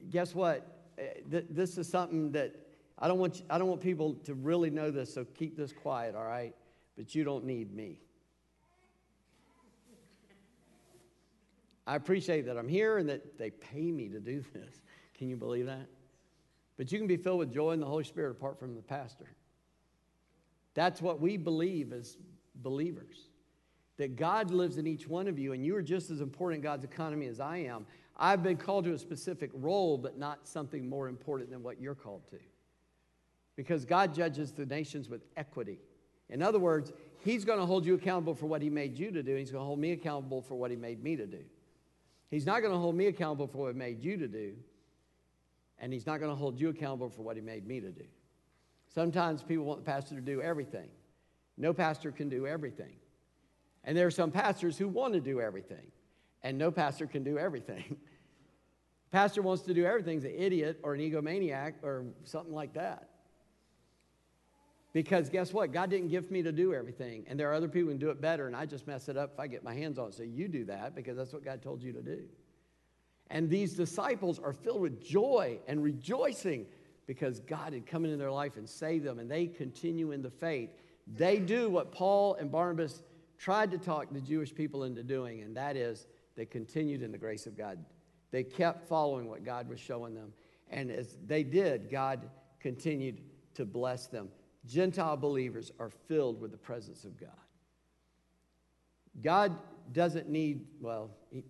guess 0.10 0.36
what? 0.36 0.84
Eh, 0.97 1.39
this 1.49 1.77
is 1.77 1.88
something 1.88 2.34
that 2.34 2.53
I 2.99 3.07
don't 3.07 3.19
want, 3.19 3.39
you, 3.39 3.45
I 3.49 3.57
don't 3.57 3.67
want 3.67 3.81
people 3.81 4.15
to 4.25 4.33
really 4.33 4.69
know 4.69 4.89
this, 4.89 5.13
so 5.13 5.23
keep 5.23 5.55
this 5.55 5.71
quiet, 5.71 6.15
all 6.15 6.25
right? 6.25 6.55
But 6.95 7.13
you 7.13 7.23
don't 7.23 7.45
need 7.45 7.73
me. 7.75 7.99
I 11.86 11.95
appreciate 11.95 12.45
that 12.47 12.57
I'm 12.57 12.67
here 12.67 12.97
and 12.97 13.07
that 13.07 13.38
they 13.38 13.51
pay 13.51 13.91
me 13.91 14.10
to 14.10 14.19
do 14.19 14.43
this. 14.53 14.81
Can 15.17 15.29
you 15.29 15.38
believe 15.38 15.67
that? 15.67 15.88
But 16.77 16.91
you 16.91 16.97
can 16.99 17.07
be 17.07 17.17
filled 17.17 17.39
with 17.39 17.51
joy 17.51 17.71
and 17.71 17.81
the 17.81 17.88
Holy 17.88 18.03
Spirit 18.03 18.31
apart 18.31 18.60
from 18.60 18.75
the 18.75 18.81
pastor. 18.81 19.27
That's 20.73 21.01
what 21.01 21.19
we 21.19 21.38
believe 21.38 21.91
as 21.91 22.17
believers. 22.55 23.29
That 23.97 24.15
God 24.15 24.51
lives 24.51 24.77
in 24.77 24.86
each 24.86 25.07
one 25.07 25.27
of 25.27 25.39
you, 25.39 25.53
and 25.53 25.65
you 25.65 25.75
are 25.75 25.81
just 25.81 26.12
as 26.12 26.21
important 26.21 26.60
in 26.60 26.63
God's 26.63 26.83
economy 26.83 27.25
as 27.25 27.39
I 27.39 27.57
am. 27.57 27.88
I've 28.15 28.43
been 28.43 28.57
called 28.57 28.86
to 28.86 28.93
a 28.93 28.97
specific 28.97 29.49
role, 29.55 29.97
but 29.97 30.19
not 30.19 30.47
something 30.47 30.88
more 30.88 31.07
important 31.07 31.49
than 31.49 31.63
what 31.63 31.81
you're 31.81 31.95
called 31.95 32.27
to. 32.29 32.38
Because 33.57 33.83
God 33.83 34.13
judges 34.13 34.53
the 34.53 34.65
nations 34.65 35.10
with 35.10 35.25
equity. 35.35 35.79
In 36.29 36.41
other 36.41 36.60
words, 36.60 36.93
He's 37.19 37.43
going 37.43 37.60
to 37.60 37.65
hold 37.65 37.85
you 37.85 37.95
accountable 37.95 38.35
for 38.35 38.45
what 38.45 38.62
He 38.62 38.69
made 38.69 38.97
you 38.97 39.12
to 39.12 39.21
do, 39.21 39.35
He's 39.35 39.51
going 39.51 39.63
to 39.63 39.65
hold 39.65 39.79
me 39.79 39.91
accountable 39.91 40.41
for 40.41 40.55
what 40.55 40.71
He 40.71 40.77
made 40.77 41.03
me 41.03 41.17
to 41.17 41.25
do. 41.25 41.43
He's 42.29 42.45
not 42.45 42.62
going 42.62 42.71
to 42.71 42.79
hold 42.79 42.95
me 42.95 43.08
accountable 43.08 43.47
for 43.47 43.58
what 43.58 43.73
He 43.73 43.79
made 43.79 44.01
you 44.01 44.15
to 44.17 44.27
do, 44.27 44.53
and 45.79 45.91
He's 45.91 46.05
not 46.05 46.19
going 46.19 46.31
to 46.31 46.35
hold 46.35 46.60
you 46.60 46.69
accountable 46.69 47.10
for 47.10 47.23
what 47.23 47.35
He 47.35 47.41
made 47.41 47.67
me 47.67 47.81
to 47.81 47.91
do. 47.91 48.05
Sometimes 48.93 49.43
people 49.43 49.65
want 49.65 49.83
the 49.83 49.91
pastor 49.91 50.15
to 50.15 50.21
do 50.21 50.41
everything. 50.41 50.89
No 51.58 51.73
pastor 51.73 52.12
can 52.12 52.29
do 52.29 52.45
everything. 52.45 52.93
And 53.83 53.97
there 53.97 54.05
are 54.05 54.12
some 54.12 54.31
pastors 54.31 54.77
who 54.77 54.87
want 54.87 55.13
to 55.13 55.19
do 55.19 55.41
everything, 55.41 55.91
and 56.43 56.58
no 56.58 56.71
pastor 56.71 57.08
can 57.08 57.23
do 57.23 57.39
everything. 57.39 57.97
pastor 59.12 59.41
wants 59.41 59.63
to 59.63 59.73
do 59.73 59.85
everything 59.85 60.19
is 60.19 60.25
an 60.25 60.35
idiot 60.37 60.79
or 60.83 60.93
an 60.93 60.99
egomaniac 60.99 61.73
or 61.81 62.05
something 62.23 62.53
like 62.53 62.73
that. 62.73 63.10
Because 64.98 65.29
guess 65.29 65.54
what? 65.54 65.71
God 65.71 65.91
didn't 65.91 66.08
give 66.08 66.31
me 66.31 66.41
to 66.41 66.52
do 66.52 66.73
everything. 66.73 67.23
And 67.27 67.39
there 67.39 67.52
are 67.52 67.54
other 67.54 67.67
people 67.67 67.89
who 67.89 67.89
can 67.89 68.00
do 68.00 68.10
it 68.10 68.19
better, 68.19 68.48
and 68.48 68.56
I 68.56 68.65
just 68.65 68.87
mess 68.87 69.10
it 69.10 69.15
up 69.15 69.33
if 69.35 69.39
I 69.39 69.45
get 69.45 69.63
my 69.63 69.75
hands 69.75 70.00
on 70.00 70.08
it. 70.08 70.15
So 70.15 70.23
you 70.23 70.48
do 70.48 70.65
that 70.65 70.95
because 70.95 71.15
that's 71.15 71.31
what 71.31 71.45
God 71.45 71.62
told 71.62 71.83
you 71.83 71.93
to 71.93 72.02
do. 72.02 72.23
And 73.29 73.48
these 73.48 73.75
disciples 73.75 74.39
are 74.39 74.54
filled 74.54 74.81
with 74.81 75.00
joy 75.00 75.60
and 75.67 75.83
rejoicing 75.83 76.65
because 77.06 77.41
God 77.41 77.73
had 77.73 77.85
come 77.85 78.06
into 78.06 78.17
their 78.17 78.31
life 78.31 78.58
and 78.58 78.67
saved 78.67 79.06
them, 79.06 79.19
and 79.19 79.29
they 79.29 79.45
continue 79.45 80.13
in 80.13 80.23
the 80.23 80.31
faith. 80.31 80.71
They 81.06 81.37
do 81.37 81.69
what 81.69 81.91
Paul 81.91 82.33
and 82.33 82.52
Barnabas 82.52 83.04
tried 83.37 83.69
to 83.69 83.77
talk 83.77 84.12
the 84.12 84.19
Jewish 84.19 84.52
people 84.52 84.83
into 84.83 85.04
doing, 85.04 85.43
and 85.43 85.56
that 85.58 85.77
is 85.77 86.08
they 86.35 86.48
continued 86.48 87.04
in 87.04 87.12
the 87.12 87.19
grace 87.19 87.45
of 87.45 87.56
God. 87.56 87.77
They 88.31 88.43
kept 88.43 88.89
following 88.89 89.29
what 89.29 89.45
God 89.45 89.69
was 89.69 89.79
showing 89.79 90.15
them. 90.15 90.33
And 90.71 90.89
as 90.89 91.19
they 91.23 91.43
did, 91.43 91.91
God 91.91 92.31
continued 92.60 93.21
to 93.54 93.63
bless 93.63 94.08
them. 94.08 94.29
Gentile 94.67 95.17
believers 95.17 95.71
are 95.79 95.89
filled 96.07 96.41
with 96.41 96.51
the 96.51 96.57
presence 96.57 97.05
of 97.05 97.19
God. 97.19 97.29
God 99.23 99.57
doesn't 99.93 100.29
need, 100.29 100.65
well, 100.81 101.09
he, 101.31 101.43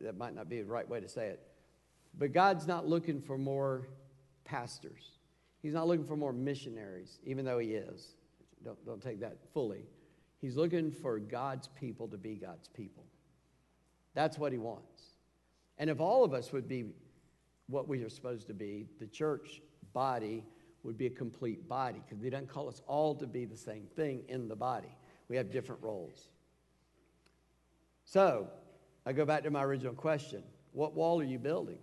that 0.00 0.16
might 0.16 0.34
not 0.34 0.48
be 0.48 0.60
the 0.60 0.68
right 0.68 0.88
way 0.88 1.00
to 1.00 1.08
say 1.08 1.28
it, 1.28 1.40
but 2.16 2.32
God's 2.32 2.66
not 2.66 2.86
looking 2.86 3.20
for 3.20 3.38
more 3.38 3.88
pastors. 4.44 5.18
He's 5.62 5.74
not 5.74 5.86
looking 5.86 6.04
for 6.04 6.16
more 6.16 6.32
missionaries, 6.32 7.18
even 7.24 7.44
though 7.44 7.58
He 7.58 7.68
is. 7.68 8.14
Don't, 8.64 8.84
don't 8.84 9.02
take 9.02 9.20
that 9.20 9.38
fully. 9.52 9.84
He's 10.40 10.56
looking 10.56 10.90
for 10.90 11.18
God's 11.18 11.68
people 11.68 12.08
to 12.08 12.16
be 12.16 12.34
God's 12.34 12.68
people. 12.68 13.04
That's 14.14 14.38
what 14.38 14.52
He 14.52 14.58
wants. 14.58 15.02
And 15.78 15.88
if 15.88 16.00
all 16.00 16.24
of 16.24 16.34
us 16.34 16.52
would 16.52 16.68
be 16.68 16.86
what 17.68 17.88
we 17.88 18.02
are 18.02 18.08
supposed 18.08 18.48
to 18.48 18.54
be, 18.54 18.86
the 18.98 19.06
church 19.06 19.62
body 19.92 20.44
would 20.82 20.96
be 20.96 21.06
a 21.06 21.10
complete 21.10 21.68
body 21.68 22.00
because 22.06 22.22
He 22.22 22.30
doesn't 22.30 22.48
call 22.48 22.68
us 22.68 22.82
all 22.86 23.14
to 23.16 23.26
be 23.26 23.44
the 23.44 23.56
same 23.56 23.86
thing 23.96 24.22
in 24.28 24.48
the 24.48 24.56
body. 24.56 24.94
We 25.28 25.36
have 25.36 25.50
different 25.50 25.82
roles. 25.82 26.28
So, 28.04 28.48
I 29.06 29.12
go 29.12 29.24
back 29.24 29.44
to 29.44 29.50
my 29.50 29.62
original 29.62 29.94
question 29.94 30.42
What 30.72 30.94
wall 30.94 31.20
are 31.20 31.24
you 31.24 31.38
building? 31.38 31.78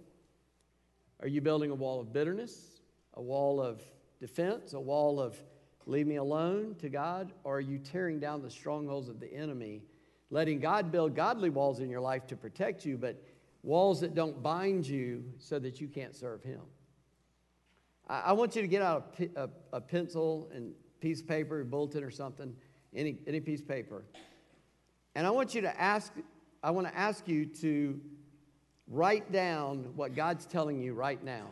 Are 1.21 1.27
you 1.27 1.41
building 1.41 1.71
a 1.71 1.75
wall 1.75 1.99
of 1.99 2.13
bitterness, 2.13 2.81
a 3.15 3.21
wall 3.21 3.61
of 3.61 3.81
defense, 4.19 4.73
a 4.73 4.79
wall 4.79 5.19
of 5.19 5.35
leave 5.85 6.05
me 6.05 6.17
alone 6.17 6.75
to 6.79 6.89
God? 6.89 7.31
Or 7.43 7.57
are 7.57 7.61
you 7.61 7.79
tearing 7.79 8.19
down 8.19 8.41
the 8.41 8.51
strongholds 8.51 9.09
of 9.09 9.19
the 9.19 9.33
enemy, 9.33 9.81
letting 10.29 10.59
God 10.59 10.91
build 10.91 11.15
godly 11.15 11.49
walls 11.49 11.79
in 11.79 11.89
your 11.89 12.01
life 12.01 12.27
to 12.27 12.35
protect 12.35 12.85
you, 12.85 12.97
but 12.97 13.21
walls 13.63 14.01
that 14.01 14.13
don't 14.13 14.43
bind 14.43 14.85
you 14.85 15.23
so 15.39 15.57
that 15.59 15.81
you 15.81 15.87
can't 15.87 16.15
serve 16.15 16.43
Him? 16.43 16.61
I, 18.07 18.19
I 18.27 18.31
want 18.33 18.55
you 18.55 18.61
to 18.61 18.67
get 18.67 18.81
out 18.81 19.15
a, 19.19 19.43
a, 19.43 19.49
a 19.73 19.81
pencil 19.81 20.49
and 20.53 20.73
piece 20.99 21.21
of 21.21 21.27
paper, 21.27 21.61
a 21.61 21.65
bulletin 21.65 22.03
or 22.03 22.11
something, 22.11 22.53
any, 22.95 23.17
any 23.27 23.39
piece 23.39 23.61
of 23.61 23.67
paper. 23.67 24.03
And 25.15 25.25
I 25.25 25.29
want 25.29 25.55
you 25.55 25.61
to 25.61 25.81
ask, 25.81 26.13
I 26.63 26.71
want 26.71 26.87
to 26.87 26.95
ask 26.95 27.27
you 27.27 27.45
to 27.45 27.99
write 28.87 29.31
down 29.31 29.91
what 29.95 30.15
God's 30.15 30.45
telling 30.45 30.79
you 30.81 30.93
right 30.93 31.23
now. 31.23 31.49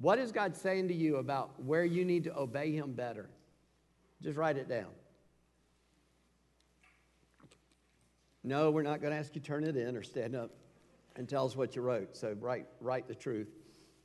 What 0.00 0.18
is 0.18 0.30
God 0.30 0.56
saying 0.56 0.88
to 0.88 0.94
you 0.94 1.16
about 1.16 1.50
where 1.62 1.84
you 1.84 2.04
need 2.04 2.24
to 2.24 2.36
obey 2.36 2.72
Him 2.72 2.92
better? 2.92 3.28
Just 4.22 4.36
write 4.36 4.56
it 4.56 4.68
down. 4.68 4.86
No, 8.44 8.70
we're 8.70 8.82
not 8.82 9.00
going 9.00 9.12
to 9.12 9.18
ask 9.18 9.34
you 9.34 9.40
to 9.40 9.46
turn 9.46 9.64
it 9.64 9.76
in 9.76 9.96
or 9.96 10.02
stand 10.02 10.36
up 10.36 10.50
and 11.16 11.28
tell 11.28 11.44
us 11.44 11.56
what 11.56 11.74
you 11.74 11.82
wrote. 11.82 12.16
So 12.16 12.36
write, 12.40 12.66
write 12.80 13.08
the 13.08 13.14
truth. 13.14 13.48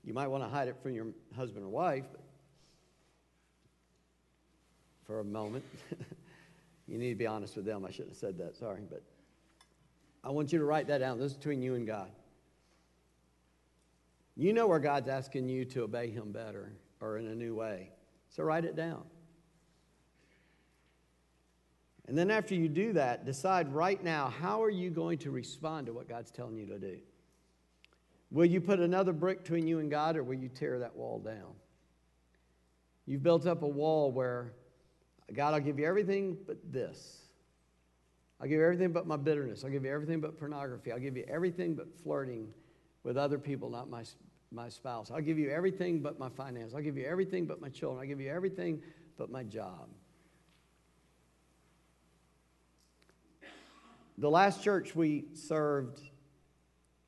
You 0.03 0.13
might 0.13 0.27
want 0.27 0.43
to 0.43 0.49
hide 0.49 0.67
it 0.67 0.75
from 0.81 0.93
your 0.93 1.07
husband 1.35 1.65
or 1.65 1.69
wife 1.69 2.05
for 5.05 5.19
a 5.19 5.23
moment. 5.23 5.63
you 6.87 6.97
need 6.97 7.09
to 7.09 7.15
be 7.15 7.27
honest 7.27 7.55
with 7.55 7.65
them. 7.65 7.85
I 7.85 7.91
shouldn't 7.91 8.09
have 8.09 8.17
said 8.17 8.37
that, 8.39 8.55
sorry. 8.55 8.81
But 8.89 9.03
I 10.23 10.29
want 10.31 10.51
you 10.51 10.59
to 10.59 10.65
write 10.65 10.87
that 10.87 10.99
down. 10.99 11.19
This 11.19 11.31
is 11.31 11.37
between 11.37 11.61
you 11.61 11.75
and 11.75 11.87
God. 11.87 12.09
You 14.35 14.51
know 14.51 14.67
where 14.67 14.79
God's 14.79 15.09
asking 15.09 15.47
you 15.47 15.63
to 15.65 15.83
obey 15.83 16.09
Him 16.09 16.31
better 16.31 16.73
or 16.99 17.17
in 17.17 17.27
a 17.27 17.35
new 17.35 17.55
way. 17.55 17.91
So 18.29 18.43
write 18.43 18.65
it 18.65 18.75
down. 18.75 19.03
And 22.07 22.17
then 22.17 22.31
after 22.31 22.55
you 22.55 22.67
do 22.67 22.93
that, 22.93 23.25
decide 23.25 23.73
right 23.73 24.03
now 24.03 24.27
how 24.27 24.61
are 24.63 24.69
you 24.69 24.89
going 24.89 25.19
to 25.19 25.31
respond 25.31 25.87
to 25.87 25.93
what 25.93 26.09
God's 26.09 26.31
telling 26.31 26.57
you 26.57 26.65
to 26.65 26.79
do? 26.79 26.97
Will 28.33 28.45
you 28.45 28.59
put 28.59 28.79
another 28.79 29.13
brick 29.13 29.43
between 29.43 29.67
you 29.67 29.77
and 29.77 29.91
God 29.91 30.17
or 30.17 30.23
will 30.23 30.33
you 30.33 30.49
tear 30.49 30.79
that 30.79 30.95
wall 30.95 31.19
down? 31.19 31.53
You've 33.05 33.21
built 33.21 33.45
up 33.45 33.61
a 33.61 33.67
wall 33.67 34.11
where, 34.11 34.53
God, 35.31 35.53
I'll 35.53 35.59
give 35.59 35.77
you 35.77 35.85
everything 35.85 36.37
but 36.47 36.57
this. 36.71 37.19
I'll 38.41 38.47
give 38.47 38.57
you 38.57 38.63
everything 38.63 38.91
but 38.91 39.05
my 39.05 39.17
bitterness. 39.17 39.63
I'll 39.63 39.69
give 39.69 39.85
you 39.85 39.91
everything 39.91 40.19
but 40.19 40.39
pornography. 40.39 40.91
I'll 40.91 40.99
give 40.99 41.15
you 41.15 41.25
everything 41.29 41.75
but 41.75 41.87
flirting 42.01 42.47
with 43.03 43.17
other 43.17 43.37
people, 43.37 43.69
not 43.69 43.87
my, 43.87 44.03
my 44.51 44.67
spouse. 44.67 45.11
I'll 45.11 45.21
give 45.21 45.37
you 45.37 45.51
everything 45.51 45.99
but 45.99 46.17
my 46.17 46.29
finance. 46.29 46.73
I'll 46.73 46.81
give 46.81 46.97
you 46.97 47.05
everything 47.05 47.45
but 47.45 47.61
my 47.61 47.69
children. 47.69 48.01
I'll 48.01 48.07
give 48.07 48.19
you 48.19 48.31
everything 48.31 48.81
but 49.15 49.29
my 49.29 49.43
job. 49.43 49.89
The 54.17 54.29
last 54.29 54.63
church 54.63 54.95
we 54.95 55.25
served, 55.33 56.01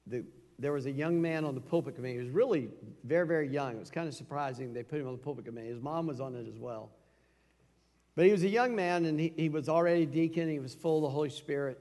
the, 0.05 0.23
there 0.57 0.71
was 0.71 0.85
a 0.85 0.91
young 0.91 1.21
man 1.21 1.43
on 1.43 1.55
the 1.55 1.61
pulpit 1.61 1.95
committee. 1.95 2.13
He 2.13 2.19
was 2.19 2.29
really 2.29 2.69
very, 3.03 3.27
very 3.27 3.47
young. 3.47 3.75
It 3.75 3.79
was 3.79 3.89
kind 3.89 4.07
of 4.07 4.13
surprising 4.13 4.73
they 4.73 4.83
put 4.83 5.01
him 5.01 5.07
on 5.07 5.13
the 5.13 5.19
pulpit 5.19 5.45
committee. 5.45 5.67
His 5.67 5.81
mom 5.81 6.07
was 6.07 6.19
on 6.19 6.35
it 6.35 6.47
as 6.47 6.57
well. 6.57 6.91
But 8.15 8.25
he 8.25 8.31
was 8.31 8.43
a 8.43 8.49
young 8.49 8.75
man 8.75 9.05
and 9.05 9.19
he, 9.19 9.33
he 9.35 9.49
was 9.49 9.67
already 9.67 10.05
deacon. 10.05 10.49
He 10.49 10.59
was 10.59 10.73
full 10.73 10.97
of 10.97 11.03
the 11.03 11.09
Holy 11.09 11.29
Spirit. 11.29 11.79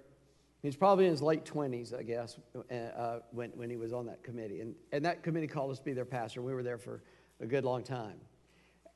He 0.63 0.69
was 0.69 0.77
probably 0.77 1.05
in 1.05 1.13
his 1.13 1.23
late 1.23 1.45
20s, 1.45 1.97
I 1.97 2.03
guess, 2.03 2.39
uh, 2.57 2.75
uh, 2.75 3.21
when, 3.31 3.51
when 3.51 3.71
he 3.71 3.77
was 3.77 3.93
on 3.93 4.07
that 4.07 4.23
committee. 4.23 4.61
And, 4.61 4.75
and 4.93 5.05
that 5.05 5.23
committee 5.23 5.47
called 5.47 5.71
us 5.71 5.79
to 5.79 5.85
be 5.85 5.93
their 5.93 6.05
pastor. 6.05 6.43
We 6.43 6.55
were 6.55 6.63
there 6.63 6.79
for 6.79 7.03
a 7.41 7.47
good 7.47 7.65
long 7.65 7.85
time. 7.85 8.15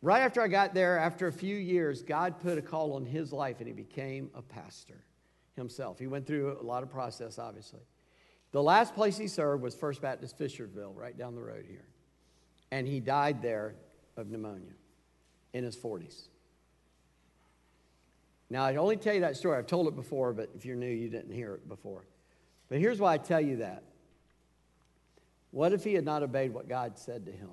Right 0.00 0.20
after 0.20 0.40
I 0.40 0.48
got 0.48 0.74
there, 0.74 0.98
after 0.98 1.26
a 1.26 1.32
few 1.32 1.56
years, 1.56 2.02
God 2.02 2.40
put 2.40 2.56
a 2.56 2.62
call 2.62 2.94
on 2.94 3.04
his 3.04 3.32
life 3.32 3.58
and 3.58 3.66
he 3.66 3.74
became 3.74 4.30
a 4.34 4.42
pastor 4.42 5.04
himself. 5.56 5.98
He 5.98 6.06
went 6.06 6.26
through 6.26 6.56
a 6.60 6.64
lot 6.64 6.82
of 6.82 6.90
process, 6.90 7.38
obviously. 7.38 7.80
The 8.52 8.62
last 8.62 8.94
place 8.94 9.18
he 9.18 9.28
served 9.28 9.62
was 9.62 9.74
First 9.74 10.00
Baptist 10.00 10.38
Fishersville, 10.38 10.96
right 10.96 11.16
down 11.16 11.34
the 11.34 11.42
road 11.42 11.66
here. 11.68 11.86
And 12.70 12.86
he 12.86 13.00
died 13.00 13.42
there 13.42 13.74
of 14.16 14.28
pneumonia 14.30 14.72
in 15.52 15.64
his 15.64 15.76
40s. 15.76 16.28
Now, 18.50 18.64
I 18.64 18.76
only 18.76 18.96
tell 18.96 19.14
you 19.14 19.20
that 19.20 19.36
story. 19.36 19.58
I've 19.58 19.66
told 19.66 19.88
it 19.88 19.96
before, 19.96 20.32
but 20.32 20.50
if 20.54 20.64
you're 20.64 20.76
new, 20.76 20.88
you 20.88 21.08
didn't 21.10 21.32
hear 21.32 21.54
it 21.54 21.68
before. 21.68 22.04
But 22.68 22.78
here's 22.78 22.98
why 22.98 23.14
I 23.14 23.18
tell 23.18 23.40
you 23.40 23.56
that. 23.56 23.82
What 25.50 25.72
if 25.72 25.84
he 25.84 25.94
had 25.94 26.04
not 26.04 26.22
obeyed 26.22 26.52
what 26.52 26.68
God 26.68 26.98
said 26.98 27.26
to 27.26 27.32
him? 27.32 27.50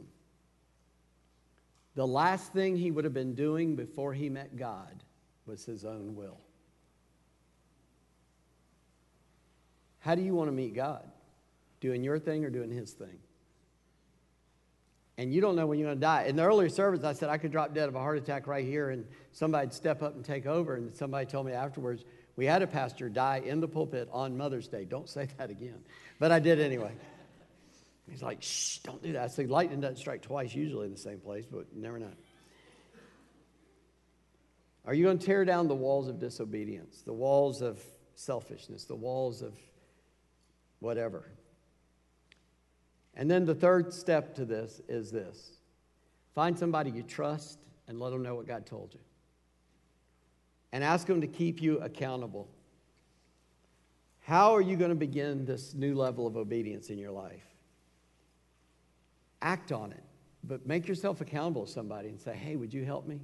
The 1.96 2.08
last 2.08 2.54
thing 2.54 2.76
he 2.76 2.91
would 2.91 3.06
have 3.06 3.14
been 3.14 3.36
doing 3.36 3.76
before 3.76 4.14
he 4.14 4.30
met 4.30 4.58
God 4.58 5.04
was 5.46 5.66
his 5.66 5.86
own 5.86 6.16
will. 6.16 6.39
How 10.06 10.16
do 10.16 10.22
you 10.22 10.34
want 10.36 10.47
to 10.47 10.53
meet 10.53 10.76
God? 10.76 11.03
Doing 11.82 12.03
your 12.03 12.20
thing 12.20 12.45
or 12.45 12.49
doing 12.49 12.72
his 12.72 12.91
thing? 12.91 13.20
and 15.18 15.34
you 15.34 15.41
don't 15.41 15.56
know 15.56 15.66
when 15.66 15.80
you're 15.80 15.88
going 15.88 15.97
to 15.97 16.01
die. 16.01 16.24
In 16.24 16.36
the 16.36 16.43
earlier 16.43 16.68
service, 16.70 17.03
I 17.03 17.14
said 17.14 17.30
I 17.30 17.38
could 17.38 17.51
drop 17.51 17.74
dead 17.74 17.88
of 17.88 17.95
a 17.95 17.99
heart 17.99 18.18
attack 18.18 18.47
right 18.47 18.66
here, 18.66 18.89
and 18.89 19.06
somebody'd 19.32 19.74
step 19.74 20.03
up 20.03 20.16
and 20.16 20.26
take 20.26 20.45
over. 20.45 20.76
And 20.76 20.93
somebody 20.93 21.26
told 21.26 21.45
me 21.45 21.53
afterwards, 21.53 22.03
we 22.36 22.45
had 22.45 22.62
a 22.62 22.68
pastor 22.68 23.08
die 23.08 23.41
in 23.45 23.62
the 23.62 23.68
pulpit 23.68 24.10
on 24.12 24.36
Mother's 24.36 24.68
Day. 24.68 24.84
Don't 24.84 25.08
say 25.08 25.30
that 25.38 25.49
again. 25.49 25.80
But 26.20 26.32
I 26.32 26.39
did 26.39 26.60
anyway. 26.60 26.91
He's 28.10 28.22
like, 28.22 28.43
shh, 28.43 28.80
don't 28.80 29.01
do 29.01 29.14
that. 29.14 29.24
I 29.24 29.28
said, 29.28 29.49
lightning 29.49 29.80
doesn't 29.80 29.97
strike 29.97 30.22
twice, 30.22 30.53
usually 30.53 30.86
in 30.86 30.91
the 30.91 30.99
same 30.99 31.20
place, 31.20 31.45
but 31.49 31.74
never 31.74 31.97
know. 31.97 32.12
Are 34.86 34.93
you 34.93 35.06
going 35.06 35.18
to 35.18 35.26
tear 35.26 35.45
down 35.45 35.68
the 35.68 35.76
walls 35.76 36.10
of 36.10 36.20
disobedience, 36.20 37.01
the 37.06 37.14
walls 37.14 37.62
of 37.62 37.82
selfishness, 38.16 38.84
the 38.84 38.95
walls 38.95 39.41
of 39.41 39.53
whatever? 40.80 41.32
And 43.15 43.32
then 43.32 43.45
the 43.45 43.55
third 43.55 43.93
step 43.93 44.36
to 44.36 44.45
this 44.45 44.82
is 44.88 45.11
this 45.11 45.51
find 46.34 46.57
somebody 46.57 46.91
you 46.91 47.03
trust 47.03 47.59
and 47.88 47.99
let 47.99 48.11
them 48.11 48.21
know 48.21 48.36
what 48.36 48.47
God 48.47 48.65
told 48.65 48.93
you. 48.93 48.99
And 50.71 50.84
ask 50.84 51.07
them 51.07 51.21
to 51.21 51.28
keep 51.28 51.61
you 51.61 51.80
accountable. 51.80 52.49
How 54.19 54.53
are 54.53 54.61
you 54.61 54.76
going 54.76 54.89
to 54.89 54.95
begin 54.95 55.45
this 55.45 55.73
new 55.73 55.95
level 55.95 56.28
of 56.28 56.36
obedience 56.36 56.89
in 56.89 56.97
your 56.97 57.11
life? 57.11 57.45
Act 59.41 59.71
on 59.71 59.91
it, 59.91 60.03
but 60.43 60.65
make 60.65 60.88
yourself 60.88 61.21
accountable 61.21 61.65
to 61.65 61.71
somebody 61.71 62.09
and 62.09 62.19
say, 62.19 62.36
hey, 62.36 62.55
would 62.55 62.73
you 62.73 62.84
help 62.84 63.07
me? 63.07 63.21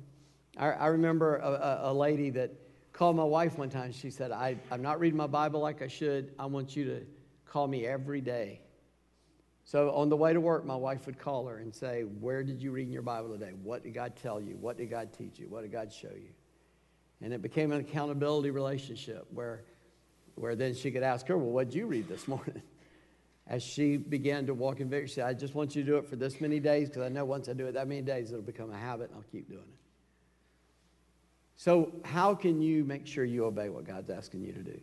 I, 0.57 0.67
I 0.69 0.87
remember 0.87 1.37
a, 1.37 1.89
a, 1.89 1.93
lady 1.93 2.29
that 2.31 2.51
called 2.93 3.15
my 3.15 3.23
wife 3.23 3.57
one 3.57 3.69
time. 3.69 3.91
She 3.91 4.11
said, 4.11 4.31
I, 4.31 4.57
I'm 4.69 4.81
not 4.81 4.99
reading 4.99 5.17
my 5.17 5.27
Bible 5.27 5.59
like 5.59 5.81
I 5.81 5.87
should. 5.87 6.33
I 6.37 6.45
want 6.45 6.75
you 6.75 6.85
to 6.85 7.01
call 7.51 7.67
me 7.67 7.85
every 7.85 8.21
day 8.21 8.61
so 9.71 9.91
on 9.91 10.09
the 10.09 10.17
way 10.17 10.33
to 10.33 10.41
work, 10.41 10.65
my 10.65 10.75
wife 10.75 11.05
would 11.05 11.17
call 11.17 11.47
her 11.47 11.59
and 11.59 11.73
say, 11.73 12.01
Where 12.01 12.43
did 12.43 12.61
you 12.61 12.71
read 12.71 12.87
in 12.87 12.91
your 12.91 13.01
Bible 13.01 13.29
today? 13.29 13.51
What 13.63 13.83
did 13.83 13.93
God 13.93 14.17
tell 14.21 14.41
you? 14.41 14.57
What 14.59 14.77
did 14.77 14.89
God 14.89 15.13
teach 15.13 15.39
you? 15.39 15.47
What 15.47 15.61
did 15.61 15.71
God 15.71 15.93
show 15.93 16.09
you? 16.09 16.31
And 17.21 17.31
it 17.31 17.41
became 17.41 17.71
an 17.71 17.79
accountability 17.79 18.49
relationship 18.49 19.27
where, 19.31 19.63
where 20.35 20.55
then 20.55 20.73
she 20.73 20.91
could 20.91 21.03
ask 21.03 21.27
her, 21.27 21.37
Well, 21.37 21.51
what 21.51 21.69
did 21.69 21.75
you 21.77 21.85
read 21.85 22.07
this 22.09 22.27
morning? 22.27 22.61
as 23.47 23.63
she 23.63 23.97
began 23.97 24.45
to 24.45 24.53
walk 24.53 24.79
in 24.79 24.89
victory, 24.89 25.07
she 25.07 25.15
said, 25.15 25.25
I 25.25 25.33
just 25.33 25.55
want 25.55 25.75
you 25.75 25.83
to 25.83 25.89
do 25.89 25.97
it 25.97 26.05
for 26.05 26.15
this 26.15 26.39
many 26.39 26.59
days 26.59 26.87
because 26.87 27.03
I 27.03 27.09
know 27.09 27.25
once 27.25 27.49
I 27.49 27.53
do 27.53 27.65
it 27.67 27.73
that 27.73 27.87
many 27.87 28.01
days, 28.01 28.31
it'll 28.31 28.41
become 28.41 28.71
a 28.71 28.77
habit 28.77 29.09
and 29.09 29.17
I'll 29.17 29.31
keep 29.31 29.49
doing 29.49 29.61
it. 29.61 29.79
So, 31.57 31.91
how 32.03 32.33
can 32.33 32.61
you 32.61 32.83
make 32.83 33.05
sure 33.07 33.23
you 33.23 33.45
obey 33.45 33.69
what 33.69 33.85
God's 33.85 34.09
asking 34.09 34.41
you 34.41 34.53
to 34.53 34.63
do? 34.63 34.79